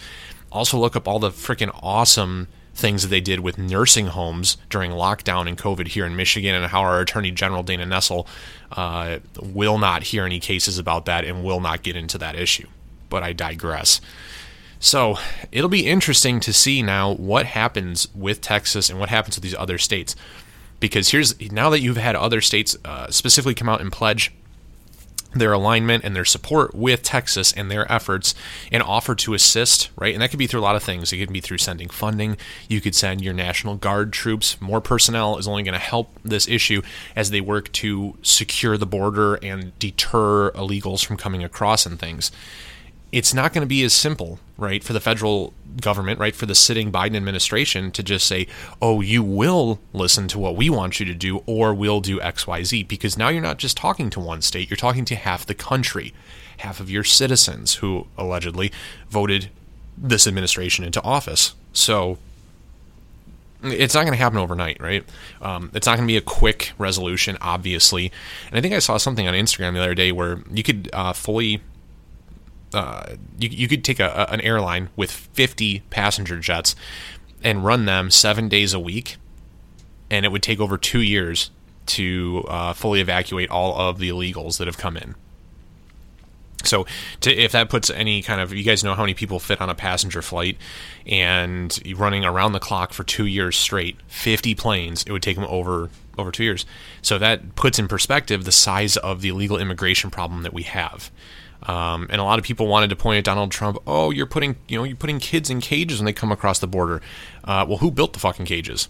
Also, 0.51 0.77
look 0.77 0.95
up 0.95 1.07
all 1.07 1.19
the 1.19 1.29
freaking 1.29 1.71
awesome 1.81 2.47
things 2.73 3.03
that 3.03 3.09
they 3.09 3.21
did 3.21 3.41
with 3.41 3.57
nursing 3.57 4.07
homes 4.07 4.57
during 4.69 4.91
lockdown 4.91 5.47
and 5.47 5.57
COVID 5.57 5.89
here 5.89 6.05
in 6.05 6.15
Michigan, 6.15 6.55
and 6.55 6.65
how 6.67 6.81
our 6.81 7.01
Attorney 7.01 7.31
General 7.31 7.62
Dana 7.62 7.85
Nessel 7.85 8.25
uh, 8.71 9.19
will 9.41 9.77
not 9.77 10.03
hear 10.03 10.25
any 10.25 10.39
cases 10.39 10.77
about 10.77 11.05
that 11.05 11.25
and 11.25 11.43
will 11.43 11.59
not 11.59 11.83
get 11.83 11.95
into 11.95 12.17
that 12.17 12.35
issue. 12.35 12.67
But 13.09 13.23
I 13.23 13.33
digress. 13.33 13.99
So 14.79 15.17
it'll 15.51 15.69
be 15.69 15.85
interesting 15.85 16.39
to 16.39 16.53
see 16.53 16.81
now 16.81 17.13
what 17.13 17.47
happens 17.47 18.07
with 18.15 18.39
Texas 18.39 18.89
and 18.89 18.99
what 18.99 19.09
happens 19.09 19.35
with 19.35 19.43
these 19.43 19.55
other 19.55 19.77
states. 19.77 20.15
Because 20.79 21.09
here's 21.09 21.39
now 21.51 21.69
that 21.71 21.81
you've 21.81 21.97
had 21.97 22.15
other 22.15 22.39
states 22.39 22.77
uh, 22.85 23.12
specifically 23.12 23.53
come 23.53 23.67
out 23.67 23.81
and 23.81 23.91
pledge 23.91 24.31
their 25.33 25.53
alignment 25.53 26.03
and 26.03 26.15
their 26.15 26.25
support 26.25 26.73
with 26.73 27.03
Texas 27.03 27.53
and 27.53 27.69
their 27.69 27.91
efforts 27.91 28.33
and 28.71 28.81
offer 28.81 29.13
to 29.15 29.33
assist, 29.33 29.89
right? 29.95 30.13
And 30.13 30.21
that 30.21 30.31
could 30.31 30.39
be 30.39 30.47
through 30.47 30.59
a 30.59 30.61
lot 30.61 30.75
of 30.75 30.83
things. 30.83 31.13
It 31.13 31.17
could 31.17 31.31
be 31.31 31.41
through 31.41 31.59
sending 31.59 31.89
funding. 31.89 32.37
You 32.67 32.81
could 32.81 32.95
send 32.95 33.21
your 33.21 33.33
National 33.33 33.75
Guard 33.75 34.11
troops. 34.11 34.59
More 34.59 34.81
personnel 34.81 35.37
is 35.37 35.47
only 35.47 35.63
going 35.63 35.73
to 35.73 35.79
help 35.79 36.11
this 36.23 36.47
issue 36.47 36.81
as 37.15 37.29
they 37.29 37.41
work 37.41 37.71
to 37.73 38.17
secure 38.21 38.77
the 38.77 38.87
border 38.87 39.35
and 39.35 39.77
deter 39.77 40.51
illegals 40.51 41.05
from 41.05 41.17
coming 41.17 41.43
across 41.43 41.85
and 41.85 41.99
things 41.99 42.31
it's 43.11 43.33
not 43.33 43.53
going 43.53 43.61
to 43.61 43.67
be 43.67 43.83
as 43.83 43.93
simple, 43.93 44.39
right, 44.57 44.83
for 44.83 44.93
the 44.93 44.99
federal 44.99 45.53
government, 45.81 46.19
right, 46.19 46.35
for 46.35 46.45
the 46.45 46.55
sitting 46.55 46.91
Biden 46.91 47.15
administration 47.15 47.91
to 47.91 48.03
just 48.03 48.27
say, 48.27 48.47
oh, 48.81 49.01
you 49.01 49.23
will 49.23 49.79
listen 49.93 50.27
to 50.29 50.39
what 50.39 50.55
we 50.55 50.69
want 50.69 50.99
you 50.99 51.05
to 51.05 51.13
do, 51.13 51.43
or 51.45 51.73
we'll 51.73 52.01
do 52.01 52.19
XYZ. 52.19 52.87
Because 52.87 53.17
now 53.17 53.29
you're 53.29 53.41
not 53.41 53.57
just 53.57 53.77
talking 53.77 54.09
to 54.11 54.19
one 54.19 54.41
state, 54.41 54.69
you're 54.69 54.77
talking 54.77 55.05
to 55.05 55.15
half 55.15 55.45
the 55.45 55.55
country, 55.55 56.13
half 56.57 56.79
of 56.79 56.89
your 56.89 57.03
citizens 57.03 57.75
who 57.75 58.07
allegedly 58.17 58.71
voted 59.09 59.49
this 59.97 60.27
administration 60.27 60.85
into 60.85 61.01
office. 61.01 61.55
So 61.73 62.17
it's 63.63 63.93
not 63.93 64.01
going 64.01 64.13
to 64.13 64.17
happen 64.17 64.37
overnight, 64.37 64.79
right? 64.79 65.03
Um, 65.41 65.71
it's 65.73 65.85
not 65.85 65.97
going 65.97 66.07
to 66.07 66.11
be 66.11 66.17
a 66.17 66.21
quick 66.21 66.71
resolution, 66.77 67.37
obviously. 67.41 68.11
And 68.49 68.57
I 68.57 68.61
think 68.61 68.73
I 68.73 68.79
saw 68.79 68.97
something 68.97 69.27
on 69.27 69.33
Instagram 69.33 69.73
the 69.73 69.81
other 69.81 69.95
day 69.95 70.11
where 70.11 70.41
you 70.49 70.63
could 70.63 70.89
uh, 70.93 71.13
fully 71.13 71.61
uh, 72.73 73.15
you, 73.38 73.49
you 73.49 73.67
could 73.67 73.84
take 73.84 73.99
a, 73.99 74.32
an 74.32 74.41
airline 74.41 74.89
with 74.95 75.12
50 75.12 75.82
passenger 75.89 76.39
jets 76.39 76.75
and 77.43 77.63
run 77.63 77.86
them 77.86 78.12
seven 78.12 78.49
days 78.49 78.73
a 78.73 78.79
week, 78.79 79.17
and 80.10 80.25
it 80.25 80.32
would 80.32 80.43
take 80.43 80.60
over 80.60 80.77
two 80.77 81.01
years 81.01 81.51
to 81.88 82.45
uh, 82.47 82.73
fully 82.73 83.01
evacuate 83.01 83.49
all 83.49 83.75
of 83.77 83.97
the 83.97 84.10
illegals 84.10 84.58
that 84.58 84.67
have 84.67 84.77
come 84.77 84.97
in. 84.97 85.15
So, 86.63 86.86
to, 87.21 87.34
if 87.34 87.53
that 87.53 87.69
puts 87.69 87.89
any 87.89 88.21
kind 88.21 88.41
of, 88.41 88.53
you 88.53 88.63
guys 88.63 88.84
know 88.84 88.93
how 88.93 89.03
many 89.03 89.13
people 89.13 89.39
fit 89.39 89.62
on 89.62 89.69
a 89.69 89.75
passenger 89.75 90.21
flight, 90.21 90.58
and 91.08 91.77
running 91.97 92.25
around 92.25 92.51
the 92.51 92.60
clock 92.60 92.91
for 92.91 93.03
two 93.03 93.25
years 93.25 93.55
straight, 93.55 93.97
50 94.08 94.55
planes, 94.55 95.03
it 95.03 95.12
would 95.12 95.23
take 95.23 95.36
them 95.36 95.45
over 95.45 95.89
over 96.17 96.32
two 96.32 96.43
years. 96.43 96.65
So 97.01 97.17
that 97.17 97.55
puts 97.55 97.79
in 97.79 97.88
perspective 97.88 98.43
the 98.43 98.51
size 98.51 98.97
of 98.97 99.21
the 99.21 99.29
illegal 99.29 99.58
immigration 99.58 100.10
problem 100.12 100.43
that 100.43 100.53
we 100.53 100.63
have. 100.63 101.10
Um, 101.63 102.07
and 102.09 102.21
a 102.21 102.23
lot 102.23 102.39
of 102.39 102.45
people 102.45 102.67
wanted 102.67 102.89
to 102.89 102.95
point 102.95 103.17
at 103.17 103.23
Donald 103.25 103.51
Trump. 103.51 103.77
Oh, 103.85 104.11
you're 104.11 104.25
putting 104.25 104.55
you 104.67 104.77
know 104.77 104.83
you're 104.83 104.95
putting 104.95 105.19
kids 105.19 105.49
in 105.49 105.59
cages 105.59 105.99
when 105.99 106.05
they 106.05 106.13
come 106.13 106.31
across 106.31 106.59
the 106.59 106.67
border. 106.67 107.01
Uh, 107.43 107.65
well, 107.67 107.79
who 107.79 107.91
built 107.91 108.13
the 108.13 108.19
fucking 108.19 108.45
cages? 108.45 108.87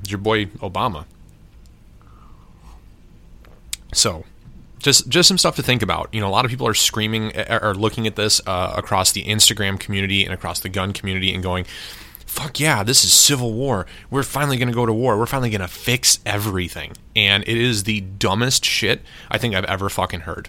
It's 0.00 0.10
your 0.10 0.18
boy 0.18 0.46
Obama. 0.46 1.06
So, 3.92 4.24
just 4.78 5.08
just 5.08 5.28
some 5.28 5.38
stuff 5.38 5.56
to 5.56 5.62
think 5.62 5.82
about. 5.82 6.08
You 6.12 6.20
know, 6.20 6.28
a 6.28 6.30
lot 6.30 6.44
of 6.44 6.50
people 6.50 6.68
are 6.68 6.74
screaming 6.74 7.32
or 7.36 7.74
looking 7.74 8.06
at 8.06 8.16
this 8.16 8.40
uh, 8.46 8.74
across 8.76 9.12
the 9.12 9.24
Instagram 9.24 9.78
community 9.80 10.24
and 10.24 10.32
across 10.32 10.60
the 10.60 10.68
gun 10.68 10.92
community 10.92 11.34
and 11.34 11.42
going, 11.42 11.64
"Fuck 12.26 12.60
yeah, 12.60 12.84
this 12.84 13.04
is 13.04 13.12
civil 13.12 13.54
war. 13.54 13.86
We're 14.08 14.22
finally 14.22 14.56
going 14.56 14.68
to 14.68 14.74
go 14.74 14.86
to 14.86 14.92
war. 14.92 15.18
We're 15.18 15.26
finally 15.26 15.50
going 15.50 15.62
to 15.62 15.68
fix 15.68 16.20
everything." 16.24 16.92
And 17.16 17.42
it 17.44 17.56
is 17.56 17.84
the 17.84 18.02
dumbest 18.02 18.64
shit 18.64 19.02
I 19.30 19.38
think 19.38 19.56
I've 19.56 19.64
ever 19.64 19.88
fucking 19.88 20.20
heard. 20.20 20.48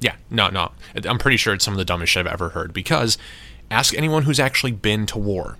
Yeah, 0.00 0.16
no, 0.30 0.48
no. 0.48 0.72
I'm 1.04 1.18
pretty 1.18 1.36
sure 1.36 1.54
it's 1.54 1.64
some 1.64 1.74
of 1.74 1.78
the 1.78 1.84
dumbest 1.84 2.12
shit 2.12 2.26
I've 2.26 2.32
ever 2.32 2.50
heard 2.50 2.72
because 2.72 3.18
ask 3.70 3.94
anyone 3.94 4.22
who's 4.24 4.40
actually 4.40 4.72
been 4.72 5.06
to 5.06 5.18
war. 5.18 5.58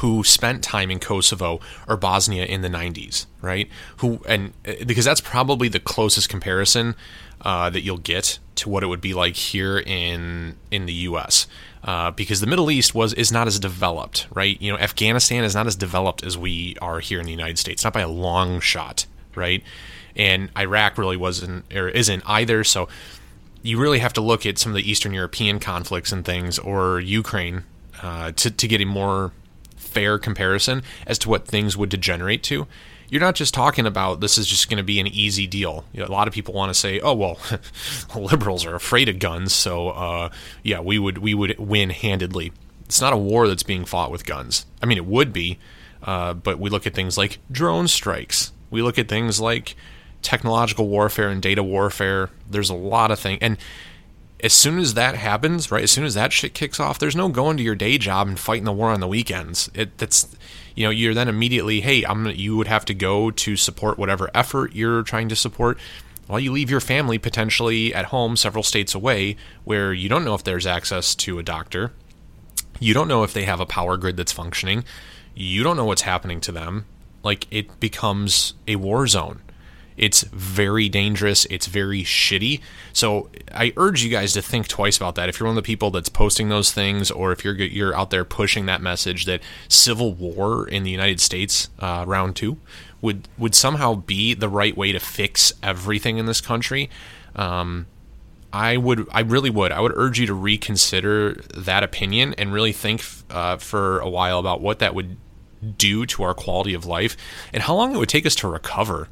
who 0.00 0.24
spent 0.24 0.64
time 0.64 0.90
in 0.90 0.98
Kosovo 0.98 1.60
or 1.86 1.96
Bosnia 1.96 2.44
in 2.44 2.62
the 2.62 2.68
90s, 2.68 3.26
right? 3.40 3.68
Who 3.98 4.20
and 4.26 4.52
because 4.84 5.04
that's 5.04 5.20
probably 5.20 5.68
the 5.68 5.78
closest 5.78 6.28
comparison 6.28 6.96
uh, 7.42 7.70
that 7.70 7.82
you'll 7.82 7.98
get 7.98 8.40
to 8.56 8.68
what 8.68 8.82
it 8.82 8.86
would 8.86 9.00
be 9.00 9.14
like 9.14 9.36
here 9.36 9.78
in 9.78 10.56
in 10.72 10.86
the 10.86 10.92
U.S. 11.10 11.46
Uh, 11.84 12.10
because 12.10 12.40
the 12.40 12.48
Middle 12.48 12.68
East 12.68 12.94
was 12.96 13.12
is 13.12 13.30
not 13.30 13.46
as 13.46 13.60
developed, 13.60 14.26
right? 14.34 14.60
You 14.60 14.72
know, 14.72 14.78
Afghanistan 14.78 15.44
is 15.44 15.54
not 15.54 15.68
as 15.68 15.76
developed 15.76 16.24
as 16.24 16.36
we 16.36 16.76
are 16.82 16.98
here 16.98 17.20
in 17.20 17.26
the 17.26 17.30
United 17.32 17.58
States, 17.58 17.84
not 17.84 17.92
by 17.92 18.00
a 18.00 18.08
long 18.08 18.58
shot, 18.58 19.06
right? 19.36 19.62
And 20.16 20.50
Iraq 20.56 20.98
really 20.98 21.16
wasn't 21.16 21.72
or 21.74 21.88
isn't 21.88 22.22
either. 22.26 22.64
So 22.64 22.88
you 23.62 23.78
really 23.78 23.98
have 23.98 24.12
to 24.14 24.20
look 24.20 24.46
at 24.46 24.58
some 24.58 24.72
of 24.72 24.76
the 24.76 24.88
Eastern 24.88 25.12
European 25.12 25.58
conflicts 25.60 26.12
and 26.12 26.24
things, 26.24 26.58
or 26.58 27.00
Ukraine, 27.00 27.64
uh, 28.02 28.32
to 28.32 28.50
to 28.50 28.68
get 28.68 28.80
a 28.80 28.84
more 28.84 29.32
fair 29.76 30.18
comparison 30.18 30.82
as 31.06 31.18
to 31.18 31.28
what 31.28 31.46
things 31.46 31.76
would 31.76 31.88
degenerate 31.88 32.42
to. 32.44 32.66
You're 33.08 33.20
not 33.20 33.34
just 33.36 33.54
talking 33.54 33.86
about 33.86 34.20
this 34.20 34.36
is 34.36 34.46
just 34.46 34.68
going 34.68 34.78
to 34.78 34.84
be 34.84 34.98
an 34.98 35.06
easy 35.06 35.46
deal. 35.46 35.84
You 35.92 36.00
know, 36.00 36.06
a 36.06 36.12
lot 36.12 36.26
of 36.26 36.34
people 36.34 36.54
want 36.54 36.70
to 36.70 36.74
say, 36.74 37.00
"Oh 37.00 37.14
well, 37.14 37.38
liberals 38.14 38.64
are 38.64 38.74
afraid 38.74 39.08
of 39.08 39.18
guns, 39.18 39.52
so 39.52 39.90
uh, 39.90 40.30
yeah, 40.62 40.80
we 40.80 40.98
would 40.98 41.18
we 41.18 41.34
would 41.34 41.58
win 41.58 41.90
handedly." 41.90 42.52
It's 42.84 43.00
not 43.00 43.12
a 43.12 43.16
war 43.16 43.48
that's 43.48 43.64
being 43.64 43.84
fought 43.84 44.12
with 44.12 44.24
guns. 44.24 44.64
I 44.80 44.86
mean, 44.86 44.96
it 44.96 45.06
would 45.06 45.32
be, 45.32 45.58
uh, 46.04 46.34
but 46.34 46.60
we 46.60 46.70
look 46.70 46.86
at 46.86 46.94
things 46.94 47.18
like 47.18 47.38
drone 47.50 47.88
strikes. 47.88 48.52
We 48.70 48.80
look 48.80 48.96
at 48.96 49.08
things 49.08 49.40
like 49.40 49.76
technological 50.26 50.88
warfare 50.88 51.28
and 51.28 51.40
data 51.40 51.62
warfare. 51.62 52.30
There's 52.50 52.68
a 52.68 52.74
lot 52.74 53.12
of 53.12 53.20
things, 53.20 53.38
and 53.40 53.56
as 54.42 54.52
soon 54.52 54.78
as 54.78 54.94
that 54.94 55.14
happens, 55.14 55.70
right, 55.70 55.84
as 55.84 55.90
soon 55.90 56.04
as 56.04 56.14
that 56.14 56.32
shit 56.32 56.52
kicks 56.52 56.78
off, 56.78 56.98
there's 56.98 57.16
no 57.16 57.28
going 57.28 57.56
to 57.56 57.62
your 57.62 57.76
day 57.76 57.96
job 57.96 58.28
and 58.28 58.38
fighting 58.38 58.64
the 58.64 58.72
war 58.72 58.90
on 58.90 59.00
the 59.00 59.08
weekends. 59.08 59.70
It 59.72 59.96
that's 59.98 60.28
you 60.74 60.84
know, 60.84 60.90
you're 60.90 61.14
then 61.14 61.28
immediately, 61.28 61.80
hey, 61.80 62.04
I'm 62.04 62.26
you 62.26 62.56
would 62.56 62.66
have 62.66 62.84
to 62.86 62.94
go 62.94 63.30
to 63.30 63.56
support 63.56 63.98
whatever 63.98 64.28
effort 64.34 64.74
you're 64.74 65.02
trying 65.02 65.28
to 65.30 65.36
support. 65.36 65.78
While 66.26 66.40
you 66.40 66.50
leave 66.50 66.70
your 66.70 66.80
family 66.80 67.18
potentially 67.18 67.94
at 67.94 68.06
home 68.06 68.36
several 68.36 68.64
states 68.64 68.94
away 68.94 69.36
where 69.64 69.92
you 69.92 70.08
don't 70.08 70.24
know 70.24 70.34
if 70.34 70.42
there's 70.42 70.66
access 70.66 71.14
to 71.16 71.38
a 71.38 71.42
doctor. 71.42 71.92
You 72.80 72.94
don't 72.94 73.08
know 73.08 73.22
if 73.22 73.32
they 73.32 73.44
have 73.44 73.60
a 73.60 73.66
power 73.66 73.96
grid 73.96 74.16
that's 74.16 74.32
functioning. 74.32 74.84
You 75.34 75.62
don't 75.62 75.76
know 75.76 75.84
what's 75.84 76.02
happening 76.02 76.40
to 76.42 76.52
them. 76.52 76.84
Like 77.22 77.46
it 77.50 77.78
becomes 77.80 78.54
a 78.66 78.76
war 78.76 79.06
zone. 79.06 79.40
It's 79.96 80.22
very 80.22 80.88
dangerous. 80.88 81.46
It's 81.46 81.66
very 81.66 82.02
shitty. 82.02 82.60
So 82.92 83.30
I 83.52 83.72
urge 83.76 84.04
you 84.04 84.10
guys 84.10 84.32
to 84.34 84.42
think 84.42 84.68
twice 84.68 84.96
about 84.96 85.14
that. 85.14 85.28
If 85.28 85.40
you're 85.40 85.46
one 85.46 85.56
of 85.56 85.62
the 85.62 85.66
people 85.66 85.90
that's 85.90 86.08
posting 86.08 86.48
those 86.48 86.72
things, 86.72 87.10
or 87.10 87.32
if 87.32 87.44
you're 87.44 87.54
you're 87.54 87.96
out 87.96 88.10
there 88.10 88.24
pushing 88.24 88.66
that 88.66 88.80
message 88.80 89.24
that 89.24 89.40
civil 89.68 90.12
war 90.12 90.68
in 90.68 90.82
the 90.82 90.90
United 90.90 91.20
States, 91.20 91.68
uh, 91.78 92.04
round 92.06 92.36
two, 92.36 92.58
would 93.00 93.28
would 93.38 93.54
somehow 93.54 93.94
be 93.94 94.34
the 94.34 94.48
right 94.48 94.76
way 94.76 94.92
to 94.92 95.00
fix 95.00 95.52
everything 95.62 96.18
in 96.18 96.26
this 96.26 96.40
country. 96.40 96.90
Um, 97.34 97.86
I 98.52 98.78
would, 98.78 99.06
I 99.12 99.20
really 99.20 99.50
would, 99.50 99.70
I 99.70 99.80
would 99.80 99.92
urge 99.94 100.18
you 100.18 100.26
to 100.26 100.34
reconsider 100.34 101.34
that 101.54 101.82
opinion 101.82 102.34
and 102.38 102.54
really 102.54 102.72
think 102.72 103.04
uh, 103.28 103.58
for 103.58 103.98
a 103.98 104.08
while 104.08 104.38
about 104.38 104.62
what 104.62 104.78
that 104.78 104.94
would 104.94 105.18
do 105.76 106.06
to 106.06 106.22
our 106.22 106.32
quality 106.32 106.72
of 106.72 106.86
life 106.86 107.16
and 107.52 107.62
how 107.62 107.74
long 107.74 107.94
it 107.94 107.98
would 107.98 108.08
take 108.08 108.24
us 108.24 108.34
to 108.36 108.48
recover 108.48 109.08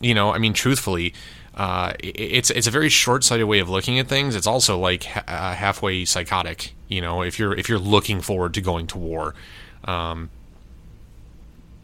you 0.00 0.14
know, 0.14 0.32
I 0.32 0.38
mean, 0.38 0.52
truthfully, 0.52 1.14
uh, 1.54 1.94
it's 2.00 2.50
it's 2.50 2.66
a 2.66 2.70
very 2.70 2.88
short-sighted 2.88 3.46
way 3.46 3.60
of 3.60 3.68
looking 3.68 3.98
at 3.98 4.08
things. 4.08 4.34
It's 4.34 4.46
also 4.46 4.78
like 4.78 5.04
ha- 5.04 5.24
uh, 5.26 5.54
halfway 5.54 6.04
psychotic. 6.04 6.74
You 6.88 7.00
know, 7.00 7.22
if 7.22 7.38
you're 7.38 7.54
if 7.54 7.68
you're 7.68 7.78
looking 7.78 8.20
forward 8.20 8.54
to 8.54 8.60
going 8.60 8.86
to 8.88 8.98
war, 8.98 9.34
um, 9.84 10.30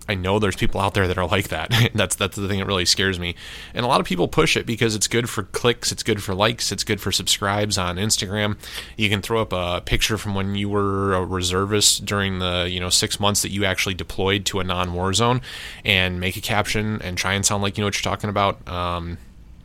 I 0.09 0.15
know 0.15 0.39
there's 0.39 0.57
people 0.57 0.81
out 0.81 0.95
there 0.95 1.07
that 1.07 1.17
are 1.19 1.27
like 1.27 1.49
that. 1.49 1.73
that's 1.95 2.17
that's 2.17 2.37
the 2.37 2.49
thing 2.49 2.59
that 2.59 2.67
really 2.67 2.85
scares 2.85 3.19
me. 3.19 3.35
And 3.75 3.85
a 3.85 3.89
lot 3.89 4.01
of 4.01 4.07
people 4.07 4.29
push 4.29 4.57
it 4.57 4.67
because 4.67 4.95
it's 4.95 5.07
good 5.07 5.29
for 5.29 5.45
clicks, 5.45 5.93
it's 5.93 6.03
good 6.03 6.23
for 6.23 6.35
likes, 6.35 6.73
it's 6.73 6.85
good 6.85 7.01
for 7.01 7.13
subscribes 7.13 7.79
on 7.79 7.97
Instagram. 7.97 8.57
You 8.97 9.09
can 9.09 9.23
throw 9.23 9.43
up 9.43 9.53
a 9.53 9.81
picture 9.85 10.19
from 10.19 10.35
when 10.35 10.55
you 10.55 10.69
were 10.69 11.15
a 11.15 11.25
reservist 11.25 12.05
during 12.05 12.41
the, 12.41 12.69
you 12.69 12.81
know, 12.81 12.91
6 12.91 13.21
months 13.21 13.43
that 13.43 13.51
you 13.51 13.65
actually 13.65 13.95
deployed 13.95 14.45
to 14.47 14.61
a 14.61 14.65
non-war 14.65 15.15
zone 15.15 15.41
and 15.85 16.21
make 16.21 16.37
a 16.37 16.41
caption 16.41 17.01
and 17.03 17.17
try 17.17 17.35
and 17.35 17.47
sound 17.47 17.63
like 17.63 17.77
you 17.77 17.83
know 17.83 17.87
what 17.87 17.95
you're 17.95 18.11
talking 18.11 18.31
about. 18.31 18.67
Um, 18.69 19.19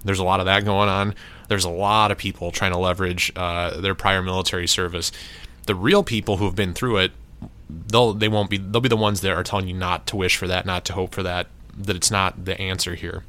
there's 0.06 0.20
a 0.20 0.24
lot 0.24 0.40
of 0.40 0.46
that 0.46 0.64
going 0.64 0.90
on. 0.90 1.16
There's 1.48 1.66
a 1.66 1.70
lot 1.70 2.12
of 2.12 2.18
people 2.18 2.52
trying 2.52 2.72
to 2.72 2.78
leverage 2.78 3.32
uh, 3.36 3.80
their 3.82 3.96
prior 3.96 4.22
military 4.22 4.68
service. 4.68 5.12
The 5.66 5.76
real 5.76 6.04
people 6.04 6.38
who 6.38 6.46
have 6.46 6.56
been 6.56 6.74
through 6.74 6.98
it 6.98 7.12
they'll 7.70 8.14
they 8.14 8.28
won't 8.28 8.50
be 8.50 8.58
they'll 8.58 8.82
be 8.82 8.90
the 8.90 8.98
ones 8.98 9.22
that 9.22 9.32
are 9.32 9.44
telling 9.44 9.68
you 9.68 9.74
not 9.74 10.08
to 10.08 10.16
wish 10.16 10.38
for 10.38 10.48
that, 10.48 10.66
not 10.66 10.86
to 10.86 10.94
hope 10.94 11.14
for 11.14 11.24
that, 11.24 11.48
that 11.78 11.96
it's 11.96 12.12
not 12.12 12.46
the 12.46 12.60
answer 12.60 12.96
here. 12.96 13.24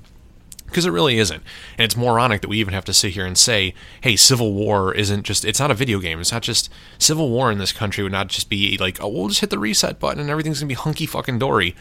Because 0.67 0.85
it 0.85 0.91
really 0.91 1.19
isn't. 1.19 1.43
And 1.79 1.85
it's 1.87 1.97
moronic 1.97 2.43
that 2.43 2.49
we 2.49 2.59
even 2.59 2.75
have 2.75 2.85
to 2.85 2.93
sit 2.93 3.13
here 3.13 3.25
and 3.25 3.39
say, 3.39 3.73
hey, 4.03 4.17
civil 4.17 4.53
war 4.53 4.93
isn't 4.93 5.23
just, 5.23 5.47
it's 5.47 5.59
not 5.59 5.71
a 5.71 5.75
video 5.75 5.99
game. 5.99 6.21
It's 6.21 6.31
not 6.31 6.43
just, 6.43 6.71
civil 6.99 7.31
war 7.31 7.51
in 7.51 7.57
this 7.57 7.73
country 7.73 8.03
would 8.05 8.13
not 8.13 8.29
just 8.29 8.51
be 8.51 8.77
like, 8.77 9.03
oh, 9.03 9.09
we'll 9.09 9.29
just 9.29 9.41
hit 9.41 9.49
the 9.49 9.59
reset 9.59 9.99
button 9.99 10.21
and 10.21 10.29
everything's 10.29 10.61
going 10.61 10.69
to 10.69 10.75
be 10.75 10.79
hunky 10.79 11.07
fucking 11.07 11.39
dory. 11.39 11.75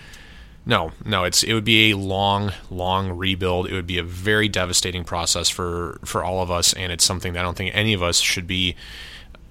No, 0.66 0.92
no, 1.06 1.26
it's 1.26 1.44
it 1.44 1.54
would 1.54 1.64
be 1.66 1.92
a 1.92 1.98
long, 1.98 2.52
long 2.70 3.12
rebuild. 3.12 3.70
It 3.70 3.74
would 3.74 3.88
be 3.88 3.98
a 3.98 4.04
very 4.04 4.50
devastating 4.50 5.06
process 5.06 5.48
for 5.48 5.98
for 6.04 6.26
all 6.26 6.42
of 6.42 6.52
us, 6.52 6.74
and 6.74 6.92
it's 6.92 7.06
something 7.06 7.32
that 7.34 7.40
I 7.40 7.44
don't 7.44 7.56
think 7.56 7.74
any 7.74 7.94
of 7.94 8.04
us 8.04 8.20
should 8.20 8.48
be 8.48 8.76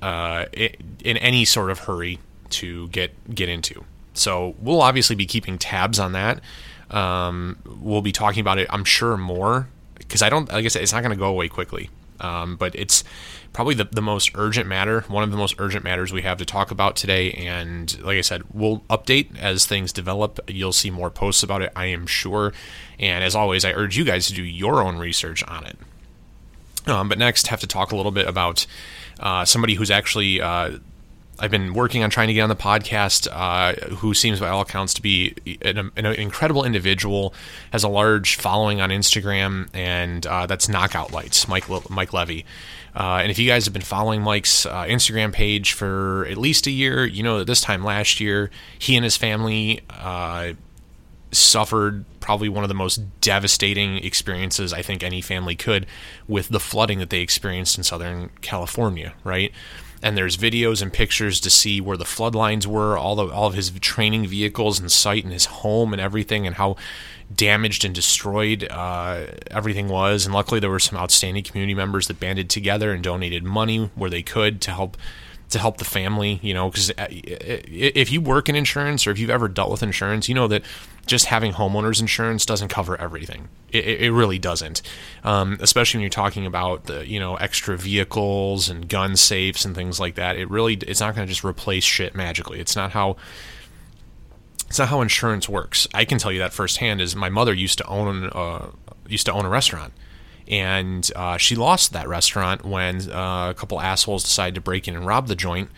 uh, 0.03 0.45
in 0.53 1.17
any 1.17 1.47
sort 1.47 1.71
of 1.71 1.81
hurry 1.81 2.19
to 2.61 2.89
get 2.89 3.35
get 3.35 3.49
into. 3.49 3.85
So 4.15 4.55
we'll 4.59 4.83
obviously 4.83 5.17
be 5.17 5.27
keeping 5.27 5.59
tabs 5.59 5.99
on 5.99 6.13
that. 6.13 6.41
Um, 6.91 7.59
we'll 7.81 8.03
be 8.03 8.13
talking 8.13 8.41
about 8.41 8.59
it, 8.59 8.67
I'm 8.71 8.85
sure, 8.85 9.17
more 9.17 9.69
because 9.99 10.23
I 10.23 10.29
don't. 10.29 10.51
Like 10.51 10.65
I 10.65 10.69
said, 10.69 10.83
it's 10.83 10.93
not 10.93 11.03
going 11.03 11.11
to 11.11 11.19
go 11.19 11.27
away 11.27 11.49
quickly. 11.49 11.91
Um, 12.21 12.57
but 12.57 12.75
it's 12.75 13.05
probably 13.53 13.75
the, 13.75 13.85
the 13.85 14.03
most 14.03 14.31
urgent 14.35 14.67
matter, 14.67 15.03
one 15.09 15.23
of 15.23 15.31
the 15.31 15.37
most 15.37 15.55
urgent 15.59 15.85
matters 15.85 16.13
we 16.13 16.23
have 16.23 16.39
to 16.39 16.45
talk 16.45 16.71
about 16.71 16.97
today. 16.97 17.33
And 17.33 18.01
like 18.03 18.19
I 18.19 18.23
said, 18.23 18.43
we'll 18.53 18.81
update 18.91 19.39
as 19.39 19.67
things 19.67 19.93
develop. 19.93 20.41
You'll 20.49 20.73
see 20.73 20.91
more 20.91 21.11
posts 21.11 21.43
about 21.43 21.63
it, 21.63 21.73
I 21.77 21.87
am 21.87 22.07
sure. 22.07 22.53
And 22.99 23.23
as 23.23 23.35
always, 23.35 23.65
I 23.65 23.73
urge 23.73 23.97
you 23.97 24.05
guys 24.05 24.27
to 24.29 24.33
do 24.33 24.43
your 24.43 24.83
own 24.83 24.97
research 24.97 25.45
on 25.45 25.65
it. 25.65 25.79
Um, 26.87 27.09
but 27.09 27.19
next, 27.19 27.49
have 27.49 27.61
to 27.61 27.67
talk 27.67 27.93
a 27.93 27.97
little 27.97 28.13
bit 28.13 28.29
about 28.29 28.67
uh, 29.19 29.45
somebody 29.45 29.75
who's 29.75 29.91
actually 29.91 30.41
uh, 30.41 30.79
I've 31.39 31.51
been 31.51 31.75
working 31.75 32.03
on 32.03 32.11
trying 32.11 32.29
to 32.29 32.35
get 32.35 32.41
on 32.41 32.49
the 32.49 32.57
podcast, 32.57 33.29
uh, 33.31 33.95
who 33.97 34.15
seems 34.15 34.41
by 34.41 34.49
all 34.49 34.63
accounts 34.63 34.95
to 34.95 35.03
be 35.03 35.35
an, 35.63 35.91
an, 35.97 36.07
incredible 36.07 36.65
individual, 36.65 37.35
has 37.73 37.85
a 37.85 37.89
large 37.89 38.37
following 38.37 38.81
on 38.81 38.91
Instagram, 38.91 39.69
and 39.75 40.27
uh, 40.27 40.47
that's 40.47 40.69
Knockout 40.69 41.13
Lights, 41.13 41.47
Mike 41.49 41.69
Le- 41.69 41.83
Mike 41.91 42.13
Levy. 42.13 42.45
Uh, 42.95 43.19
and 43.21 43.31
if 43.31 43.39
you 43.39 43.47
guys 43.47 43.67
have 43.67 43.75
been 43.75 43.83
following 43.83 44.23
Mike's 44.23 44.65
uh, 44.65 44.85
Instagram 44.85 45.33
page 45.33 45.75
for 45.75 46.27
at 46.31 46.39
least 46.39 46.67
a 46.67 46.71
year, 46.71 47.05
you 47.05 47.23
know 47.23 47.39
that 47.39 47.47
this 47.47 47.61
time 47.61 47.85
last 47.85 48.21
year, 48.21 48.51
he 48.79 48.97
and 48.97 49.05
his 49.05 49.19
family 49.19 49.81
uh, 49.91 50.55
suffered 51.33 52.07
probably 52.21 52.49
one 52.49 52.65
of 52.65 52.69
the 52.69 52.75
most 52.75 53.03
devastating 53.21 53.99
experiences 53.99 54.73
I 54.73 54.83
think 54.83 55.03
any 55.03 55.21
family 55.21 55.55
could 55.55 55.87
with 56.27 56.49
the 56.49 56.59
flooding 56.59 56.99
that 57.01 57.11
they 57.11 57.21
experienced 57.21 57.77
in 57.77 57.85
Southern 57.85 58.31
California, 58.41 59.13
right? 59.23 59.53
And 60.07 60.17
there's 60.17 60.37
videos 60.37 60.83
and 60.83 60.93
pictures 60.93 61.41
to 61.41 61.51
see 61.51 61.81
where 61.81 61.97
the 61.97 62.05
floodlines 62.05 62.65
were, 62.65 62.97
all 62.97 63.19
of 63.19 63.33
all 63.33 63.49
of 63.49 63.55
his 63.55 63.71
training 63.81 64.25
vehicles 64.25 64.79
and 64.79 64.93
site 64.93 65.25
and 65.25 65.33
his 65.33 65.47
home 65.47 65.93
and 65.93 66.01
everything, 66.01 66.47
and 66.47 66.55
how 66.55 66.77
damaged 67.35 67.85
and 67.85 67.93
destroyed 67.93 68.69
uh, 68.71 69.27
everything 69.51 69.89
was. 69.89 70.25
And 70.25 70.33
luckily, 70.33 70.61
there 70.61 70.71
were 70.71 70.79
some 70.79 70.97
outstanding 70.97 71.43
community 71.43 71.75
members 71.75 72.07
that 72.07 72.21
banded 72.21 72.49
together 72.49 72.93
and 72.93 73.03
donated 73.03 73.43
money 73.43 73.91
where 73.97 74.09
they 74.09 74.23
could 74.23 74.61
to 74.61 74.71
help 74.71 74.97
to 75.51 75.59
help 75.59 75.79
the 75.79 75.85
family. 75.85 76.41
You 76.43 76.55
know, 76.55 76.71
because 76.71 76.91
uh, 76.91 77.07
if 77.11 78.11
you 78.11 78.21
work 78.21 78.49
in 78.49 78.57
insurance 78.57 79.07
or 79.07 79.11
if 79.11 79.19
you've 79.19 79.31
ever 79.31 79.49
dealt 79.49 79.71
with 79.71 79.83
insurance, 79.83 80.29
you 80.29 80.35
know 80.35 80.49
that 80.49 80.63
just 81.07 81.27
having 81.27 81.53
homeowners 81.53 82.01
insurance 82.01 82.45
doesn't 82.45 82.69
cover 82.69 83.01
everything. 83.01 83.49
It, 83.71 84.03
it 84.03 84.13
really 84.13 84.39
doesn't, 84.39 84.83
um, 85.23 85.57
especially 85.61 85.99
when 85.99 86.03
you're 86.03 86.11
talking 86.11 86.47
about 86.47 86.85
the 86.85 87.07
you 87.07 87.21
know 87.21 87.37
extra 87.37 87.77
vehicles 87.77 88.69
and 88.69 88.89
gun 88.89 89.17
safes 89.17 89.65
and 89.65 89.75
things 89.75 90.01
like 90.01 90.17
that. 90.17 90.37
It 90.37 90.51
really 90.51 90.75
it's 90.75 91.01
not 91.01 91.15
going 91.15 91.27
to 91.27 91.33
just 91.33 91.45
replace 91.45 91.85
shit 91.85 92.15
magically. 92.15 92.61
It's 92.61 92.77
not 92.77 92.93
how 92.93 93.17
it's 94.69 94.79
not 94.79 94.89
how 94.89 95.01
insurance 95.01 95.49
works. 95.49 95.87
I 95.95 96.05
can 96.05 96.19
tell 96.19 96.33
you 96.33 96.41
that 96.41 96.53
firsthand. 96.53 97.01
Is 97.01 97.15
my 97.15 97.29
mother 97.29 97.55
used 97.55 97.79
to 97.79 97.87
own 97.87 98.31
uh, 98.33 98.71
used 99.07 99.27
to 99.27 99.33
own 99.33 99.45
a 99.45 99.49
restaurant, 99.49 99.93
and 100.49 101.11
uh, 101.17 101.37
she 101.37 101.57
lost 101.57 101.93
that 101.93 102.09
restaurant 102.09 102.65
when 102.65 103.11
uh, 103.11 103.51
a 103.51 103.55
couple 103.55 103.81
assholes 103.81 104.23
decided 104.23 104.55
to 104.55 104.61
break 104.61 104.87
in 104.87 104.95
and 104.95 105.07
rob 105.07 105.27
the 105.27 105.35
joint, 105.35 105.71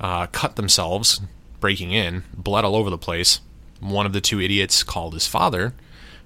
uh, 0.00 0.26
cut 0.26 0.56
themselves 0.56 1.20
breaking 1.60 1.92
in, 1.92 2.24
bled 2.34 2.64
all 2.64 2.74
over 2.74 2.90
the 2.90 2.98
place. 2.98 3.40
One 3.80 4.06
of 4.06 4.12
the 4.12 4.20
two 4.20 4.40
idiots 4.40 4.82
called 4.82 5.14
his 5.14 5.26
father, 5.26 5.74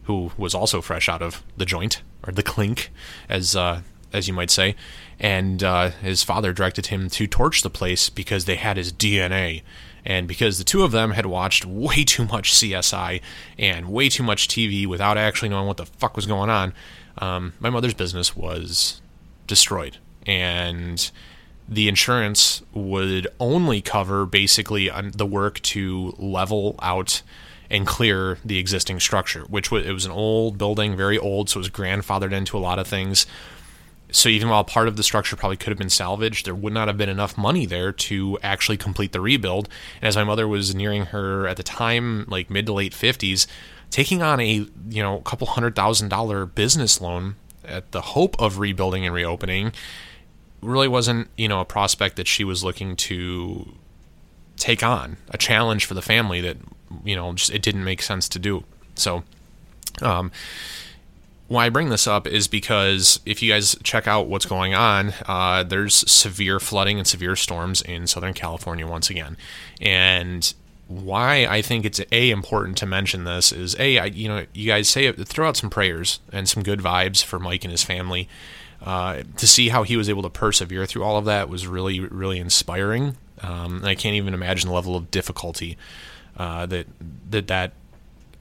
who 0.04 0.32
was 0.38 0.54
also 0.54 0.80
fresh 0.80 1.08
out 1.08 1.22
of 1.22 1.42
the 1.56 1.66
joint 1.66 2.02
or 2.26 2.32
the 2.32 2.42
clink, 2.42 2.90
as 3.28 3.54
uh, 3.54 3.82
as 4.12 4.28
you 4.28 4.34
might 4.34 4.50
say, 4.50 4.76
and 5.18 5.62
uh, 5.62 5.90
his 5.90 6.22
father 6.22 6.52
directed 6.52 6.86
him 6.86 7.10
to 7.10 7.26
torch 7.26 7.62
the 7.62 7.70
place 7.70 8.08
because 8.08 8.44
they 8.44 8.56
had 8.56 8.76
his 8.76 8.92
DNA, 8.92 9.62
And 10.04 10.28
because 10.28 10.58
the 10.58 10.64
two 10.64 10.82
of 10.82 10.92
them 10.92 11.12
had 11.12 11.26
watched 11.26 11.64
way 11.64 12.04
too 12.04 12.24
much 12.24 12.52
CSI 12.52 13.20
and 13.58 13.88
way 13.88 14.08
too 14.08 14.22
much 14.22 14.48
TV 14.48 14.86
without 14.86 15.18
actually 15.18 15.48
knowing 15.48 15.66
what 15.66 15.78
the 15.78 15.86
fuck 15.86 16.14
was 16.16 16.26
going 16.26 16.50
on, 16.50 16.72
um, 17.18 17.52
my 17.60 17.70
mother's 17.70 17.94
business 17.94 18.36
was 18.36 19.00
destroyed. 19.46 19.98
And 20.26 21.10
the 21.68 21.88
insurance 21.88 22.62
would 22.72 23.26
only 23.40 23.80
cover 23.80 24.26
basically 24.26 24.90
the 25.12 25.26
work 25.26 25.60
to 25.60 26.14
level 26.18 26.76
out 26.82 27.22
and 27.70 27.86
clear 27.86 28.38
the 28.44 28.58
existing 28.58 29.00
structure, 29.00 29.42
which 29.42 29.70
was 29.70 29.86
it 29.86 29.92
was 29.92 30.04
an 30.04 30.12
old 30.12 30.58
building, 30.58 30.96
very 30.96 31.18
old, 31.18 31.48
so 31.48 31.58
it 31.58 31.60
was 31.60 31.70
grandfathered 31.70 32.32
into 32.32 32.56
a 32.56 32.60
lot 32.60 32.78
of 32.78 32.86
things. 32.86 33.26
So 34.12 34.28
even 34.28 34.48
while 34.48 34.62
part 34.62 34.86
of 34.86 34.96
the 34.96 35.02
structure 35.02 35.34
probably 35.34 35.56
could 35.56 35.70
have 35.70 35.78
been 35.78 35.90
salvaged, 35.90 36.46
there 36.46 36.54
would 36.54 36.72
not 36.72 36.86
have 36.88 36.98
been 36.98 37.08
enough 37.08 37.36
money 37.36 37.66
there 37.66 37.90
to 37.90 38.38
actually 38.42 38.76
complete 38.76 39.12
the 39.12 39.20
rebuild. 39.20 39.68
And 40.00 40.08
as 40.08 40.14
my 40.14 40.24
mother 40.24 40.46
was 40.46 40.74
nearing 40.74 41.06
her 41.06 41.48
at 41.48 41.56
the 41.56 41.62
time, 41.62 42.26
like 42.28 42.50
mid 42.50 42.66
to 42.66 42.74
late 42.74 42.94
fifties, 42.94 43.46
taking 43.94 44.22
on 44.22 44.40
a 44.40 44.66
you 44.88 45.00
know 45.00 45.20
couple 45.20 45.46
hundred 45.46 45.76
thousand 45.76 46.08
dollar 46.08 46.46
business 46.46 47.00
loan 47.00 47.36
at 47.64 47.92
the 47.92 48.00
hope 48.00 48.34
of 48.40 48.58
rebuilding 48.58 49.06
and 49.06 49.14
reopening 49.14 49.72
really 50.60 50.88
wasn't 50.88 51.28
you 51.36 51.46
know 51.46 51.60
a 51.60 51.64
prospect 51.64 52.16
that 52.16 52.26
she 52.26 52.42
was 52.42 52.64
looking 52.64 52.96
to 52.96 53.72
take 54.56 54.82
on 54.82 55.16
a 55.30 55.38
challenge 55.38 55.84
for 55.84 55.94
the 55.94 56.02
family 56.02 56.40
that 56.40 56.56
you 57.04 57.14
know 57.14 57.32
just 57.34 57.52
it 57.52 57.62
didn't 57.62 57.84
make 57.84 58.02
sense 58.02 58.28
to 58.28 58.40
do. 58.40 58.64
So 58.96 59.22
um 60.02 60.32
why 61.46 61.66
I 61.66 61.68
bring 61.68 61.90
this 61.90 62.08
up 62.08 62.26
is 62.26 62.48
because 62.48 63.20
if 63.24 63.44
you 63.44 63.52
guys 63.52 63.76
check 63.84 64.08
out 64.08 64.26
what's 64.26 64.46
going 64.46 64.74
on, 64.74 65.12
uh, 65.26 65.62
there's 65.62 66.10
severe 66.10 66.58
flooding 66.58 66.98
and 66.98 67.06
severe 67.06 67.36
storms 67.36 67.80
in 67.82 68.08
Southern 68.08 68.32
California 68.32 68.88
once 68.88 69.08
again, 69.08 69.36
and 69.80 70.52
why 70.86 71.46
I 71.46 71.62
think 71.62 71.84
it's 71.84 72.00
a 72.12 72.30
important 72.30 72.76
to 72.78 72.86
mention 72.86 73.24
this 73.24 73.52
is 73.52 73.74
a 73.78 73.98
I, 73.98 74.04
you 74.06 74.28
know 74.28 74.46
you 74.52 74.68
guys 74.68 74.88
say 74.88 75.10
throw 75.12 75.48
out 75.48 75.56
some 75.56 75.70
prayers 75.70 76.20
and 76.32 76.48
some 76.48 76.62
good 76.62 76.80
vibes 76.80 77.24
for 77.24 77.38
Mike 77.38 77.64
and 77.64 77.70
his 77.70 77.82
family. 77.82 78.28
Uh, 78.82 79.22
to 79.38 79.46
see 79.46 79.70
how 79.70 79.82
he 79.82 79.96
was 79.96 80.10
able 80.10 80.22
to 80.22 80.28
persevere 80.28 80.84
through 80.84 81.02
all 81.02 81.16
of 81.16 81.24
that 81.24 81.48
was 81.48 81.66
really 81.66 82.00
really 82.00 82.38
inspiring. 82.38 83.16
Um, 83.40 83.76
and 83.76 83.86
I 83.86 83.94
can't 83.94 84.14
even 84.14 84.34
imagine 84.34 84.68
the 84.68 84.74
level 84.74 84.94
of 84.94 85.10
difficulty 85.10 85.78
uh, 86.36 86.66
that 86.66 86.86
that 87.30 87.46
that 87.48 87.72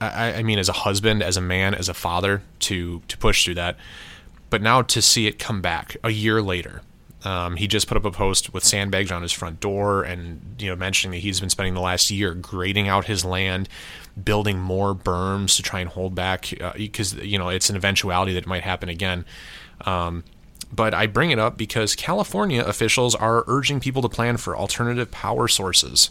I, 0.00 0.34
I 0.34 0.42
mean 0.42 0.58
as 0.58 0.68
a 0.68 0.72
husband, 0.72 1.22
as 1.22 1.36
a 1.36 1.40
man, 1.40 1.74
as 1.74 1.88
a 1.88 1.94
father 1.94 2.42
to 2.60 3.00
to 3.08 3.18
push 3.18 3.44
through 3.44 3.54
that. 3.54 3.76
But 4.50 4.62
now 4.62 4.82
to 4.82 5.02
see 5.02 5.26
it 5.26 5.38
come 5.38 5.60
back 5.62 5.96
a 6.04 6.10
year 6.10 6.42
later, 6.42 6.82
um, 7.24 7.56
he 7.56 7.66
just 7.66 7.88
put 7.88 7.96
up 7.96 8.04
a 8.04 8.10
post 8.10 8.52
with 8.52 8.64
sandbags 8.64 9.10
on 9.10 9.22
his 9.22 9.32
front 9.32 9.58
door, 9.58 10.02
and 10.02 10.40
you 10.58 10.68
know, 10.68 10.76
mentioning 10.76 11.12
that 11.12 11.22
he's 11.22 11.40
been 11.40 11.48
spending 11.48 11.74
the 11.74 11.80
last 11.80 12.10
year 12.10 12.34
grading 12.34 12.86
out 12.86 13.06
his 13.06 13.24
land, 13.24 13.68
building 14.22 14.58
more 14.58 14.94
berms 14.94 15.56
to 15.56 15.62
try 15.62 15.80
and 15.80 15.88
hold 15.90 16.14
back 16.14 16.52
because 16.76 17.18
uh, 17.18 17.22
you 17.22 17.38
know 17.38 17.48
it's 17.48 17.70
an 17.70 17.76
eventuality 17.76 18.34
that 18.34 18.46
might 18.46 18.62
happen 18.62 18.90
again. 18.90 19.24
Um, 19.86 20.22
but 20.70 20.92
I 20.92 21.06
bring 21.06 21.30
it 21.30 21.38
up 21.38 21.56
because 21.56 21.94
California 21.94 22.62
officials 22.62 23.14
are 23.14 23.44
urging 23.46 23.80
people 23.80 24.02
to 24.02 24.08
plan 24.08 24.36
for 24.36 24.56
alternative 24.56 25.10
power 25.10 25.48
sources. 25.48 26.10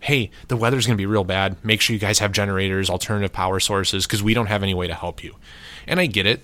Hey, 0.00 0.30
the 0.48 0.56
weather's 0.56 0.86
going 0.86 0.96
to 0.96 1.00
be 1.00 1.06
real 1.06 1.22
bad. 1.22 1.64
Make 1.64 1.80
sure 1.80 1.94
you 1.94 2.00
guys 2.00 2.18
have 2.18 2.32
generators, 2.32 2.90
alternative 2.90 3.32
power 3.32 3.60
sources, 3.60 4.04
because 4.04 4.20
we 4.20 4.34
don't 4.34 4.46
have 4.46 4.64
any 4.64 4.74
way 4.74 4.88
to 4.88 4.94
help 4.94 5.22
you. 5.22 5.36
And 5.86 6.00
I 6.00 6.06
get 6.06 6.26
it 6.26 6.42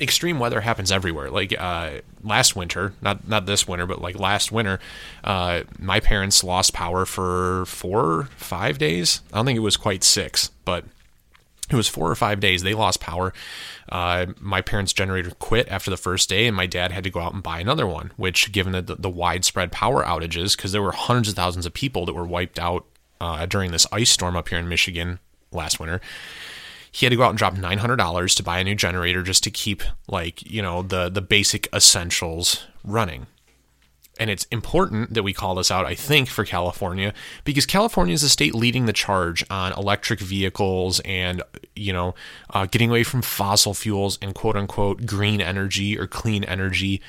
extreme 0.00 0.38
weather 0.38 0.60
happens 0.60 0.90
everywhere. 0.90 1.30
Like 1.30 1.54
uh, 1.58 2.00
last 2.22 2.56
winter, 2.56 2.94
not 3.02 3.28
not 3.28 3.46
this 3.46 3.68
winter, 3.68 3.86
but 3.86 4.00
like 4.00 4.18
last 4.18 4.50
winter, 4.50 4.80
uh, 5.22 5.62
my 5.78 6.00
parents 6.00 6.42
lost 6.42 6.72
power 6.72 7.04
for 7.04 7.64
four, 7.66 8.28
five 8.36 8.78
days. 8.78 9.20
I 9.32 9.36
don't 9.36 9.46
think 9.46 9.56
it 9.56 9.60
was 9.60 9.76
quite 9.76 10.02
six, 10.02 10.50
but 10.64 10.84
it 11.70 11.76
was 11.76 11.88
four 11.88 12.10
or 12.10 12.14
five 12.14 12.40
days. 12.40 12.62
They 12.62 12.74
lost 12.74 13.00
power. 13.00 13.32
Uh, 13.88 14.26
my 14.40 14.60
parents' 14.60 14.92
generator 14.92 15.30
quit 15.32 15.68
after 15.68 15.90
the 15.90 15.96
first 15.96 16.28
day, 16.28 16.46
and 16.46 16.56
my 16.56 16.66
dad 16.66 16.92
had 16.92 17.04
to 17.04 17.10
go 17.10 17.20
out 17.20 17.34
and 17.34 17.42
buy 17.42 17.60
another 17.60 17.86
one. 17.86 18.12
Which, 18.16 18.52
given 18.52 18.72
the, 18.72 18.82
the 18.82 19.10
widespread 19.10 19.70
power 19.70 20.04
outages, 20.04 20.56
because 20.56 20.72
there 20.72 20.82
were 20.82 20.92
hundreds 20.92 21.30
of 21.30 21.34
thousands 21.36 21.66
of 21.66 21.74
people 21.74 22.06
that 22.06 22.14
were 22.14 22.26
wiped 22.26 22.58
out 22.58 22.86
uh, 23.20 23.46
during 23.46 23.70
this 23.70 23.86
ice 23.92 24.10
storm 24.10 24.36
up 24.36 24.48
here 24.48 24.58
in 24.58 24.68
Michigan 24.68 25.18
last 25.52 25.80
winter 25.80 26.00
he 26.90 27.06
had 27.06 27.10
to 27.10 27.16
go 27.16 27.22
out 27.22 27.30
and 27.30 27.38
drop 27.38 27.54
$900 27.54 28.36
to 28.36 28.42
buy 28.42 28.58
a 28.58 28.64
new 28.64 28.74
generator 28.74 29.22
just 29.22 29.44
to 29.44 29.50
keep 29.50 29.82
like 30.08 30.48
you 30.50 30.62
know 30.62 30.82
the 30.82 31.08
the 31.08 31.22
basic 31.22 31.68
essentials 31.72 32.66
running. 32.84 33.26
And 34.18 34.28
it's 34.28 34.44
important 34.50 35.14
that 35.14 35.22
we 35.22 35.32
call 35.32 35.54
this 35.54 35.70
out 35.70 35.86
i 35.86 35.94
think 35.94 36.28
for 36.28 36.44
california 36.44 37.14
because 37.44 37.64
california 37.64 38.12
is 38.12 38.20
the 38.20 38.28
state 38.28 38.54
leading 38.54 38.84
the 38.84 38.92
charge 38.92 39.42
on 39.48 39.72
electric 39.72 40.20
vehicles 40.20 41.00
and 41.06 41.42
you 41.74 41.92
know 41.92 42.14
uh, 42.50 42.66
getting 42.66 42.90
away 42.90 43.02
from 43.02 43.22
fossil 43.22 43.72
fuels 43.72 44.18
and 44.20 44.34
quote 44.34 44.56
unquote 44.56 45.06
green 45.06 45.40
energy 45.40 45.98
or 45.98 46.06
clean 46.06 46.44
energy. 46.44 47.00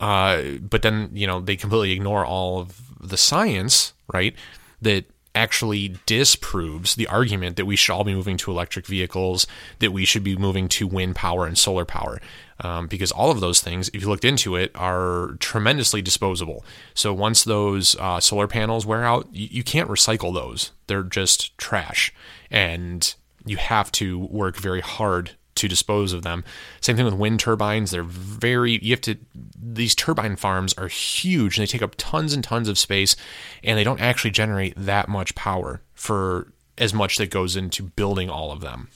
Uh, 0.00 0.42
but 0.60 0.82
then 0.82 1.10
you 1.12 1.26
know 1.26 1.40
they 1.40 1.56
completely 1.56 1.92
ignore 1.92 2.24
all 2.24 2.60
of 2.60 2.80
the 3.00 3.16
science 3.16 3.92
right 4.12 4.34
that 4.82 5.04
actually 5.34 5.96
disproves 6.06 6.94
the 6.94 7.06
argument 7.06 7.56
that 7.56 7.66
we 7.66 7.76
should 7.76 7.92
all 7.92 8.04
be 8.04 8.14
moving 8.14 8.36
to 8.38 8.50
electric 8.50 8.86
vehicles, 8.86 9.46
that 9.78 9.92
we 9.92 10.04
should 10.04 10.24
be 10.24 10.36
moving 10.36 10.68
to 10.68 10.86
wind 10.86 11.14
power 11.14 11.46
and 11.46 11.56
solar 11.56 11.84
power. 11.84 12.20
Um, 12.60 12.88
because 12.88 13.12
all 13.12 13.30
of 13.30 13.40
those 13.40 13.60
things, 13.60 13.88
if 13.90 14.02
you 14.02 14.08
looked 14.08 14.24
into 14.24 14.56
it, 14.56 14.72
are 14.74 15.36
tremendously 15.38 16.02
disposable. 16.02 16.64
So 16.92 17.14
once 17.14 17.44
those 17.44 17.94
uh, 17.96 18.18
solar 18.18 18.48
panels 18.48 18.84
wear 18.84 19.04
out, 19.04 19.28
you, 19.32 19.46
you 19.50 19.62
can't 19.62 19.88
recycle 19.88 20.34
those. 20.34 20.72
They're 20.88 21.04
just 21.04 21.56
trash. 21.56 22.12
And 22.50 23.14
you 23.46 23.58
have 23.58 23.92
to 23.92 24.18
work 24.18 24.56
very 24.56 24.80
hard 24.80 25.32
to 25.58 25.68
dispose 25.68 26.12
of 26.12 26.22
them. 26.22 26.44
Same 26.80 26.96
thing 26.96 27.04
with 27.04 27.14
wind 27.14 27.40
turbines. 27.40 27.90
They're 27.90 28.02
very, 28.02 28.78
you 28.82 28.90
have 28.92 29.00
to, 29.02 29.16
these 29.34 29.94
turbine 29.94 30.36
farms 30.36 30.74
are 30.74 30.88
huge 30.88 31.58
and 31.58 31.62
they 31.62 31.70
take 31.70 31.82
up 31.82 31.94
tons 31.96 32.32
and 32.32 32.42
tons 32.42 32.68
of 32.68 32.78
space 32.78 33.16
and 33.62 33.78
they 33.78 33.84
don't 33.84 34.00
actually 34.00 34.30
generate 34.30 34.74
that 34.76 35.08
much 35.08 35.34
power 35.34 35.82
for 35.94 36.52
as 36.76 36.94
much 36.94 37.16
that 37.16 37.30
goes 37.30 37.56
into 37.56 37.82
building 37.82 38.30
all 38.30 38.50
of 38.50 38.60
them. 38.60 38.88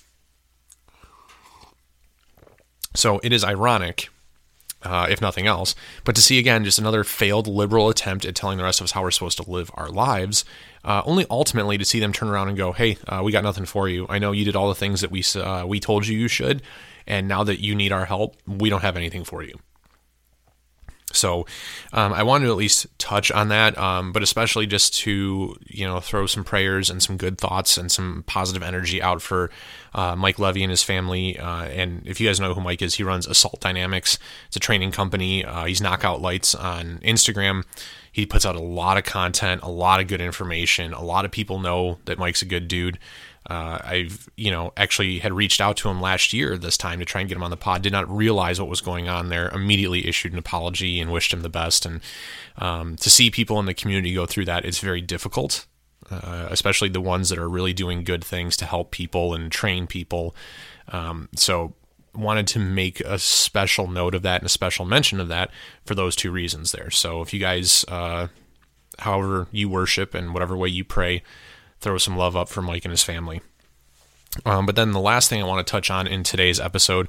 So 2.95 3.21
it 3.23 3.33
is 3.33 3.45
ironic 3.45 4.09
uh, 4.85 5.07
if 5.09 5.21
nothing 5.21 5.47
else. 5.47 5.75
But 6.05 6.15
to 6.17 6.23
see 6.23 6.39
again 6.39 6.65
just 6.65 6.79
another 6.79 7.05
failed 7.05 7.47
liberal 7.47 7.89
attempt 7.89 8.25
at 8.25 8.35
telling 8.35 8.59
the 8.59 8.65
rest 8.65 8.81
of 8.81 8.85
us 8.85 8.93
how 8.93 9.03
we're 9.03 9.11
supposed 9.11 9.39
to 9.39 9.51
live 9.51 9.71
our 9.75 9.89
lives, 9.89 10.45
uh, 10.85 11.03
only 11.05 11.27
ultimately 11.31 11.79
to 11.79 11.85
see 11.85 12.01
them 12.01 12.13
turn 12.13 12.29
around 12.29 12.49
and 12.49 12.57
go, 12.57 12.73
"Hey, 12.73 12.99
uh, 13.09 13.23
we 13.25 13.33
got 13.33 13.45
nothing 13.45 13.65
for 13.65 13.89
you. 13.89 14.07
I 14.09 14.19
know 14.19 14.33
you 14.33 14.45
did 14.45 14.57
all 14.57 14.69
the 14.69 14.75
things 14.75 15.01
that 15.01 15.11
we 15.11 15.25
uh, 15.41 15.65
we 15.67 15.81
told 15.81 16.07
you 16.07 16.19
you 16.19 16.29
should, 16.29 16.63
and 17.07 17.29
now 17.29 17.45
that 17.45 17.61
you 17.61 17.75
need 17.75 17.93
our 17.93 18.05
help, 18.05 18.37
we 18.47 18.71
don't 18.71 18.83
have 18.83 18.97
anything 18.97 19.25
for 19.25 19.43
you." 19.43 19.59
So 21.13 21.47
um, 21.93 22.13
I 22.13 22.23
wanted 22.23 22.47
to 22.47 22.53
at 22.53 22.57
least 22.57 22.87
touch 22.99 23.31
on 23.31 23.49
that, 23.49 23.77
um, 23.79 24.13
but 24.13 24.23
especially 24.23 24.67
just 24.67 24.95
to 24.99 25.57
you 25.67 25.87
know 25.87 26.01
throw 26.01 26.27
some 26.27 26.45
prayers 26.45 26.91
and 26.91 27.03
some 27.03 27.17
good 27.17 27.39
thoughts 27.39 27.77
and 27.77 27.91
some 27.91 28.25
positive 28.27 28.63
energy 28.63 29.01
out 29.03 29.23
for 29.23 29.51
uh, 29.95 30.17
Mike 30.17 30.39
Levy 30.39 30.63
and 30.63 30.71
his 30.71 30.83
family. 30.83 31.39
Uh, 31.39 31.65
and 31.65 32.07
if 32.07 32.21
you 32.21 32.29
guys 32.29 32.41
know 32.41 32.55
who 32.55 32.61
Mike 32.61 32.83
is, 32.83 32.95
he 32.95 33.03
runs 33.03 33.27
Assault 33.27 33.61
Dynamics. 33.61 34.19
It's 34.47 34.57
a 34.57 34.61
training 34.61 34.93
company. 34.93 35.45
Uh, 35.45 35.65
he's 35.65 35.81
Knockout 35.81 36.21
Lights 36.21 36.55
on 36.55 36.99
Instagram. 36.99 37.65
He 38.11 38.27
puts 38.27 38.45
out 38.45 38.57
a 38.57 38.61
lot 38.61 38.99
of 38.99 39.05
content, 39.05 39.63
a 39.63 39.71
lot 39.71 40.01
of 40.01 40.07
good 40.07 40.21
information. 40.21 40.93
A 40.93 41.03
lot 41.03 41.25
of 41.25 41.31
people 41.31 41.59
know 41.59 41.99
that 42.05 42.19
Mike's 42.19 42.43
a 42.43 42.47
good 42.47 42.69
dude. 42.69 42.99
Uh, 43.49 43.79
I've, 43.83 44.29
you 44.37 44.51
know, 44.51 44.73
actually 44.77 45.19
had 45.19 45.33
reached 45.33 45.61
out 45.61 45.77
to 45.79 45.89
him 45.89 46.01
last 46.01 46.33
year 46.33 46.57
this 46.57 46.77
time 46.77 47.01
to 47.01 47.05
try 47.05 47.21
and 47.21 47.29
get 47.29 47.37
him 47.37 47.43
on 47.43 47.51
the 47.51 47.57
pod. 47.57 47.83
Did 47.83 47.93
not 47.93 48.09
realize 48.09 48.61
what 48.61 48.69
was 48.69 48.81
going 48.81 49.09
on 49.09 49.29
there. 49.29 49.49
Immediately 49.49 50.07
issued 50.07 50.33
an 50.33 50.39
apology 50.39 51.01
and 51.01 51.11
wished 51.11 51.33
him 51.33 51.43
the 51.43 51.49
best. 51.49 51.85
And 51.85 52.01
um, 52.59 52.97
to 52.97 53.11
see 53.11 53.31
people 53.31 53.59
in 53.59 53.67
the 53.67 53.75
community 53.75 54.15
go 54.15 54.27
through 54.27 54.45
that, 54.45 54.65
it's 54.65 54.79
very 54.79 55.01
difficult, 55.01 55.67
uh, 56.11 56.49
especially 56.51 56.89
the 56.89 57.01
ones 57.01 57.31
that 57.31 57.39
are 57.39 57.49
really 57.49 57.73
doing 57.73 58.05
good 58.05 58.25
things 58.25 58.57
to 58.59 58.65
help 58.65 58.93
people 58.93 59.35
and 59.35 59.51
train 59.51 59.87
people. 59.87 60.37
Um, 60.89 61.29
so 61.35 61.75
wanted 62.15 62.47
to 62.47 62.59
make 62.59 63.01
a 63.01 63.19
special 63.19 63.89
note 63.89 64.15
of 64.15 64.23
that 64.23 64.41
and 64.41 64.47
a 64.47 64.51
special 64.51 64.85
mention 64.85 65.19
of 65.19 65.29
that 65.29 65.51
for 65.85 65.95
those 65.95 66.15
two 66.15 66.31
reasons 66.31 66.73
there. 66.73 66.91
So 66.91 67.23
if 67.23 67.33
you 67.33 67.41
guys, 67.41 67.85
uh, 67.89 68.29
however 68.99 69.49
you 69.51 69.69
worship 69.69 70.15
and 70.15 70.33
whatever 70.33 70.57
way 70.57 70.69
you 70.69 70.85
pray, 70.85 71.23
throw 71.83 71.99
some 71.99 72.17
love 72.17 72.37
up 72.37 72.49
for 72.49 72.63
Mike 72.63 72.85
and 72.85 72.93
his 72.93 73.03
family. 73.03 73.41
Um, 74.47 74.65
but 74.65 74.77
then 74.77 74.93
the 74.93 75.01
last 75.01 75.29
thing 75.29 75.43
I 75.43 75.47
want 75.47 75.67
to 75.67 75.71
touch 75.71 75.91
on 75.91 76.07
in 76.07 76.23
today's 76.23 76.59
episode 76.59 77.09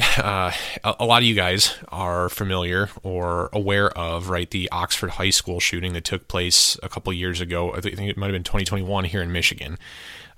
uh, 0.18 0.52
a, 0.84 1.04
lot 1.04 1.22
of 1.22 1.24
you 1.24 1.34
guys 1.34 1.74
are 1.88 2.28
familiar 2.28 2.88
or 3.02 3.50
aware 3.52 3.90
of 3.90 4.28
right 4.28 4.50
the 4.50 4.68
Oxford 4.70 5.10
High 5.10 5.30
School 5.30 5.60
shooting 5.60 5.92
that 5.92 6.04
took 6.04 6.28
place 6.28 6.78
a 6.82 6.88
couple 6.88 7.12
years 7.12 7.40
ago. 7.40 7.72
I 7.72 7.80
think 7.80 7.98
it 7.98 8.16
might 8.16 8.26
have 8.26 8.34
been 8.34 8.44
2021 8.44 9.04
here 9.04 9.22
in 9.22 9.32
Michigan. 9.32 9.78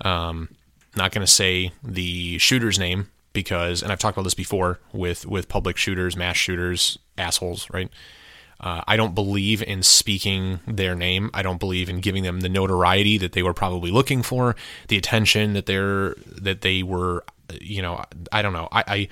Um, 0.03 0.49
not 0.97 1.13
going 1.13 1.25
to 1.25 1.33
say 1.33 1.73
the 1.83 2.39
shooter's 2.39 2.79
name 2.79 3.09
because, 3.33 3.83
and 3.83 3.93
I've 3.93 3.99
talked 3.99 4.17
about 4.17 4.25
this 4.25 4.35
before 4.35 4.79
with 4.93 5.27
with 5.27 5.49
public 5.49 5.77
shooters, 5.77 6.17
mass 6.17 6.37
shooters, 6.37 6.99
assholes, 7.17 7.69
right? 7.71 7.91
Uh, 8.63 8.83
I 8.87 8.97
don't 8.97 9.15
believe 9.15 9.63
in 9.63 9.83
speaking 9.83 10.61
their 10.67 10.95
name. 10.95 11.31
I 11.35 11.43
don't 11.43 11.59
believe 11.59 11.89
in 11.89 12.01
giving 12.01 12.23
them 12.23 12.41
the 12.41 12.49
notoriety 12.49 13.19
that 13.19 13.33
they 13.33 13.43
were 13.43 13.55
probably 13.55 13.91
looking 13.91 14.23
for, 14.23 14.55
the 14.89 14.97
attention 14.97 15.55
that 15.55 15.67
they're 15.67 16.15
that 16.41 16.61
they 16.61 16.83
were. 16.83 17.25
You 17.61 17.83
know, 17.83 18.05
I 18.31 18.41
don't 18.41 18.53
know. 18.53 18.69
I 18.71 19.09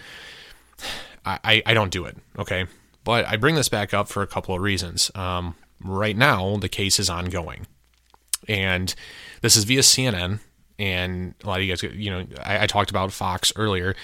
I 1.25 1.39
I, 1.45 1.63
I 1.67 1.75
don't 1.75 1.91
do 1.91 2.05
it. 2.05 2.17
Okay, 2.39 2.67
but 3.03 3.27
I 3.27 3.37
bring 3.37 3.57
this 3.57 3.69
back 3.69 3.93
up 3.93 4.09
for 4.09 4.23
a 4.23 4.27
couple 4.27 4.55
of 4.55 4.63
reasons. 4.63 5.11
Um, 5.15 5.57
right 5.83 6.17
now, 6.17 6.57
the 6.57 6.69
case 6.69 7.01
is 7.01 7.11
ongoing, 7.11 7.67
and 8.49 8.95
this 9.43 9.57
is 9.57 9.65
via 9.65 9.81
CNN. 9.81 10.41
And 10.79 11.35
a 11.45 11.47
lot 11.47 11.59
of 11.59 11.67
you 11.67 11.73
guys, 11.77 11.83
you 11.83 12.11
know, 12.11 12.25
I, 12.43 12.65
I 12.65 12.67
talked 12.67 12.89
about 12.89 13.13
Fox 13.13 13.53
earlier. 13.55 13.95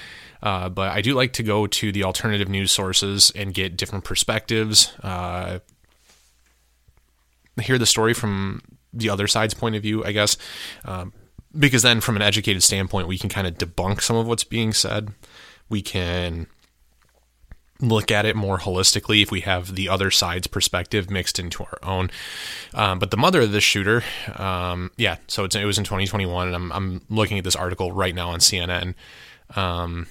Uh, 0.43 0.69
but 0.69 0.91
I 0.91 1.01
do 1.01 1.15
like 1.15 1.33
to 1.35 1.43
go 1.43 1.67
to 1.67 1.93
the 1.93 2.05
alternative 2.05 2.49
news 2.49 2.73
sources 2.73 3.33
and 3.35 3.55
get 3.55 3.77
different 3.77 4.05
perspectives, 4.05 4.93
uh, 5.03 5.61
hear 7.61 7.79
the 7.79 7.87
story 7.87 8.15
from 8.15 8.61
the 8.93 9.11
other 9.11 9.27
side's 9.27 9.55
point 9.55 9.77
of 9.77 9.83
view, 9.83 10.05
I 10.05 10.13
guess. 10.13 10.37
Um, 10.85 11.13
because 11.59 11.83
then, 11.83 12.01
from 12.01 12.17
an 12.17 12.23
educated 12.23 12.63
standpoint, 12.63 13.09
we 13.09 13.19
can 13.19 13.31
kind 13.31 13.47
of 13.47 13.55
debunk 13.55 14.03
some 14.03 14.17
of 14.17 14.27
what's 14.27 14.45
being 14.45 14.73
said. 14.73 15.13
We 15.69 15.81
can 15.81 16.47
look 17.81 18.11
at 18.11 18.25
it 18.25 18.37
more 18.37 18.59
holistically 18.59 19.23
if 19.23 19.31
we 19.31 19.41
have 19.43 19.75
the 19.75 19.89
other 19.89 20.11
side's 20.11 20.47
perspective 20.47 21.11
mixed 21.11 21.39
into 21.39 21.63
our 21.65 21.79
own. 21.83 22.11
Um, 22.75 22.99
but 22.99 23.11
the 23.11 23.17
mother 23.17 23.43
of 23.43 23.53
this 23.53 23.65
shooter, 23.65 24.03
um, 24.37 24.91
yeah, 24.97 25.17
so 25.29 25.45
it 25.45 25.65
was 25.65 25.79
in 25.79 25.85
2021, 25.85 26.47
and 26.47 26.57
I'm, 26.57 26.73
I'm 26.73 27.01
looking 27.09 27.39
at 27.39 27.45
this 27.45 27.57
article 27.57 27.93
right 27.93 28.15
now 28.15 28.31
on 28.31 28.41
CNN. 28.41 28.95
Um, 29.55 30.07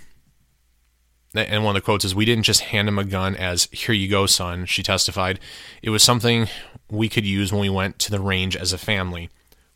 and 1.38 1.64
one 1.64 1.76
of 1.76 1.82
the 1.82 1.86
quotes 1.86 2.06
is, 2.06 2.16
We 2.16 2.26
didn't 2.26 2.44
just 2.44 2.62
hand 2.62 2.88
him 2.88 3.00
a 3.00 3.04
gun 3.04 3.36
as, 3.36 3.68
Here 3.72 3.96
you 3.96 4.08
go, 4.08 4.26
son, 4.26 4.66
she 4.66 4.84
testified. 4.84 5.40
It 5.82 5.90
was 5.90 6.04
something 6.04 6.48
we 6.90 7.10
could 7.10 7.26
use 7.26 7.52
when 7.52 7.62
we 7.62 7.70
went 7.70 8.00
to 8.00 8.12
the 8.12 8.20
range 8.20 8.56
as 8.56 8.74
a 8.74 8.78
family, 8.78 9.30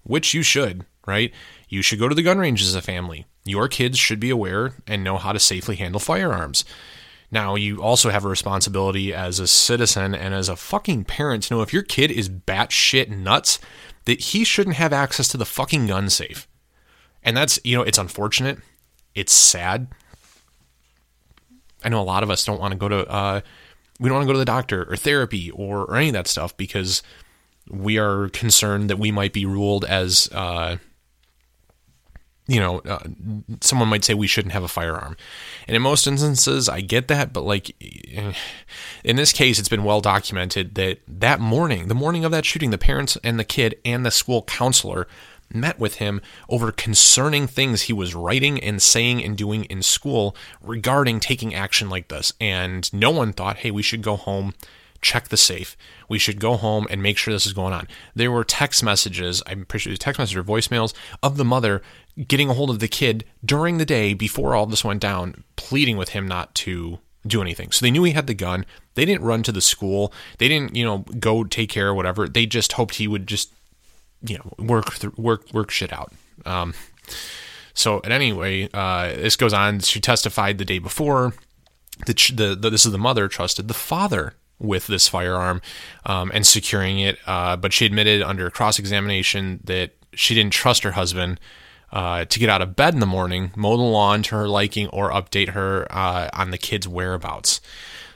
which 0.03 0.34
you 0.34 0.43
should, 0.43 0.86
right? 1.07 1.34
You 1.68 1.82
should 1.82 1.99
go 1.99 2.07
to 2.07 2.16
the 2.16 2.24
gun 2.24 2.38
range 2.38 2.62
as 2.62 2.76
a 2.76 2.82
family. 2.82 3.26
Your 3.45 3.68
kids 3.68 3.97
should 3.97 4.20
be 4.20 4.30
aware 4.30 4.74
and 4.88 5.03
know 5.03 5.18
how 5.18 5.32
to 5.32 5.39
safely 5.39 5.76
handle 5.76 5.99
firearms. 5.99 6.66
Now, 7.32 7.55
you 7.55 7.82
also 7.82 8.10
have 8.10 8.26
a 8.26 8.30
responsibility 8.30 9.14
as 9.14 9.39
a 9.39 9.47
citizen 9.47 10.16
and 10.16 10.34
as 10.34 10.49
a 10.49 10.55
fucking 10.55 11.05
parent 11.05 11.43
to 11.43 11.53
know 11.53 11.62
if 11.62 11.74
your 11.74 11.84
kid 11.84 12.12
is 12.12 12.30
batshit 12.30 13.10
nuts, 13.10 13.60
that 14.05 14.20
he 14.20 14.43
shouldn't 14.43 14.78
have 14.78 14.93
access 14.93 15.28
to 15.30 15.38
the 15.38 15.45
fucking 15.45 15.88
gun 15.88 16.10
safe. 16.10 16.47
And 17.22 17.38
that's, 17.38 17.60
you 17.64 17.78
know, 17.78 17.84
it's 17.84 17.97
unfortunate. 17.97 18.57
It's 19.14 19.34
sad 19.34 19.88
I 21.84 21.89
know 21.89 22.01
a 22.01 22.03
lot 22.03 22.23
of 22.23 22.30
us 22.30 22.45
don't 22.45 22.59
want 22.59 22.71
to 22.71 22.77
go 22.77 22.89
to 22.89 23.07
uh, 23.07 23.41
we 23.99 24.09
don't 24.09 24.17
want 24.17 24.27
to 24.27 24.30
go 24.30 24.34
to 24.34 24.39
the 24.39 24.45
doctor 24.45 24.89
or 24.89 24.95
therapy 24.95 25.51
or, 25.51 25.84
or 25.84 25.95
any 25.95 26.07
of 26.07 26.13
that 26.13 26.27
stuff 26.27 26.55
because 26.55 27.03
we 27.69 27.97
are 27.97 28.30
concerned 28.30 28.89
that 28.89 28.97
we 28.97 29.11
might 29.11 29.34
be 29.34 29.45
ruled 29.45 29.86
as 29.86 30.30
uh, 30.32 30.77
you 32.47 32.59
know 32.59 32.80
uh, 32.80 32.99
someone 33.61 33.88
might 33.88 34.03
say 34.03 34.13
we 34.13 34.27
shouldn't 34.27 34.53
have 34.53 34.63
a 34.63 34.67
firearm. 34.67 35.15
And 35.67 35.75
in 35.75 35.82
most 35.82 36.07
instances 36.07 36.67
i 36.67 36.82
get 36.82 37.07
that 37.07 37.32
but 37.32 37.43
like 37.43 37.75
in 39.03 39.15
this 39.15 39.32
case 39.32 39.59
it's 39.59 39.69
been 39.69 39.84
well 39.84 40.01
documented 40.01 40.75
that 40.75 40.99
that 41.07 41.39
morning 41.39 41.88
the 41.88 41.95
morning 41.95 42.25
of 42.25 42.32
that 42.32 42.45
shooting 42.45 42.71
the 42.71 42.77
parents 42.77 43.17
and 43.23 43.39
the 43.39 43.43
kid 43.43 43.80
and 43.86 44.05
the 44.05 44.11
school 44.11 44.43
counselor 44.43 45.07
met 45.53 45.79
with 45.79 45.95
him 45.95 46.21
over 46.47 46.71
concerning 46.71 47.47
things 47.47 47.83
he 47.83 47.93
was 47.93 48.15
writing 48.15 48.61
and 48.61 48.81
saying 48.81 49.23
and 49.23 49.37
doing 49.37 49.65
in 49.65 49.81
school 49.81 50.35
regarding 50.61 51.19
taking 51.19 51.53
action 51.53 51.89
like 51.89 52.07
this. 52.07 52.33
And 52.39 52.91
no 52.93 53.11
one 53.11 53.33
thought, 53.33 53.57
hey, 53.57 53.71
we 53.71 53.81
should 53.81 54.01
go 54.01 54.15
home, 54.15 54.53
check 55.01 55.29
the 55.29 55.37
safe. 55.37 55.75
We 56.07 56.19
should 56.19 56.39
go 56.39 56.55
home 56.55 56.87
and 56.89 57.01
make 57.01 57.17
sure 57.17 57.33
this 57.33 57.45
is 57.45 57.53
going 57.53 57.73
on. 57.73 57.87
There 58.15 58.31
were 58.31 58.43
text 58.43 58.83
messages, 58.83 59.41
I'm 59.45 59.65
pretty 59.65 59.83
sure 59.83 59.97
text 59.97 60.19
messages 60.19 60.37
or 60.37 60.43
voicemails 60.43 60.93
of 61.23 61.37
the 61.37 61.45
mother 61.45 61.81
getting 62.27 62.49
a 62.49 62.53
hold 62.53 62.69
of 62.69 62.79
the 62.79 62.87
kid 62.87 63.25
during 63.43 63.77
the 63.77 63.85
day 63.85 64.13
before 64.13 64.55
all 64.55 64.65
this 64.65 64.83
went 64.83 65.01
down, 65.01 65.43
pleading 65.55 65.97
with 65.97 66.09
him 66.09 66.27
not 66.27 66.53
to 66.55 66.99
do 67.25 67.41
anything. 67.41 67.71
So 67.71 67.85
they 67.85 67.91
knew 67.91 68.03
he 68.03 68.11
had 68.13 68.27
the 68.27 68.33
gun. 68.33 68.65
They 68.95 69.05
didn't 69.05 69.23
run 69.23 69.43
to 69.43 69.51
the 69.51 69.61
school. 69.61 70.13
They 70.37 70.47
didn't, 70.47 70.75
you 70.75 70.85
know, 70.85 70.99
go 71.19 71.43
take 71.43 71.69
care 71.69 71.89
or 71.89 71.93
whatever. 71.93 72.27
They 72.27 72.45
just 72.45 72.73
hoped 72.73 72.95
he 72.95 73.07
would 73.07 73.27
just 73.27 73.53
you 74.22 74.38
know 74.38 74.53
work 74.57 74.86
work 75.17 75.53
work 75.53 75.72
shit 75.72 75.93
out. 75.93 76.13
Um, 76.45 76.74
so 77.74 78.01
at 78.03 78.11
any 78.11 78.34
way, 78.34 78.70
uh, 78.74 79.07
this 79.07 79.36
goes 79.36 79.53
on. 79.53 79.80
She 79.80 79.99
testified 79.99 80.57
the 80.57 80.65
day 80.65 80.80
before 80.80 81.34
that 82.05 82.17
the, 82.34 82.55
the, 82.55 82.70
this 82.70 82.86
is 82.86 82.91
the 82.91 82.97
mother 82.97 83.28
trusted 83.28 83.67
the 83.67 83.74
father 83.74 84.34
with 84.59 84.88
this 84.88 85.07
firearm 85.07 85.61
um, 86.05 86.32
and 86.34 86.45
securing 86.45 86.99
it, 86.99 87.17
uh, 87.26 87.55
but 87.55 87.72
she 87.72 87.86
admitted 87.86 88.22
under 88.22 88.49
cross 88.49 88.80
examination 88.80 89.61
that 89.63 89.91
she 90.13 90.36
didn't 90.36 90.53
trust 90.53 90.84
her 90.84 90.91
husband. 90.91 91.39
Uh, 91.91 92.24
to 92.26 92.38
get 92.38 92.49
out 92.49 92.61
of 92.61 92.76
bed 92.76 92.93
in 92.93 92.99
the 92.99 93.05
morning, 93.07 93.51
mow 93.55 93.76
the 93.76 93.82
lawn 93.82 94.22
to 94.22 94.36
her 94.36 94.47
liking, 94.47 94.88
or 94.89 95.09
update 95.09 95.49
her 95.49 95.88
uh, 95.89 96.30
on 96.34 96.51
the 96.51 96.57
kids' 96.59 96.88
whereabouts. 96.88 97.59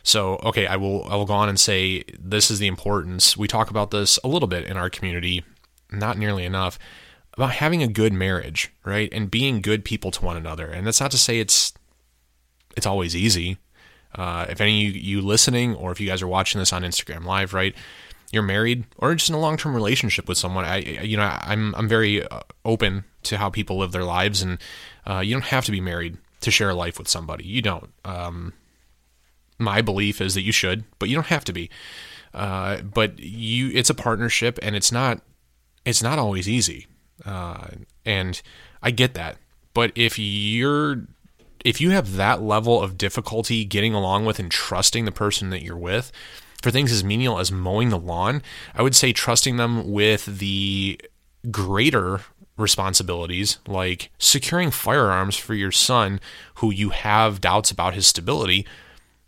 So, 0.03 0.35
okay, 0.43 0.67
I 0.67 0.75
will 0.75 1.05
I 1.05 1.15
will 1.15 1.25
go 1.25 1.33
on 1.33 1.49
and 1.49 1.59
say 1.59 2.03
this 2.19 2.51
is 2.51 2.59
the 2.59 2.67
importance. 2.67 3.35
We 3.35 3.47
talk 3.47 3.71
about 3.71 3.89
this 3.89 4.19
a 4.23 4.27
little 4.27 4.47
bit 4.47 4.65
in 4.65 4.77
our 4.77 4.91
community 4.91 5.43
not 5.93 6.17
nearly 6.17 6.45
enough 6.45 6.77
about 7.35 7.51
having 7.51 7.81
a 7.81 7.87
good 7.87 8.13
marriage, 8.13 8.71
right? 8.85 9.09
And 9.11 9.31
being 9.31 9.61
good 9.61 9.83
people 9.83 10.11
to 10.11 10.25
one 10.25 10.37
another. 10.37 10.67
And 10.67 10.85
that's 10.85 11.01
not 11.01 11.11
to 11.11 11.17
say 11.17 11.39
it's 11.39 11.73
it's 12.75 12.85
always 12.85 13.15
easy. 13.15 13.57
Uh, 14.15 14.45
if 14.49 14.61
any 14.61 14.87
of 14.87 14.95
you, 14.95 15.01
you 15.01 15.21
listening, 15.21 15.75
or 15.75 15.91
if 15.91 15.99
you 15.99 16.07
guys 16.07 16.21
are 16.21 16.27
watching 16.27 16.59
this 16.59 16.73
on 16.73 16.83
Instagram 16.83 17.25
Live, 17.25 17.53
right? 17.53 17.75
You're 18.31 18.43
married 18.43 18.85
or 18.97 19.13
just 19.15 19.29
in 19.29 19.35
a 19.35 19.39
long 19.39 19.57
term 19.57 19.75
relationship 19.75 20.27
with 20.27 20.37
someone. 20.37 20.65
I, 20.65 20.77
you 20.77 21.17
know, 21.17 21.37
I'm 21.41 21.73
I'm 21.75 21.87
very 21.87 22.25
uh, 22.25 22.41
open 22.65 23.05
to 23.23 23.37
how 23.37 23.49
people 23.49 23.77
live 23.77 23.91
their 23.91 24.03
lives, 24.03 24.41
and 24.41 24.57
uh, 25.07 25.19
you 25.19 25.33
don't 25.33 25.45
have 25.45 25.65
to 25.65 25.71
be 25.71 25.81
married 25.81 26.17
to 26.41 26.51
share 26.51 26.69
a 26.69 26.75
life 26.75 26.97
with 26.97 27.07
somebody. 27.07 27.45
You 27.45 27.61
don't. 27.61 27.91
Um, 28.03 28.53
my 29.59 29.81
belief 29.81 30.19
is 30.19 30.33
that 30.33 30.41
you 30.41 30.51
should, 30.51 30.83
but 30.99 31.09
you 31.09 31.15
don't 31.15 31.27
have 31.27 31.45
to 31.45 31.53
be. 31.53 31.69
Uh, 32.33 32.81
but 32.81 33.19
you, 33.19 33.69
it's 33.73 33.89
a 33.89 33.95
partnership, 33.95 34.57
and 34.61 34.75
it's 34.75 34.91
not 34.91 35.21
it's 35.85 36.03
not 36.03 36.19
always 36.19 36.47
easy. 36.47 36.87
Uh, 37.25 37.67
and 38.05 38.41
I 38.81 38.91
get 38.91 39.13
that. 39.13 39.37
But 39.73 39.91
if 39.95 40.19
you're 40.19 41.07
if 41.63 41.79
you 41.79 41.91
have 41.91 42.15
that 42.17 42.41
level 42.41 42.81
of 42.81 42.97
difficulty 42.97 43.63
getting 43.63 43.93
along 43.93 44.25
with 44.25 44.37
and 44.37 44.51
trusting 44.51 45.05
the 45.05 45.11
person 45.11 45.49
that 45.49 45.61
you're 45.61 45.77
with 45.77 46.11
for 46.61 46.71
things 46.71 46.91
as 46.91 47.03
menial 47.03 47.39
as 47.39 47.51
mowing 47.51 47.89
the 47.89 47.97
lawn, 47.97 48.41
I 48.75 48.81
would 48.81 48.95
say 48.95 49.13
trusting 49.13 49.57
them 49.57 49.91
with 49.91 50.39
the 50.39 50.99
greater 51.49 52.21
responsibilities 52.57 53.57
like 53.67 54.11
securing 54.19 54.69
firearms 54.69 55.35
for 55.35 55.55
your 55.55 55.71
son 55.71 56.19
who 56.55 56.71
you 56.71 56.89
have 56.89 57.41
doubts 57.41 57.71
about 57.71 57.95
his 57.95 58.05
stability 58.05 58.65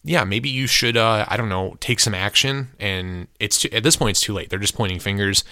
yeah 0.05 0.23
maybe 0.23 0.47
you 0.47 0.67
should 0.67 0.95
uh, 0.95 1.25
i 1.27 1.35
don't 1.35 1.49
know 1.49 1.75
take 1.81 1.99
some 1.99 2.13
action 2.13 2.69
and 2.79 3.27
it's 3.39 3.59
too, 3.59 3.69
at 3.73 3.83
this 3.83 3.97
point 3.97 4.11
it's 4.11 4.21
too 4.21 4.33
late 4.33 4.49
they're 4.49 4.59
just 4.59 4.75
pointing 4.75 4.99
fingers 4.99 5.43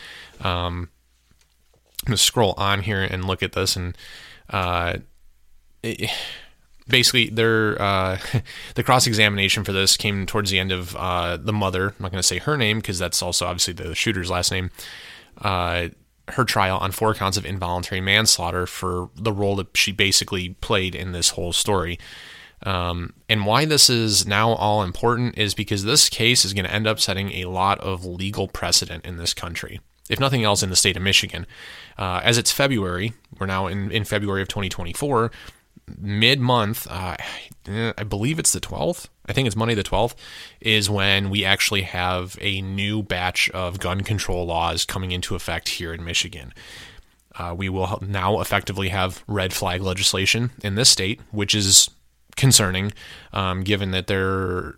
um, 0.42 0.90
I'm 2.06 2.14
to 2.14 2.18
scroll 2.18 2.54
on 2.58 2.82
here 2.82 3.02
and 3.02 3.26
look 3.26 3.42
at 3.42 3.54
this, 3.54 3.76
and 3.76 3.98
uh, 4.50 4.98
it, 5.82 6.10
basically, 6.88 7.30
their 7.30 7.82
uh, 7.82 8.20
the 8.76 8.84
cross 8.84 9.08
examination 9.08 9.64
for 9.64 9.72
this 9.72 9.96
came 9.96 10.26
towards 10.26 10.52
the 10.52 10.60
end 10.60 10.72
of 10.72 10.96
uh, 10.96 11.38
the 11.38 11.54
mother. 11.54 11.90
I'm 11.90 12.04
not 12.04 12.12
to 12.14 12.24
say 12.24 12.40
her 12.40 12.58
name 12.58 12.80
because 12.80 13.00
that's 13.00 13.22
also 13.22 13.46
obviously 13.46 13.74
the 13.74 13.96
shooter's 13.96 14.30
last 14.30 14.52
name. 14.52 14.72
Uh, 15.38 15.90
her 16.30 16.46
trial 16.46 16.78
on 16.78 16.92
four 16.92 17.14
counts 17.14 17.38
of 17.38 17.46
involuntary 17.46 18.00
manslaughter 18.00 18.66
for 18.66 19.10
the 19.16 19.34
role 19.34 19.58
that 19.58 19.76
she 19.76 19.92
basically 19.92 20.50
played 20.62 20.96
in 20.96 21.12
this 21.12 21.32
whole 21.32 21.52
story. 21.52 22.00
Um, 22.66 23.14
and 23.28 23.46
why 23.46 23.66
this 23.66 23.90
is 23.90 24.26
now 24.26 24.52
all 24.52 24.84
important 24.84 25.38
is 25.38 25.54
because 25.54 25.84
this 25.84 26.10
case 26.10 26.46
is 26.46 26.54
going 26.54 26.66
to 26.66 26.74
end 26.74 26.88
up 26.88 27.00
setting 27.00 27.32
a 27.32 27.46
lot 27.46 27.80
of 27.80 28.06
legal 28.06 28.48
precedent 28.48 29.06
in 29.06 29.18
this 29.18 29.34
country 29.34 29.82
if 30.10 30.20
nothing 30.20 30.44
else, 30.44 30.64
in 30.64 30.70
the 30.70 30.76
state 30.76 30.98
of 30.98 31.04
Michigan. 31.04 31.46
Uh, 31.98 32.22
as 32.24 32.38
it's 32.38 32.52
February, 32.52 33.14
we're 33.40 33.46
now 33.46 33.68
in, 33.68 33.92
in 33.92 34.04
February 34.04 34.42
of 34.42 34.48
2024. 34.48 35.32
Mid 35.98 36.40
month, 36.40 36.88
uh, 36.90 37.18
I 37.68 38.04
believe 38.04 38.40
it's 38.40 38.54
the 38.54 38.62
12th. 38.62 39.08
I 39.26 39.34
think 39.34 39.48
it's 39.48 39.56
Monday 39.56 39.76
the 39.76 39.84
12th, 39.84 40.16
is 40.62 40.90
when 40.90 41.30
we 41.30 41.46
actually 41.46 41.82
have 41.82 42.38
a 42.42 42.62
new 42.62 43.04
batch 43.04 43.50
of 43.52 43.80
gun 43.80 44.02
control 44.02 44.46
laws 44.46 44.86
coming 44.86 45.12
into 45.12 45.36
effect 45.36 45.70
here 45.70 45.94
in 45.94 46.04
Michigan. 46.04 46.54
Uh, 47.36 47.54
we 47.58 47.68
will 47.68 48.00
now 48.06 48.40
effectively 48.40 48.90
have 48.90 49.24
red 49.28 49.54
flag 49.54 49.82
legislation 49.82 50.52
in 50.64 50.76
this 50.76 50.90
state, 50.90 51.20
which 51.32 51.56
is 51.56 51.90
concerning, 52.36 52.94
um, 53.32 53.64
given 53.64 53.92
that 53.92 54.08
their 54.08 54.76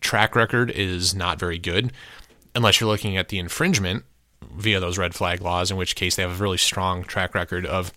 track 0.00 0.36
record 0.36 0.70
is 0.70 1.14
not 1.14 1.38
very 1.38 1.58
good. 1.58 1.92
Unless 2.54 2.80
you're 2.80 2.90
looking 2.90 3.16
at 3.16 3.28
the 3.28 3.38
infringement 3.38 4.04
via 4.54 4.80
those 4.80 4.98
red 4.98 5.14
flag 5.14 5.40
laws, 5.40 5.70
in 5.70 5.76
which 5.76 5.94
case 5.94 6.16
they 6.16 6.22
have 6.22 6.40
a 6.40 6.42
really 6.42 6.58
strong 6.58 7.04
track 7.04 7.34
record 7.34 7.66
of 7.66 7.92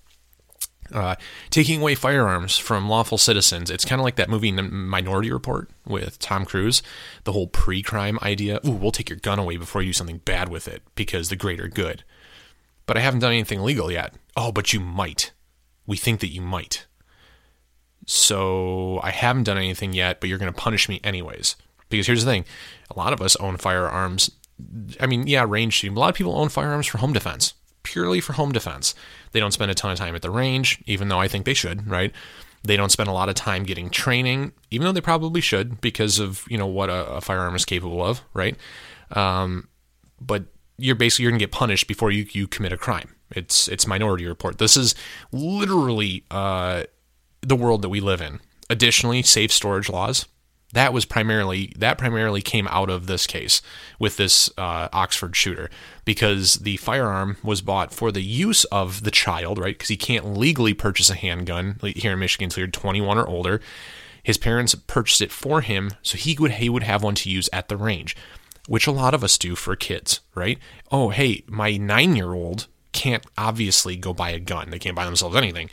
Uh, 0.92 1.16
taking 1.52 1.82
away 1.82 1.94
firearms 1.94 2.58
from 2.58 2.90
lawful 2.90 3.20
citizens. 3.20 3.70
It's 3.70 3.86
kind 3.86 4.02
of 4.02 4.04
like 4.04 4.16
that 4.16 4.28
movie 4.28 4.52
Minority 4.52 5.32
Report 5.32 5.70
with 5.86 6.18
Tom 6.18 6.46
Cruise. 6.46 6.82
The 7.26 7.32
whole 7.32 7.46
pre 7.46 7.84
crime 7.84 8.18
idea. 8.24 8.60
Ooh, 8.66 8.72
we'll 8.72 8.92
take 8.92 9.08
your 9.08 9.20
gun 9.20 9.38
away 9.38 9.58
before 9.58 9.84
you 9.84 9.90
do 9.90 9.94
something 9.94 10.18
bad 10.26 10.50
with 10.50 10.68
it 10.68 10.82
because 10.96 11.30
the 11.30 11.36
greater 11.36 11.68
good. 11.68 12.04
But 12.88 12.98
I 12.98 13.02
haven't 13.02 13.20
done 13.20 13.34
anything 13.34 13.62
legal 13.62 13.92
yet. 13.92 14.16
Oh, 14.36 14.52
but 14.52 14.74
you 14.74 14.80
might. 14.80 15.32
We 15.86 15.96
think 15.96 16.22
that 16.22 16.34
you 16.34 16.42
might. 16.42 16.88
So 18.12 19.00
I 19.04 19.12
haven't 19.12 19.44
done 19.44 19.58
anything 19.58 19.94
yet, 19.94 20.20
but 20.20 20.30
you're 20.30 20.40
going 20.40 20.52
to 20.52 20.60
punish 20.60 20.90
me 20.90 21.00
anyways. 21.04 21.56
Because 21.90 22.08
here's 22.08 22.26
the 22.26 22.32
thing 22.32 22.46
a 22.90 22.98
lot 22.98 23.14
of 23.14 23.22
us 23.22 23.36
own 23.38 23.58
firearms. 23.58 24.32
I 25.00 25.06
mean, 25.06 25.28
yeah, 25.28 25.46
range 25.48 25.74
shooting. 25.74 25.96
A 25.96 26.00
lot 26.00 26.10
of 26.10 26.16
people 26.16 26.38
own 26.38 26.50
firearms 26.50 26.88
for 26.88 26.98
home 26.98 27.14
defense 27.14 27.54
purely 27.84 28.22
for 28.22 28.34
home 28.34 28.52
defense. 28.52 28.94
They 29.32 29.40
don't 29.40 29.52
spend 29.52 29.72
a 29.72 29.74
ton 29.74 29.92
of 29.92 29.98
time 29.98 30.16
at 30.16 30.22
the 30.22 30.30
range, 30.30 30.82
even 30.86 31.10
though 31.10 31.20
I 31.20 31.28
think 31.28 31.46
they 31.46 31.54
should, 31.54 31.88
right? 31.88 32.12
They 32.64 32.78
don't 32.78 32.92
spend 32.92 33.10
a 33.10 33.14
lot 33.14 33.30
of 33.30 33.36
time 33.36 33.64
getting 33.64 33.90
training, 33.90 34.52
even 34.70 34.86
though 34.86 34.92
they 34.92 35.02
probably 35.02 35.42
should 35.42 35.82
because 35.82 36.20
of 36.20 36.46
you 36.50 36.58
know 36.58 36.68
what 36.68 36.90
a, 36.90 37.06
a 37.14 37.22
firearm 37.22 37.56
is 37.56 37.66
capable 37.66 38.04
of, 38.04 38.22
right? 38.34 38.56
Um, 39.12 39.70
but 40.20 40.46
you're 40.78 40.96
basically 40.96 41.24
you're 41.24 41.32
gonna 41.32 41.40
get 41.40 41.52
punished 41.52 41.88
before 41.88 42.12
you, 42.12 42.26
you 42.32 42.48
commit 42.48 42.74
a 42.74 42.78
crime. 42.78 43.16
It's 43.32 43.68
it's 43.68 43.88
Minority 43.88 44.26
Report. 44.26 44.58
This 44.58 44.76
is 44.76 44.94
literally 45.32 46.26
uh, 46.30 46.84
the 47.42 47.56
world 47.56 47.82
that 47.82 47.90
we 47.90 48.00
live 48.00 48.22
in. 48.22 48.40
Additionally, 48.70 49.22
safe 49.24 49.52
storage 49.52 49.90
laws 49.90 50.26
that 50.74 50.94
was 50.94 51.06
primarily 51.06 51.74
that 51.78 51.98
primarily 51.98 52.42
came 52.42 52.68
out 52.68 52.90
of 52.90 53.08
this 53.08 53.26
case 53.26 53.62
with 53.98 54.18
this 54.18 54.50
uh, 54.58 54.88
Oxford 54.94 55.36
shooter 55.36 55.70
because 56.06 56.56
the 56.56 56.78
firearm 56.78 57.38
was 57.44 57.62
bought 57.62 57.92
for 57.94 58.12
the 58.12 58.22
use 58.22 58.66
of 58.66 59.04
the 59.04 59.12
child, 59.12 59.58
right? 59.58 59.76
Because 59.76 59.90
he 59.90 59.98
can't 59.98 60.38
legally 60.38 60.74
purchase 60.74 61.10
a 61.10 61.16
handgun 61.16 61.80
here 61.82 62.14
in 62.14 62.20
Michigan 62.20 62.46
until 62.46 62.62
you're 62.62 62.68
21 62.68 63.18
or 63.18 63.28
older. 63.28 63.62
His 64.22 64.38
parents 64.38 64.76
purchased 64.76 65.22
it 65.22 65.32
for 65.32 65.62
him 65.62 65.92
so 66.04 66.18
he 66.18 66.36
would 66.40 66.54
he 66.54 66.70
would 66.70 66.84
have 66.84 67.04
one 67.04 67.16
to 67.16 67.30
use 67.30 67.50
at 67.52 67.68
the 67.68 67.78
range, 67.78 68.16
which 68.68 68.86
a 68.86 68.92
lot 68.92 69.16
of 69.16 69.24
us 69.24 69.38
do 69.38 69.56
for 69.56 69.76
kids, 69.76 70.20
right? 70.36 70.60
Oh, 70.92 71.10
hey, 71.10 71.44
my 71.48 71.78
nine 71.78 72.16
year 72.16 72.34
old 72.34 72.68
can't 72.92 73.26
obviously 73.38 73.96
go 73.96 74.14
buy 74.14 74.32
a 74.32 74.40
gun. 74.40 74.70
They 74.70 74.80
can't 74.80 74.96
buy 74.96 75.06
themselves 75.06 75.36
anything 75.36 75.70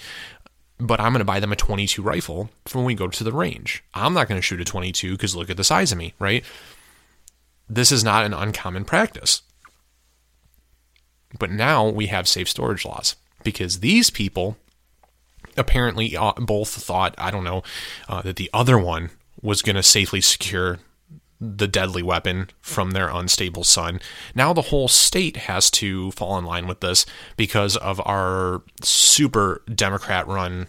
but 0.78 1.00
I'm 1.00 1.12
going 1.12 1.20
to 1.20 1.24
buy 1.24 1.40
them 1.40 1.52
a 1.52 1.56
22 1.56 2.02
rifle 2.02 2.50
for 2.66 2.78
when 2.78 2.86
we 2.86 2.94
go 2.94 3.08
to 3.08 3.24
the 3.24 3.32
range. 3.32 3.82
I'm 3.94 4.12
not 4.12 4.28
going 4.28 4.38
to 4.38 4.42
shoot 4.42 4.60
a 4.60 4.64
22 4.64 5.12
because 5.12 5.34
look 5.34 5.50
at 5.50 5.56
the 5.56 5.64
size 5.64 5.92
of 5.92 5.98
me, 5.98 6.14
right? 6.18 6.44
This 7.68 7.90
is 7.90 8.04
not 8.04 8.24
an 8.24 8.34
uncommon 8.34 8.84
practice. 8.84 9.42
But 11.38 11.50
now 11.50 11.88
we 11.88 12.06
have 12.06 12.28
safe 12.28 12.48
storage 12.48 12.84
laws 12.84 13.16
because 13.42 13.80
these 13.80 14.10
people 14.10 14.56
apparently 15.56 16.16
uh, 16.16 16.32
both 16.32 16.68
thought, 16.68 17.14
I 17.18 17.30
don't 17.30 17.44
know, 17.44 17.62
uh, 18.08 18.22
that 18.22 18.36
the 18.36 18.50
other 18.52 18.78
one 18.78 19.10
was 19.40 19.62
going 19.62 19.76
to 19.76 19.82
safely 19.82 20.20
secure 20.20 20.78
the 21.40 21.68
deadly 21.68 22.02
weapon 22.02 22.48
from 22.60 22.92
their 22.92 23.08
unstable 23.08 23.64
son. 23.64 24.00
Now 24.34 24.52
the 24.52 24.62
whole 24.62 24.88
state 24.88 25.36
has 25.36 25.70
to 25.72 26.10
fall 26.12 26.38
in 26.38 26.44
line 26.44 26.66
with 26.66 26.80
this 26.80 27.06
because 27.36 27.76
of 27.76 28.00
our 28.06 28.62
super 28.82 29.62
Democrat 29.72 30.26
run 30.26 30.66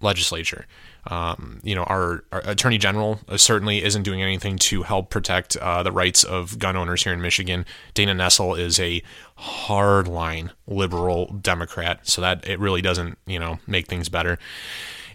legislature. 0.00 0.66
Um, 1.06 1.60
you 1.62 1.74
know, 1.74 1.84
our, 1.84 2.24
our, 2.32 2.42
attorney 2.44 2.76
general 2.76 3.20
certainly 3.36 3.82
isn't 3.82 4.02
doing 4.02 4.22
anything 4.22 4.58
to 4.58 4.82
help 4.82 5.08
protect 5.08 5.56
uh, 5.56 5.82
the 5.82 5.92
rights 5.92 6.22
of 6.22 6.58
gun 6.58 6.76
owners 6.76 7.02
here 7.02 7.14
in 7.14 7.22
Michigan. 7.22 7.64
Dana 7.94 8.14
Nessel 8.14 8.58
is 8.58 8.78
a 8.78 9.02
hardline 9.38 10.50
liberal 10.66 11.26
Democrat, 11.26 12.00
so 12.06 12.20
that 12.20 12.46
it 12.46 12.58
really 12.58 12.82
doesn't, 12.82 13.16
you 13.26 13.38
know, 13.38 13.58
make 13.66 13.86
things 13.86 14.10
better. 14.10 14.38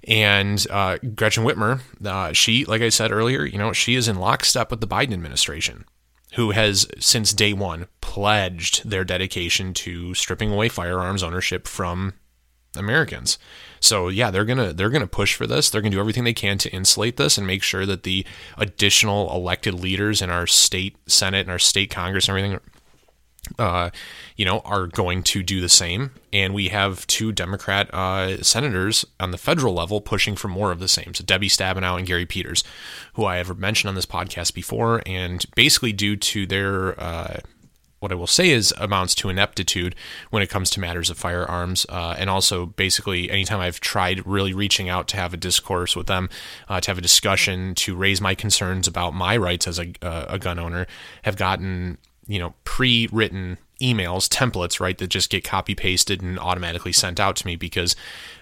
And 0.05 0.65
uh, 0.69 0.97
Gretchen 1.15 1.43
Whitmer, 1.43 1.81
uh, 2.03 2.33
she, 2.33 2.65
like 2.65 2.81
I 2.81 2.89
said 2.89 3.11
earlier, 3.11 3.45
you 3.45 3.57
know, 3.57 3.71
she 3.73 3.95
is 3.95 4.07
in 4.07 4.17
lockstep 4.17 4.69
with 4.69 4.81
the 4.81 4.87
Biden 4.87 5.13
administration, 5.13 5.85
who 6.33 6.51
has 6.51 6.87
since 6.99 7.31
day 7.33 7.53
one 7.53 7.87
pledged 8.01 8.89
their 8.89 9.05
dedication 9.05 9.73
to 9.75 10.13
stripping 10.13 10.51
away 10.51 10.67
firearms 10.67 11.23
ownership 11.23 11.67
from 11.67 12.13
Americans. 12.75 13.37
So 13.79 14.07
yeah, 14.07 14.31
they're 14.31 14.45
gonna 14.45 14.73
they're 14.73 14.89
gonna 14.89 15.07
push 15.07 15.35
for 15.35 15.45
this. 15.45 15.69
They're 15.69 15.81
gonna 15.81 15.91
do 15.91 15.99
everything 15.99 16.23
they 16.23 16.33
can 16.33 16.57
to 16.59 16.71
insulate 16.71 17.17
this 17.17 17.37
and 17.37 17.45
make 17.45 17.63
sure 17.63 17.85
that 17.85 18.03
the 18.03 18.25
additional 18.57 19.31
elected 19.33 19.73
leaders 19.73 20.21
in 20.21 20.29
our 20.29 20.47
state 20.47 20.97
senate 21.07 21.41
and 21.41 21.51
our 21.51 21.59
state 21.59 21.91
congress 21.91 22.27
and 22.27 22.37
everything 22.37 22.59
uh, 23.59 23.89
you 24.35 24.45
know, 24.45 24.59
are 24.59 24.87
going 24.87 25.23
to 25.23 25.43
do 25.43 25.61
the 25.61 25.69
same. 25.69 26.11
And 26.31 26.53
we 26.53 26.69
have 26.69 27.05
two 27.07 27.31
Democrat 27.31 27.93
uh, 27.93 28.41
senators 28.41 29.05
on 29.19 29.31
the 29.31 29.37
federal 29.37 29.73
level 29.73 30.01
pushing 30.01 30.35
for 30.35 30.47
more 30.47 30.71
of 30.71 30.79
the 30.79 30.87
same. 30.87 31.13
So 31.13 31.23
Debbie 31.23 31.49
Stabenow 31.49 31.97
and 31.97 32.07
Gary 32.07 32.25
Peters, 32.25 32.63
who 33.13 33.25
I 33.25 33.37
have 33.37 33.57
mentioned 33.57 33.89
on 33.89 33.95
this 33.95 34.05
podcast 34.05 34.53
before, 34.53 35.01
and 35.05 35.45
basically 35.55 35.93
due 35.93 36.15
to 36.15 36.45
their 36.47 36.99
uh, 36.99 37.37
what 38.03 38.11
I 38.11 38.15
will 38.15 38.27
say 38.27 38.49
is 38.49 38.73
amounts 38.77 39.15
to 39.15 39.29
ineptitude 39.29 39.95
when 40.29 40.43
it 40.43 40.49
comes 40.49 40.69
to 40.71 40.81
matters 40.81 41.09
of 41.09 41.17
firearms. 41.17 41.85
Uh, 41.87 42.13
and 42.17 42.29
also, 42.29 42.65
basically, 42.65 43.31
anytime 43.31 43.61
I've 43.61 43.79
tried 43.79 44.27
really 44.27 44.53
reaching 44.53 44.89
out 44.89 45.07
to 45.09 45.15
have 45.15 45.33
a 45.33 45.37
discourse 45.37 45.95
with 45.95 46.07
them, 46.07 46.29
uh, 46.67 46.81
to 46.81 46.91
have 46.91 46.97
a 46.97 47.01
discussion, 47.01 47.73
to 47.75 47.95
raise 47.95 48.19
my 48.19 48.35
concerns 48.35 48.89
about 48.89 49.13
my 49.13 49.37
rights 49.37 49.67
as 49.67 49.79
a, 49.79 49.93
uh, 50.01 50.25
a 50.27 50.37
gun 50.37 50.59
owner, 50.59 50.85
have 51.21 51.37
gotten 51.37 51.97
you 52.27 52.39
know 52.39 52.53
pre-written 52.63 53.57
emails 53.81 54.29
templates 54.29 54.79
right 54.79 54.97
that 54.97 55.07
just 55.07 55.29
get 55.29 55.43
copy 55.43 55.75
pasted 55.75 56.21
and 56.21 56.39
automatically 56.39 56.93
sent 56.93 57.19
out 57.19 57.35
to 57.35 57.45
me 57.45 57.55
because 57.55 57.95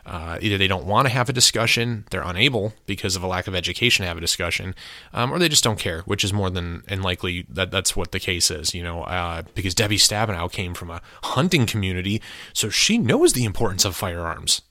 uh, 0.05 0.38
either 0.41 0.57
they 0.57 0.67
don't 0.67 0.86
want 0.86 1.07
to 1.07 1.13
have 1.13 1.29
a 1.29 1.34
discussion 1.34 2.05
they're 2.11 2.21
unable 2.21 2.73
because 2.86 3.15
of 3.15 3.23
a 3.23 3.27
lack 3.27 3.47
of 3.47 3.55
education 3.55 4.03
to 4.03 4.07
have 4.07 4.17
a 4.17 4.21
discussion 4.21 4.75
um, 5.13 5.32
or 5.32 5.39
they 5.39 5.49
just 5.49 5.63
don't 5.63 5.79
care 5.79 6.01
which 6.01 6.23
is 6.23 6.34
more 6.34 6.49
than 6.49 6.84
and 6.88 7.01
likely 7.01 7.45
that 7.49 7.71
that's 7.71 7.95
what 7.95 8.11
the 8.11 8.19
case 8.19 8.51
is 8.51 8.75
you 8.75 8.84
know 8.84 9.03
uh, 9.03 9.41
because 9.55 9.73
debbie 9.73 9.97
stabenow 9.97 10.51
came 10.51 10.73
from 10.73 10.91
a 10.91 11.01
hunting 11.23 11.65
community 11.65 12.21
so 12.53 12.69
she 12.69 12.97
knows 12.97 13.34
the 13.34 13.45
importance 13.45 13.86
of 13.86 13.95
firearms 13.95 14.61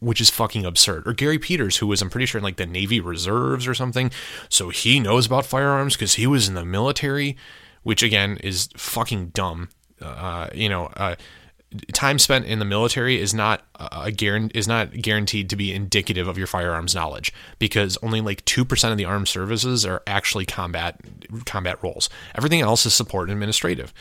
which 0.00 0.20
is 0.20 0.30
fucking 0.30 0.64
absurd. 0.64 1.06
Or 1.06 1.12
Gary 1.12 1.38
Peters, 1.38 1.76
who 1.76 1.86
was, 1.86 2.00
I'm 2.00 2.10
pretty 2.10 2.26
sure, 2.26 2.38
in 2.38 2.42
like 2.42 2.56
the 2.56 2.66
Navy 2.66 3.00
Reserves 3.00 3.66
or 3.66 3.74
something. 3.74 4.10
So 4.48 4.70
he 4.70 4.98
knows 4.98 5.26
about 5.26 5.44
firearms 5.44 5.94
because 5.94 6.14
he 6.14 6.26
was 6.26 6.48
in 6.48 6.54
the 6.54 6.64
military 6.64 7.36
which 7.88 8.02
again 8.02 8.36
is 8.44 8.68
fucking 8.76 9.28
dumb. 9.28 9.70
Uh, 9.98 10.50
you 10.52 10.68
know, 10.68 10.90
uh, 10.94 11.14
time 11.94 12.18
spent 12.18 12.44
in 12.44 12.58
the 12.58 12.64
military 12.66 13.18
is 13.18 13.32
not 13.32 13.62
a 13.76 14.12
guarantee 14.12 14.58
is 14.58 14.68
not 14.68 14.92
guaranteed 14.92 15.48
to 15.48 15.56
be 15.56 15.72
indicative 15.72 16.28
of 16.28 16.36
your 16.36 16.46
firearms 16.46 16.94
knowledge 16.94 17.32
because 17.58 17.96
only 18.02 18.20
like 18.20 18.44
2% 18.44 18.92
of 18.92 18.98
the 18.98 19.06
armed 19.06 19.26
services 19.26 19.86
are 19.86 20.02
actually 20.06 20.44
combat 20.44 21.00
combat 21.46 21.82
roles. 21.82 22.10
Everything 22.34 22.60
else 22.60 22.84
is 22.84 22.92
support 22.92 23.30
and 23.30 23.32
administrative. 23.32 23.94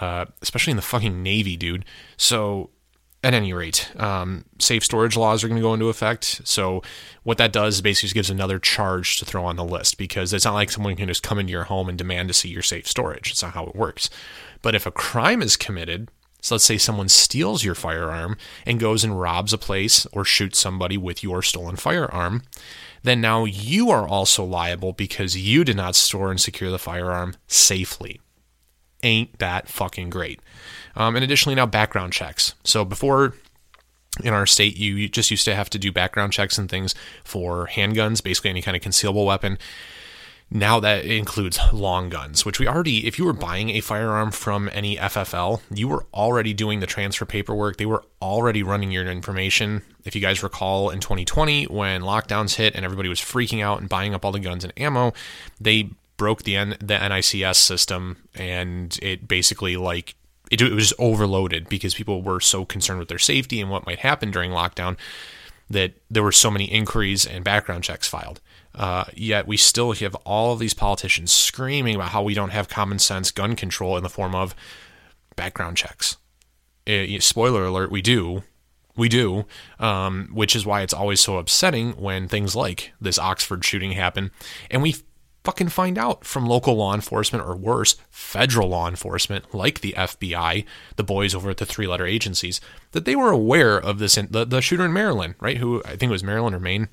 Uh, 0.00 0.24
especially 0.40 0.70
in 0.70 0.76
the 0.76 0.82
fucking 0.82 1.22
navy, 1.22 1.54
dude. 1.54 1.84
So 2.16 2.70
at 3.24 3.32
any 3.32 3.54
rate, 3.54 3.90
um, 3.96 4.44
safe 4.58 4.84
storage 4.84 5.16
laws 5.16 5.42
are 5.42 5.48
going 5.48 5.56
to 5.56 5.66
go 5.66 5.72
into 5.72 5.88
effect. 5.88 6.42
So, 6.44 6.82
what 7.22 7.38
that 7.38 7.54
does 7.54 7.76
is 7.76 7.80
basically 7.80 8.12
gives 8.12 8.28
another 8.28 8.58
charge 8.58 9.16
to 9.16 9.24
throw 9.24 9.46
on 9.46 9.56
the 9.56 9.64
list 9.64 9.96
because 9.96 10.34
it's 10.34 10.44
not 10.44 10.52
like 10.52 10.70
someone 10.70 10.94
can 10.94 11.08
just 11.08 11.22
come 11.22 11.38
into 11.38 11.50
your 11.50 11.64
home 11.64 11.88
and 11.88 11.96
demand 11.96 12.28
to 12.28 12.34
see 12.34 12.50
your 12.50 12.62
safe 12.62 12.86
storage. 12.86 13.30
It's 13.30 13.42
not 13.42 13.54
how 13.54 13.64
it 13.64 13.74
works. 13.74 14.10
But 14.60 14.74
if 14.74 14.84
a 14.84 14.90
crime 14.90 15.40
is 15.40 15.56
committed, 15.56 16.10
so 16.42 16.54
let's 16.56 16.64
say 16.64 16.76
someone 16.76 17.08
steals 17.08 17.64
your 17.64 17.74
firearm 17.74 18.36
and 18.66 18.78
goes 18.78 19.04
and 19.04 19.18
robs 19.18 19.54
a 19.54 19.58
place 19.58 20.06
or 20.12 20.26
shoots 20.26 20.58
somebody 20.58 20.98
with 20.98 21.22
your 21.22 21.40
stolen 21.40 21.76
firearm, 21.76 22.42
then 23.02 23.22
now 23.22 23.46
you 23.46 23.90
are 23.90 24.06
also 24.06 24.44
liable 24.44 24.92
because 24.92 25.34
you 25.34 25.64
did 25.64 25.76
not 25.76 25.96
store 25.96 26.30
and 26.30 26.38
secure 26.38 26.70
the 26.70 26.78
firearm 26.78 27.36
safely. 27.46 28.20
Ain't 29.02 29.38
that 29.38 29.68
fucking 29.68 30.10
great? 30.10 30.40
Um, 30.96 31.16
and 31.16 31.24
additionally, 31.24 31.54
now 31.54 31.66
background 31.66 32.12
checks. 32.12 32.54
So 32.64 32.84
before 32.84 33.34
in 34.22 34.32
our 34.32 34.46
state, 34.46 34.76
you 34.76 35.08
just 35.08 35.30
used 35.30 35.44
to 35.46 35.54
have 35.54 35.70
to 35.70 35.78
do 35.78 35.90
background 35.90 36.32
checks 36.32 36.58
and 36.58 36.70
things 36.70 36.94
for 37.24 37.68
handguns, 37.68 38.22
basically 38.22 38.50
any 38.50 38.62
kind 38.62 38.76
of 38.76 38.82
concealable 38.82 39.26
weapon. 39.26 39.58
Now 40.50 40.78
that 40.80 41.04
includes 41.04 41.58
long 41.72 42.10
guns, 42.10 42.44
which 42.44 42.60
we 42.60 42.68
already, 42.68 43.06
if 43.06 43.18
you 43.18 43.24
were 43.24 43.32
buying 43.32 43.70
a 43.70 43.80
firearm 43.80 44.30
from 44.30 44.70
any 44.72 44.96
FFL, 44.96 45.60
you 45.74 45.88
were 45.88 46.06
already 46.14 46.52
doing 46.52 46.80
the 46.80 46.86
transfer 46.86 47.24
paperwork. 47.24 47.78
They 47.78 47.86
were 47.86 48.04
already 48.22 48.62
running 48.62 48.92
your 48.92 49.06
information. 49.06 49.82
If 50.04 50.14
you 50.14 50.20
guys 50.20 50.42
recall 50.42 50.90
in 50.90 51.00
2020, 51.00 51.64
when 51.64 52.02
lockdowns 52.02 52.54
hit 52.54 52.76
and 52.76 52.84
everybody 52.84 53.08
was 53.08 53.20
freaking 53.20 53.64
out 53.64 53.80
and 53.80 53.88
buying 53.88 54.14
up 54.14 54.24
all 54.24 54.32
the 54.32 54.38
guns 54.38 54.62
and 54.64 54.72
ammo, 54.76 55.12
they 55.60 55.90
broke 56.16 56.44
the 56.44 56.56
N- 56.56 56.76
the 56.78 56.98
NICS 56.98 57.58
system 57.58 58.18
and 58.34 58.96
it 59.02 59.26
basically 59.26 59.76
like 59.76 60.14
it, 60.50 60.60
it 60.60 60.72
was 60.72 60.92
overloaded 60.98 61.68
because 61.68 61.94
people 61.94 62.22
were 62.22 62.40
so 62.40 62.64
concerned 62.64 62.98
with 62.98 63.08
their 63.08 63.18
safety 63.18 63.60
and 63.60 63.70
what 63.70 63.86
might 63.86 64.00
happen 64.00 64.30
during 64.30 64.50
lockdown 64.50 64.96
that 65.70 65.94
there 66.10 66.22
were 66.22 66.32
so 66.32 66.50
many 66.50 66.66
inquiries 66.66 67.24
and 67.24 67.42
background 67.44 67.84
checks 67.84 68.06
filed. 68.06 68.40
Uh, 68.74 69.04
yet 69.14 69.46
we 69.46 69.56
still 69.56 69.92
have 69.92 70.14
all 70.26 70.52
of 70.52 70.58
these 70.58 70.74
politicians 70.74 71.32
screaming 71.32 71.94
about 71.94 72.10
how 72.10 72.22
we 72.22 72.34
don't 72.34 72.50
have 72.50 72.68
common 72.68 72.98
sense 72.98 73.30
gun 73.30 73.56
control 73.56 73.96
in 73.96 74.02
the 74.02 74.08
form 74.08 74.34
of 74.34 74.54
background 75.36 75.76
checks. 75.76 76.16
It, 76.84 77.22
spoiler 77.22 77.64
alert, 77.64 77.90
we 77.90 78.02
do, 78.02 78.42
We 78.96 79.08
do, 79.08 79.46
um, 79.80 80.28
which 80.32 80.54
is 80.54 80.64
why 80.64 80.82
it's 80.82 80.94
always 80.94 81.20
so 81.20 81.38
upsetting 81.38 81.92
when 81.92 82.28
things 82.28 82.54
like 82.54 82.92
this 83.00 83.18
Oxford 83.18 83.64
shooting 83.64 83.92
happen, 83.92 84.30
and 84.70 84.82
we 84.82 84.94
fucking 85.44 85.68
find 85.68 85.98
out 85.98 86.24
from 86.24 86.46
local 86.46 86.74
law 86.74 86.94
enforcement 86.94 87.44
or 87.44 87.54
worse, 87.54 87.96
federal 88.10 88.68
law 88.68 88.88
enforcement 88.88 89.54
like 89.54 89.80
the 89.80 89.92
FBI, 89.96 90.64
the 90.96 91.04
boys 91.04 91.34
over 91.34 91.50
at 91.50 91.58
the 91.58 91.66
three 91.66 91.86
letter 91.86 92.06
agencies, 92.06 92.60
that 92.92 93.04
they 93.04 93.14
were 93.14 93.30
aware 93.30 93.78
of 93.78 93.98
this, 93.98 94.14
the, 94.14 94.44
the 94.44 94.62
shooter 94.62 94.86
in 94.86 94.92
Maryland, 94.92 95.34
right? 95.40 95.58
Who 95.58 95.82
I 95.84 95.96
think 95.96 96.04
it 96.04 96.10
was 96.10 96.24
Maryland 96.24 96.56
or 96.56 96.60
Maine, 96.60 96.88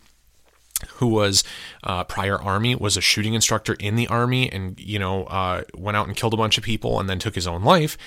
who 0.96 1.08
was 1.08 1.44
uh, 1.84 2.04
prior 2.04 2.40
army, 2.40 2.76
was 2.76 2.98
a 2.98 3.02
shooting 3.02 3.34
instructor 3.34 3.74
in 3.80 3.96
the 3.96 4.08
army, 4.08 4.52
and 4.52 4.80
you 4.80 5.00
know 5.00 5.24
uh, 5.26 5.64
went 5.74 5.96
out 5.96 6.08
and 6.08 6.18
killed 6.18 6.34
a 6.34 6.38
bunch 6.38 6.58
of 6.58 6.64
people 6.64 7.00
and 7.00 7.10
then 7.10 7.20
took 7.20 7.36
his 7.36 7.48
own 7.48 7.64
life 7.64 7.98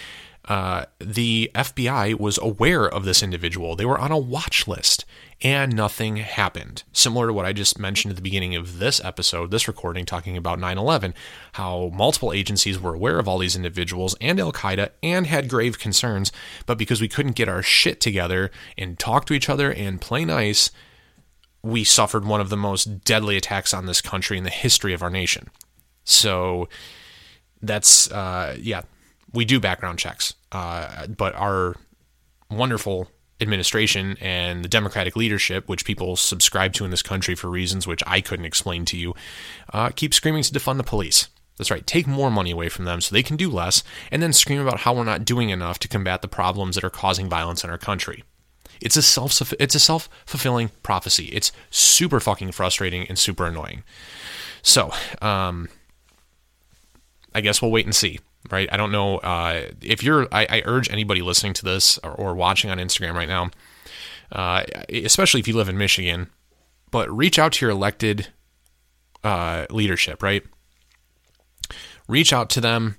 uh, 0.47 0.85
the 0.99 1.51
FBI 1.55 2.19
was 2.19 2.39
aware 2.39 2.87
of 2.87 3.05
this 3.05 3.23
individual. 3.23 3.77
They 3.77 3.87
were 3.87 3.99
on 3.99 4.13
a 4.13 4.19
watch 4.19 4.69
list 4.69 5.05
and 5.41 5.75
nothing 5.75 6.17
happened. 6.17 6.85
Similar 6.93 7.29
to 7.29 7.33
what 7.33 7.47
I 7.47 7.53
just 7.53 7.79
mentioned 7.79 8.11
at 8.13 8.17
the 8.17 8.23
beginning 8.23 8.55
of 8.55 8.79
this 8.79 9.03
episode, 9.03 9.51
this 9.51 9.69
recording 9.69 10.05
talking 10.05 10.37
about 10.37 10.59
9 10.59 10.77
11, 10.77 11.15
how 11.53 11.91
multiple 11.95 12.33
agencies 12.33 12.81
were 12.81 12.95
aware 12.95 13.19
of 13.19 13.27
all 13.27 13.39
these 13.39 13.57
individuals 13.57 14.15
and 14.21 14.39
Al 14.39 14.53
Qaeda 14.53 14.91
and 15.03 15.27
had 15.27 15.49
grave 15.49 15.79
concerns, 15.79 16.31
but 16.67 16.79
because 16.79 17.01
we 17.01 17.09
couldn't 17.09 17.37
get 17.37 17.49
our 17.49 17.63
shit 17.63 18.01
together 18.01 18.51
and 18.77 18.99
talk 18.99 19.25
to 19.27 19.35
each 19.35 19.49
other 19.49 19.73
and 19.73 20.01
play 20.01 20.25
nice, 20.25 20.71
we 21.63 21.85
suffered 21.85 22.27
one 22.27 22.43
of 22.43 22.51
the 22.51 22.57
most 22.57 23.05
deadly 23.05 23.39
attacks 23.39 23.73
on 23.73 23.87
this 23.87 24.03
country 24.03 24.37
in 24.37 24.45
the 24.45 24.51
history 24.51 24.93
of 24.93 25.03
our 25.03 25.11
nation. 25.11 25.49
So 26.05 26.69
that's, 27.63 28.11
uh, 28.13 28.57
yeah, 28.61 28.83
we 29.35 29.45
do 29.45 29.61
background 29.61 29.99
checks, 29.99 30.35
uh, 30.53 31.07
but 31.09 31.35
our 31.35 31.75
wonderful 32.51 33.11
administration 33.41 34.17
and 34.21 34.65
the 34.65 34.69
democratic 34.69 35.17
leadership, 35.17 35.69
which 35.69 35.85
people 35.85 36.17
subscribe 36.17 36.73
to 36.75 36.85
in 36.85 36.91
this 36.91 37.03
country 37.03 37.35
for 37.35 37.51
reasons 37.51 37.87
which 37.87 38.03
I 38.07 38.21
couldn't 38.21 38.45
explain 38.45 38.85
to 38.87 38.97
you, 38.97 39.15
uh, 39.73 39.91
keep 39.91 40.15
screaming 40.15 40.45
to 40.45 40.53
defund 40.53 40.77
the 40.77 40.85
police. 40.85 41.29
That's 41.59 41.71
right, 41.71 41.87
take 41.87 42.07
more 42.07 42.31
money 42.31 42.51
away 42.51 42.69
from 42.69 42.85
them 42.85 43.01
so 43.01 43.13
they 43.13 43.23
can 43.23 43.37
do 43.37 43.51
less, 43.51 43.85
and 44.11 44.23
then 44.23 44.33
scream 44.33 44.61
about 44.61 44.81
how 44.81 44.95
we're 44.95 45.05
not 45.05 45.25
doing 45.25 45.51
enough 45.51 45.79
to 45.81 45.89
combat 45.89 46.23
the 46.23 46.29
problems 46.29 46.75
that 46.75 46.85
are 46.85 46.91
causing 46.91 47.29
violence 47.29 47.63
in 47.63 47.71
our 47.71 47.79
country. 47.79 48.25
It's 48.81 48.97
a 48.97 49.03
self 49.03 49.53
it's 49.61 49.75
a 49.75 49.81
self 49.81 50.09
fulfilling 50.27 50.71
prophecy. 50.83 51.27
It's 51.27 51.53
super 51.71 52.19
fucking 52.19 52.53
frustrating 52.53 53.07
and 53.09 53.17
super 53.17 53.47
annoying. 53.47 53.85
So, 54.63 54.93
um, 55.23 55.69
I 57.35 57.41
guess 57.41 57.63
we'll 57.63 57.71
wait 57.71 57.87
and 57.87 57.95
see 57.95 58.19
right? 58.51 58.69
I 58.71 58.77
don't 58.77 58.93
know 58.93 59.19
uh, 59.19 59.71
if 59.81 60.03
you're. 60.03 60.29
I, 60.33 60.47
I, 60.49 60.63
urge 60.65 60.91
anybody 60.91 61.23
listening 61.23 61.55
to 61.55 61.65
this 61.65 61.99
or, 61.99 62.13
or 62.13 62.35
watching 62.35 62.71
on 62.71 62.79
Instagram 62.79 63.15
right 63.15 63.29
now, 63.29 63.51
uh, 64.33 64.65
especially 64.89 65.41
if 65.41 65.49
you 65.49 65.57
live 65.57 65.69
in 65.69 65.79
Michigan, 65.79 66.31
but 66.91 67.15
reach 67.15 67.39
out 67.39 67.53
to 67.55 67.65
your 67.65 67.73
elected 67.73 68.29
uh, 69.23 69.67
leadership, 69.71 70.23
right? 70.23 70.45
Reach 72.07 72.33
out 72.33 72.51
to 72.51 72.61
them, 72.61 72.97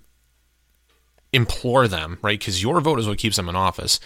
implore 1.31 1.87
them, 1.87 2.17
right? 2.21 2.39
Because 2.39 2.63
your 2.63 2.81
vote 2.81 2.99
is 2.99 3.07
what 3.07 3.19
keeps 3.19 3.35
them 3.35 3.49
in 3.49 3.55
office. 3.55 3.99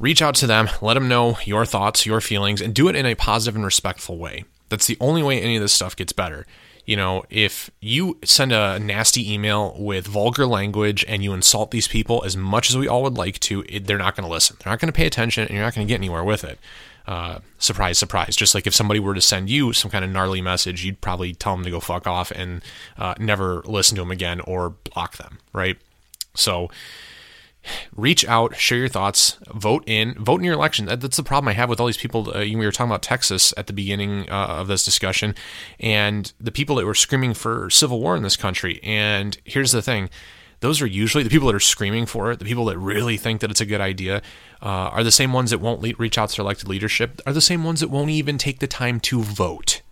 Reach 0.00 0.22
out 0.22 0.34
to 0.36 0.46
them, 0.46 0.68
let 0.80 0.94
them 0.94 1.06
know 1.06 1.38
your 1.44 1.64
thoughts, 1.64 2.04
your 2.04 2.20
feelings, 2.20 2.60
and 2.60 2.74
do 2.74 2.88
it 2.88 2.96
in 2.96 3.06
a 3.06 3.14
positive 3.14 3.54
and 3.54 3.64
respectful 3.64 4.18
way. 4.18 4.44
That's 4.70 4.86
the 4.86 4.96
only 5.00 5.22
way 5.22 5.40
any 5.40 5.56
of 5.56 5.62
this 5.62 5.72
stuff 5.72 5.94
gets 5.94 6.12
better 6.12 6.46
you 6.88 6.96
know, 6.96 7.22
if 7.28 7.70
you 7.82 8.16
send 8.24 8.50
a 8.50 8.78
nasty 8.78 9.30
email 9.30 9.76
with 9.78 10.06
vulgar 10.06 10.46
language 10.46 11.04
and 11.06 11.22
you 11.22 11.34
insult 11.34 11.70
these 11.70 11.86
people 11.86 12.24
as 12.24 12.34
much 12.34 12.70
as 12.70 12.78
we 12.78 12.88
all 12.88 13.02
would 13.02 13.18
like 13.18 13.38
to, 13.40 13.62
it, 13.68 13.86
they're 13.86 13.98
not 13.98 14.16
going 14.16 14.26
to 14.26 14.32
listen. 14.32 14.56
They're 14.58 14.72
not 14.72 14.80
going 14.80 14.90
to 14.90 14.96
pay 14.96 15.04
attention 15.04 15.42
and 15.42 15.50
you're 15.50 15.62
not 15.62 15.74
going 15.74 15.86
to 15.86 15.92
get 15.92 15.98
anywhere 15.98 16.24
with 16.24 16.44
it. 16.44 16.58
Uh, 17.06 17.40
surprise, 17.58 17.98
surprise. 17.98 18.34
Just 18.34 18.54
like 18.54 18.66
if 18.66 18.74
somebody 18.74 19.00
were 19.00 19.12
to 19.12 19.20
send 19.20 19.50
you 19.50 19.74
some 19.74 19.90
kind 19.90 20.02
of 20.02 20.10
gnarly 20.10 20.40
message, 20.40 20.82
you'd 20.82 21.02
probably 21.02 21.34
tell 21.34 21.54
them 21.54 21.64
to 21.66 21.70
go 21.70 21.78
fuck 21.78 22.06
off 22.06 22.30
and 22.30 22.62
uh, 22.96 23.12
never 23.18 23.60
listen 23.66 23.94
to 23.96 24.00
them 24.00 24.10
again 24.10 24.40
or 24.40 24.70
block 24.70 25.18
them, 25.18 25.40
right? 25.52 25.76
So, 26.34 26.70
reach 27.94 28.24
out, 28.26 28.56
share 28.56 28.78
your 28.78 28.88
thoughts, 28.88 29.38
vote 29.48 29.84
in, 29.86 30.14
vote 30.14 30.38
in 30.38 30.44
your 30.44 30.54
election. 30.54 30.86
that's 30.86 31.16
the 31.16 31.22
problem 31.22 31.48
I 31.48 31.52
have 31.52 31.68
with 31.68 31.80
all 31.80 31.86
these 31.86 31.96
people. 31.96 32.30
Uh, 32.30 32.40
we 32.40 32.56
were 32.56 32.72
talking 32.72 32.90
about 32.90 33.02
Texas 33.02 33.52
at 33.56 33.66
the 33.66 33.72
beginning 33.72 34.28
uh, 34.30 34.46
of 34.46 34.68
this 34.68 34.84
discussion, 34.84 35.34
and 35.80 36.32
the 36.40 36.52
people 36.52 36.76
that 36.76 36.86
were 36.86 36.94
screaming 36.94 37.34
for 37.34 37.70
civil 37.70 38.00
war 38.00 38.16
in 38.16 38.22
this 38.22 38.36
country. 38.36 38.80
And 38.82 39.36
here's 39.44 39.72
the 39.72 39.82
thing. 39.82 40.10
Those 40.60 40.82
are 40.82 40.86
usually 40.86 41.22
the 41.22 41.30
people 41.30 41.46
that 41.46 41.54
are 41.54 41.60
screaming 41.60 42.06
for 42.06 42.32
it, 42.32 42.40
the 42.40 42.44
people 42.44 42.64
that 42.64 42.78
really 42.78 43.16
think 43.16 43.40
that 43.40 43.50
it's 43.50 43.60
a 43.60 43.66
good 43.66 43.80
idea, 43.80 44.22
uh, 44.60 44.90
are 44.90 45.04
the 45.04 45.12
same 45.12 45.32
ones 45.32 45.50
that 45.50 45.60
won't 45.60 45.80
le- 45.80 45.92
reach 45.98 46.18
out 46.18 46.30
to 46.30 46.42
elected 46.42 46.68
leadership, 46.68 47.20
are 47.26 47.32
the 47.32 47.40
same 47.40 47.62
ones 47.62 47.80
that 47.80 47.90
won't 47.90 48.10
even 48.10 48.38
take 48.38 48.58
the 48.58 48.66
time 48.66 48.98
to 49.00 49.22
vote. 49.22 49.82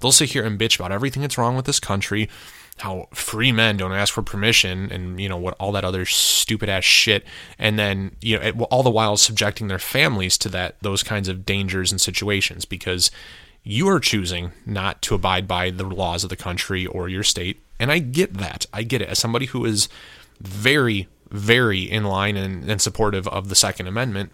They'll 0.00 0.12
sit 0.12 0.30
here 0.30 0.44
and 0.44 0.58
bitch 0.58 0.78
about 0.78 0.92
everything 0.92 1.22
that's 1.22 1.38
wrong 1.38 1.56
with 1.56 1.64
this 1.64 1.80
country 1.80 2.28
how 2.78 3.08
free 3.12 3.52
men 3.52 3.76
don't 3.76 3.92
ask 3.92 4.12
for 4.12 4.22
permission 4.22 4.90
and 4.90 5.20
you 5.20 5.28
know 5.28 5.36
what 5.36 5.54
all 5.60 5.72
that 5.72 5.84
other 5.84 6.04
stupid 6.04 6.68
ass 6.68 6.84
shit. 6.84 7.24
And 7.58 7.78
then 7.78 8.16
you 8.20 8.38
know 8.38 8.64
all 8.70 8.82
the 8.82 8.90
while 8.90 9.16
subjecting 9.16 9.68
their 9.68 9.78
families 9.78 10.36
to 10.38 10.48
that 10.50 10.76
those 10.80 11.02
kinds 11.02 11.28
of 11.28 11.46
dangers 11.46 11.92
and 11.92 12.00
situations 12.00 12.64
because 12.64 13.10
you 13.62 13.88
are 13.88 14.00
choosing 14.00 14.52
not 14.66 15.00
to 15.02 15.14
abide 15.14 15.46
by 15.46 15.70
the 15.70 15.84
laws 15.84 16.24
of 16.24 16.30
the 16.30 16.36
country 16.36 16.86
or 16.86 17.08
your 17.08 17.22
state. 17.22 17.60
And 17.78 17.92
I 17.92 18.00
get 18.00 18.34
that. 18.34 18.66
I 18.72 18.82
get 18.82 19.02
it. 19.02 19.08
As 19.08 19.18
somebody 19.18 19.46
who 19.46 19.64
is 19.64 19.88
very 20.40 21.08
very 21.30 21.80
in 21.80 22.04
line 22.04 22.36
and, 22.36 22.70
and 22.70 22.80
supportive 22.80 23.26
of 23.28 23.48
the 23.48 23.54
second 23.54 23.86
amendment 23.86 24.32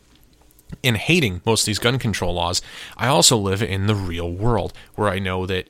in 0.82 0.97
hating 0.97 1.41
most 1.47 1.62
of 1.62 1.66
these 1.66 1.78
gun 1.78 1.99
control 1.99 2.34
laws, 2.34 2.61
I 2.97 3.07
also 3.07 3.36
live 3.36 3.62
in 3.62 3.86
the 3.86 3.95
real 3.95 4.30
world 4.30 4.72
where 4.97 5.09
I 5.09 5.18
know 5.18 5.47
that 5.47 5.68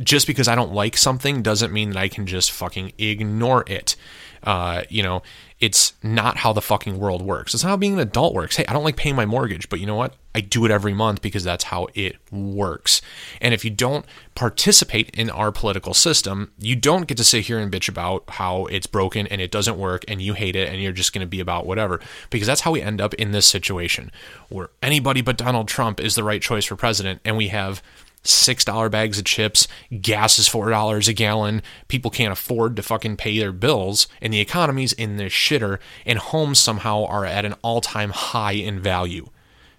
just 0.00 0.26
because 0.26 0.48
I 0.48 0.54
don't 0.54 0.72
like 0.72 0.96
something 0.96 1.42
doesn't 1.42 1.72
mean 1.72 1.90
that 1.90 1.98
I 1.98 2.08
can 2.08 2.26
just 2.26 2.52
fucking 2.52 2.92
ignore 2.98 3.64
it. 3.66 3.96
Uh, 4.42 4.82
you 4.88 5.02
know, 5.02 5.22
it's 5.58 5.94
not 6.02 6.36
how 6.36 6.52
the 6.52 6.60
fucking 6.60 6.98
world 6.98 7.22
works. 7.22 7.54
It's 7.54 7.64
not 7.64 7.70
how 7.70 7.76
being 7.76 7.94
an 7.94 7.98
adult 7.98 8.34
works. 8.34 8.56
Hey, 8.56 8.66
I 8.68 8.72
don't 8.72 8.84
like 8.84 8.96
paying 8.96 9.16
my 9.16 9.24
mortgage, 9.24 9.68
but 9.68 9.80
you 9.80 9.86
know 9.86 9.94
what? 9.96 10.14
I 10.34 10.40
do 10.40 10.66
it 10.66 10.70
every 10.70 10.92
month 10.92 11.22
because 11.22 11.42
that's 11.42 11.64
how 11.64 11.88
it 11.94 12.16
works. 12.30 13.00
And 13.40 13.54
if 13.54 13.64
you 13.64 13.70
don't 13.70 14.04
participate 14.34 15.10
in 15.16 15.30
our 15.30 15.50
political 15.50 15.94
system, 15.94 16.52
you 16.58 16.76
don't 16.76 17.06
get 17.06 17.16
to 17.16 17.24
sit 17.24 17.46
here 17.46 17.58
and 17.58 17.72
bitch 17.72 17.88
about 17.88 18.24
how 18.28 18.66
it's 18.66 18.86
broken 18.86 19.26
and 19.28 19.40
it 19.40 19.50
doesn't 19.50 19.78
work 19.78 20.04
and 20.06 20.20
you 20.20 20.34
hate 20.34 20.54
it 20.54 20.68
and 20.68 20.82
you're 20.82 20.92
just 20.92 21.14
going 21.14 21.26
to 21.26 21.30
be 21.30 21.40
about 21.40 21.66
whatever. 21.66 22.00
Because 22.28 22.46
that's 22.46 22.60
how 22.60 22.70
we 22.70 22.82
end 22.82 23.00
up 23.00 23.14
in 23.14 23.32
this 23.32 23.46
situation 23.46 24.12
where 24.50 24.68
anybody 24.82 25.22
but 25.22 25.38
Donald 25.38 25.68
Trump 25.68 26.00
is 26.00 26.14
the 26.14 26.24
right 26.24 26.42
choice 26.42 26.66
for 26.66 26.76
president 26.76 27.20
and 27.24 27.38
we 27.38 27.48
have 27.48 27.82
$6 28.26 28.90
bags 28.90 29.18
of 29.18 29.24
chips, 29.24 29.68
gas 30.00 30.38
is 30.38 30.48
$4 30.48 31.08
a 31.08 31.12
gallon, 31.12 31.62
people 31.88 32.10
can't 32.10 32.32
afford 32.32 32.76
to 32.76 32.82
fucking 32.82 33.16
pay 33.16 33.38
their 33.38 33.52
bills, 33.52 34.06
and 34.20 34.32
the 34.32 34.40
economy's 34.40 34.92
in 34.92 35.16
the 35.16 35.24
shitter, 35.24 35.78
and 36.04 36.18
homes 36.18 36.58
somehow 36.58 37.04
are 37.06 37.24
at 37.24 37.44
an 37.44 37.54
all 37.62 37.80
time 37.80 38.10
high 38.10 38.52
in 38.52 38.80
value. 38.80 39.28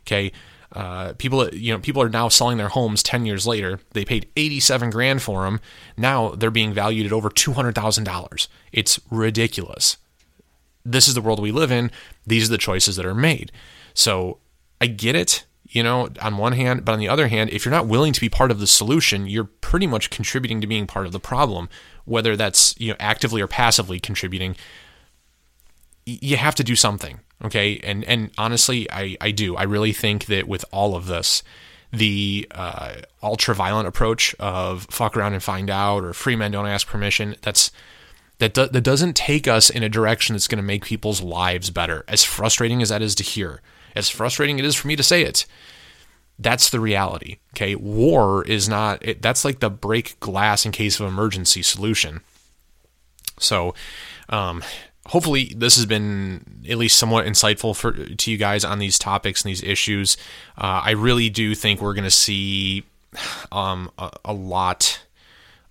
Okay. 0.06 0.32
Uh, 0.72 1.14
people, 1.14 1.48
you 1.56 1.74
know, 1.74 1.80
people 1.80 2.02
are 2.02 2.10
now 2.10 2.28
selling 2.28 2.58
their 2.58 2.68
homes 2.68 3.02
10 3.02 3.26
years 3.26 3.48
later. 3.48 3.80
They 3.92 4.04
paid 4.04 4.30
87 4.36 4.90
grand 4.90 5.22
for 5.22 5.44
them. 5.46 5.60
Now 5.96 6.30
they're 6.30 6.52
being 6.52 6.74
valued 6.74 7.06
at 7.06 7.14
over 7.14 7.30
$200,000. 7.30 8.48
It's 8.72 9.00
ridiculous. 9.10 9.98
This 10.86 11.08
is 11.08 11.14
the 11.14 11.22
world 11.22 11.42
we 11.42 11.52
live 11.52 11.72
in. 11.72 11.90
These 12.26 12.48
are 12.48 12.52
the 12.52 12.58
choices 12.58 12.96
that 12.98 13.06
are 13.06 13.16
made. 13.16 13.52
So 13.94 14.40
I 14.80 14.88
get 14.88 15.16
it 15.16 15.46
you 15.70 15.84
know, 15.84 16.10
on 16.22 16.38
one 16.38 16.54
hand, 16.54 16.86
but 16.86 16.94
on 16.94 17.00
the 17.00 17.10
other 17.10 17.28
hand, 17.28 17.50
if 17.50 17.66
you're 17.66 17.74
not 17.74 17.88
willing 17.88 18.14
to 18.14 18.22
be 18.22 18.30
part 18.30 18.52
of 18.52 18.60
the 18.60 18.68
solution, 18.68 19.28
you're 19.28 19.44
pretty 19.44 19.88
much 19.88 20.10
contributing 20.10 20.62
to 20.62 20.68
being 20.68 20.88
part 20.88 21.06
of 21.06 21.12
the 21.12 21.20
problem, 21.20 21.70
whether 22.06 22.36
that's, 22.36 22.76
you 22.80 22.90
know, 22.90 22.96
actively 23.00 23.42
or 23.42 23.48
passively 23.48 24.00
contributing. 24.00 24.56
You 26.06 26.38
have 26.38 26.56
to 26.56 26.64
do 26.64 26.76
something, 26.76 27.20
okay? 27.44 27.80
And 27.84 28.06
and 28.06 28.32
honestly, 28.38 28.90
I 28.92 29.18
I 29.20 29.32
do. 29.32 29.58
I 29.58 29.64
really 29.64 29.92
think 29.92 30.26
that 30.28 30.48
with 30.48 30.64
all 30.72 30.96
of 30.96 31.08
this, 31.08 31.44
the 31.92 32.48
uh, 32.52 32.96
ultra 33.22 33.54
violent 33.54 33.88
approach 33.88 34.36
of 34.40 34.88
fuck 34.90 35.18
around 35.18 35.34
and 35.34 35.44
find 35.44 35.70
out 35.70 36.04
or 36.04 36.14
free 36.14 36.38
men 36.38 36.52
don't 36.52 36.68
ask 36.68 36.88
permission, 36.88 37.36
that's 37.42 37.72
that 38.40 38.54
do, 38.54 38.68
that 38.68 38.82
doesn't 38.82 39.16
take 39.16 39.48
us 39.48 39.70
in 39.70 39.84
a 39.84 39.90
direction 39.90 40.34
that's 40.34 40.48
going 40.48 40.58
to 40.58 40.64
make 40.64 40.86
people's 40.86 41.22
lives 41.22 41.72
better. 41.72 42.06
As 42.08 42.24
frustrating 42.24 42.82
as 42.82 42.90
that 42.90 43.02
is 43.02 43.16
to 43.16 43.24
hear, 43.24 43.62
as 43.98 44.10
frustrating 44.10 44.60
it 44.60 44.66
is 44.66 44.76
for 44.76 44.88
me 44.88 44.96
to 44.96 45.04
say 45.04 45.24
it, 45.24 45.46
that's 46.40 46.70
the 46.70 46.80
reality. 46.80 47.38
Okay. 47.56 47.76
War 47.76 48.46
is 48.46 48.70
not, 48.70 49.04
it, 49.06 49.22
that's 49.22 49.44
like 49.44 49.60
the 49.60 49.70
break 49.70 50.20
glass 50.20 50.66
in 50.66 50.72
case 50.72 51.00
of 51.00 51.08
emergency 51.08 51.64
solution. 51.64 52.22
So, 53.40 53.74
um, 54.30 54.64
hopefully 55.08 55.54
this 55.56 55.76
has 55.76 55.86
been 55.86 56.64
at 56.70 56.78
least 56.78 56.98
somewhat 56.98 57.26
insightful 57.26 57.76
for 57.76 57.94
to 57.94 58.32
you 58.32 58.38
guys 58.38 58.64
on 58.64 58.80
these 58.80 59.00
topics 59.00 59.44
and 59.44 59.50
these 59.50 59.64
issues. 59.64 60.18
Uh, 60.58 60.82
I 60.84 60.92
really 60.92 61.30
do 61.30 61.56
think 61.56 61.82
we're 61.82 61.94
going 61.94 62.04
to 62.04 62.12
see 62.12 62.84
um, 63.52 63.90
a, 63.98 64.12
a, 64.26 64.34
lot 64.34 65.02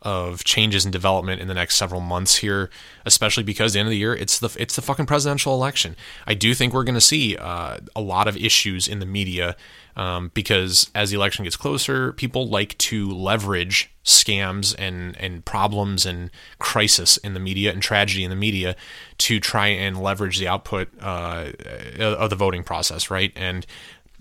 of 0.06 0.44
changes 0.44 0.84
and 0.84 0.92
development 0.92 1.40
in 1.40 1.48
the 1.48 1.54
next 1.54 1.74
several 1.74 2.00
months 2.00 2.36
here, 2.36 2.70
especially 3.04 3.42
because 3.42 3.72
the 3.72 3.80
end 3.80 3.88
of 3.88 3.90
the 3.90 3.98
year 3.98 4.14
it's 4.14 4.38
the 4.38 4.56
it's 4.56 4.76
the 4.76 4.82
fucking 4.82 5.04
presidential 5.04 5.52
election. 5.52 5.96
I 6.28 6.34
do 6.34 6.54
think 6.54 6.72
we're 6.72 6.84
going 6.84 6.94
to 6.94 7.00
see 7.00 7.36
uh, 7.36 7.78
a 7.96 8.00
lot 8.00 8.28
of 8.28 8.36
issues 8.36 8.86
in 8.86 9.00
the 9.00 9.06
media 9.06 9.56
um, 9.96 10.30
because 10.32 10.92
as 10.94 11.10
the 11.10 11.16
election 11.16 11.42
gets 11.42 11.56
closer, 11.56 12.12
people 12.12 12.46
like 12.46 12.78
to 12.78 13.10
leverage 13.10 13.90
scams 14.04 14.76
and 14.78 15.16
and 15.16 15.44
problems 15.44 16.06
and 16.06 16.30
crisis 16.60 17.16
in 17.16 17.34
the 17.34 17.40
media 17.40 17.72
and 17.72 17.82
tragedy 17.82 18.22
in 18.22 18.30
the 18.30 18.36
media 18.36 18.76
to 19.18 19.40
try 19.40 19.66
and 19.66 20.00
leverage 20.00 20.38
the 20.38 20.46
output 20.46 20.88
uh, 21.00 21.50
of 21.98 22.30
the 22.30 22.36
voting 22.36 22.62
process, 22.62 23.10
right? 23.10 23.32
And 23.34 23.66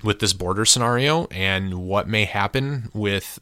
with 0.04 0.18
this 0.18 0.34
border 0.34 0.66
scenario 0.66 1.28
and 1.28 1.76
what 1.76 2.08
may 2.08 2.26
happen 2.26 2.90
with 2.92 3.40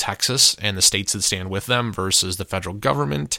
Texas 0.00 0.56
and 0.60 0.76
the 0.76 0.82
states 0.82 1.12
that 1.12 1.22
stand 1.22 1.50
with 1.50 1.66
them 1.66 1.92
versus 1.92 2.38
the 2.38 2.44
federal 2.44 2.74
government, 2.74 3.38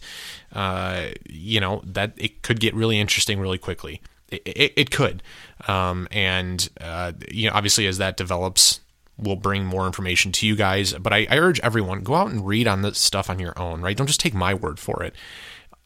uh, 0.53 1.07
you 1.27 1.59
know, 1.59 1.81
that 1.83 2.13
it 2.15 2.43
could 2.43 2.59
get 2.59 2.73
really 2.75 2.99
interesting 2.99 3.39
really 3.39 3.57
quickly. 3.57 4.01
It, 4.29 4.43
it, 4.45 4.73
it 4.77 4.91
could. 4.91 5.23
Um, 5.67 6.07
and, 6.11 6.69
uh, 6.79 7.13
you 7.29 7.49
know, 7.49 7.55
obviously 7.55 7.87
as 7.87 7.97
that 7.97 8.15
develops, 8.15 8.79
we'll 9.17 9.35
bring 9.35 9.65
more 9.65 9.85
information 9.87 10.31
to 10.33 10.47
you 10.47 10.55
guys. 10.55 10.93
But 10.93 11.11
I, 11.11 11.27
I 11.29 11.37
urge 11.37 11.59
everyone, 11.61 12.03
go 12.03 12.13
out 12.13 12.29
and 12.29 12.45
read 12.45 12.67
on 12.67 12.83
this 12.83 12.99
stuff 12.99 13.29
on 13.29 13.39
your 13.39 13.57
own, 13.59 13.81
right? 13.81 13.97
Don't 13.97 14.07
just 14.07 14.21
take 14.21 14.33
my 14.33 14.53
word 14.53 14.79
for 14.79 15.03
it. 15.03 15.15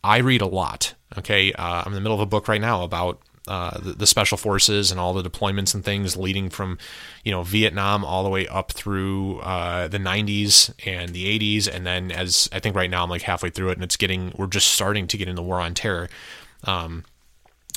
I 0.04 0.18
read 0.18 0.42
a 0.42 0.48
lot. 0.48 0.94
Okay. 1.18 1.54
Uh, 1.54 1.82
I'm 1.86 1.88
in 1.88 1.94
the 1.94 2.02
middle 2.02 2.16
of 2.16 2.22
a 2.22 2.26
book 2.26 2.48
right 2.48 2.62
now 2.62 2.84
about 2.84 3.22
uh, 3.48 3.78
the, 3.80 3.94
the, 3.94 4.08
special 4.08 4.38
forces 4.38 4.90
and 4.90 5.00
all 5.00 5.14
the 5.14 5.28
deployments 5.28 5.76
and 5.76 5.84
things 5.84 6.18
leading 6.18 6.50
from 6.50 6.80
you 7.24 7.32
know 7.32 7.44
Vietnam 7.44 8.04
all 8.04 8.24
the 8.24 8.30
way 8.30 8.48
up 8.48 8.72
through 8.72 9.40
uh, 9.40 9.88
the 9.88 10.00
90s 10.00 10.74
and 10.86 11.14
the 11.14 11.40
80s 11.40 11.72
and 11.72 11.86
then 11.86 12.12
as 12.12 12.50
I 12.52 12.60
think 12.60 12.76
right 12.76 12.90
now 12.90 13.04
I'm 13.04 13.10
like 13.10 13.22
halfway 13.22 13.52
through 13.52 13.70
it 13.70 13.78
and 13.78 13.84
it's 13.84 13.98
getting 13.98 14.34
we're 14.36 14.48
just 14.48 14.68
starting 14.68 15.06
to 15.08 15.18
get 15.18 15.28
in 15.28 15.36
the 15.36 15.44
war 15.44 15.60
on 15.62 15.76
terror. 15.76 16.10
Um, 16.64 17.04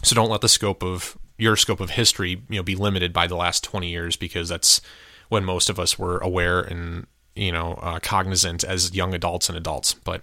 so 0.02 0.14
don't 0.14 0.30
let 0.30 0.40
the 0.40 0.48
scope 0.48 0.82
of 0.82 1.18
your 1.36 1.54
scope 1.54 1.80
of 1.80 1.90
history 1.90 2.42
you 2.48 2.56
know 2.56 2.62
be 2.62 2.74
limited 2.74 3.12
by 3.12 3.26
the 3.26 3.36
last 3.36 3.62
20 3.64 3.88
years 3.88 4.16
because 4.16 4.48
that's 4.48 4.80
when 5.28 5.44
most 5.44 5.68
of 5.68 5.78
us 5.78 5.98
were 5.98 6.18
aware 6.18 6.60
and 6.60 7.06
you 7.34 7.52
know 7.52 7.74
uh, 7.82 7.98
cognizant 8.00 8.64
as 8.64 8.94
young 8.94 9.14
adults 9.14 9.48
and 9.48 9.58
adults. 9.58 9.92
But 9.92 10.22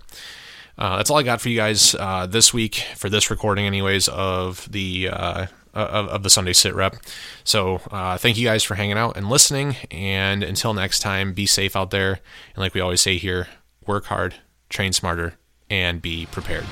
uh, 0.78 0.98
that's 0.98 1.10
all 1.10 1.18
I 1.18 1.24
got 1.24 1.42
for 1.42 1.50
you 1.50 1.58
guys 1.58 1.96
uh, 1.96 2.26
this 2.26 2.54
week 2.54 2.76
for 2.96 3.10
this 3.10 3.30
recording, 3.30 3.66
anyways, 3.66 4.08
of 4.08 4.70
the 4.72 5.10
uh, 5.10 5.46
of, 5.74 6.08
of, 6.08 6.24
the 6.24 6.30
Sunday 6.30 6.54
SITREP. 6.54 6.98
So 7.44 7.82
uh, 7.92 8.18
thank 8.18 8.38
you 8.38 8.46
guys 8.46 8.64
for 8.64 8.76
hanging 8.76 8.98
out 8.98 9.18
and 9.18 9.30
listening. 9.30 9.76
And 9.92 10.42
until 10.42 10.74
next 10.74 11.00
time, 11.00 11.34
be 11.34 11.46
safe 11.46 11.76
out 11.76 11.92
there. 11.92 12.20
And 12.56 12.58
like 12.58 12.74
we 12.74 12.82
always 12.82 13.02
say 13.02 13.18
here, 13.18 13.48
work 13.86 14.06
hard, 14.06 14.36
train 14.70 14.94
smarter, 14.94 15.36
and 15.70 16.02
be 16.02 16.28
prepared. 16.28 16.66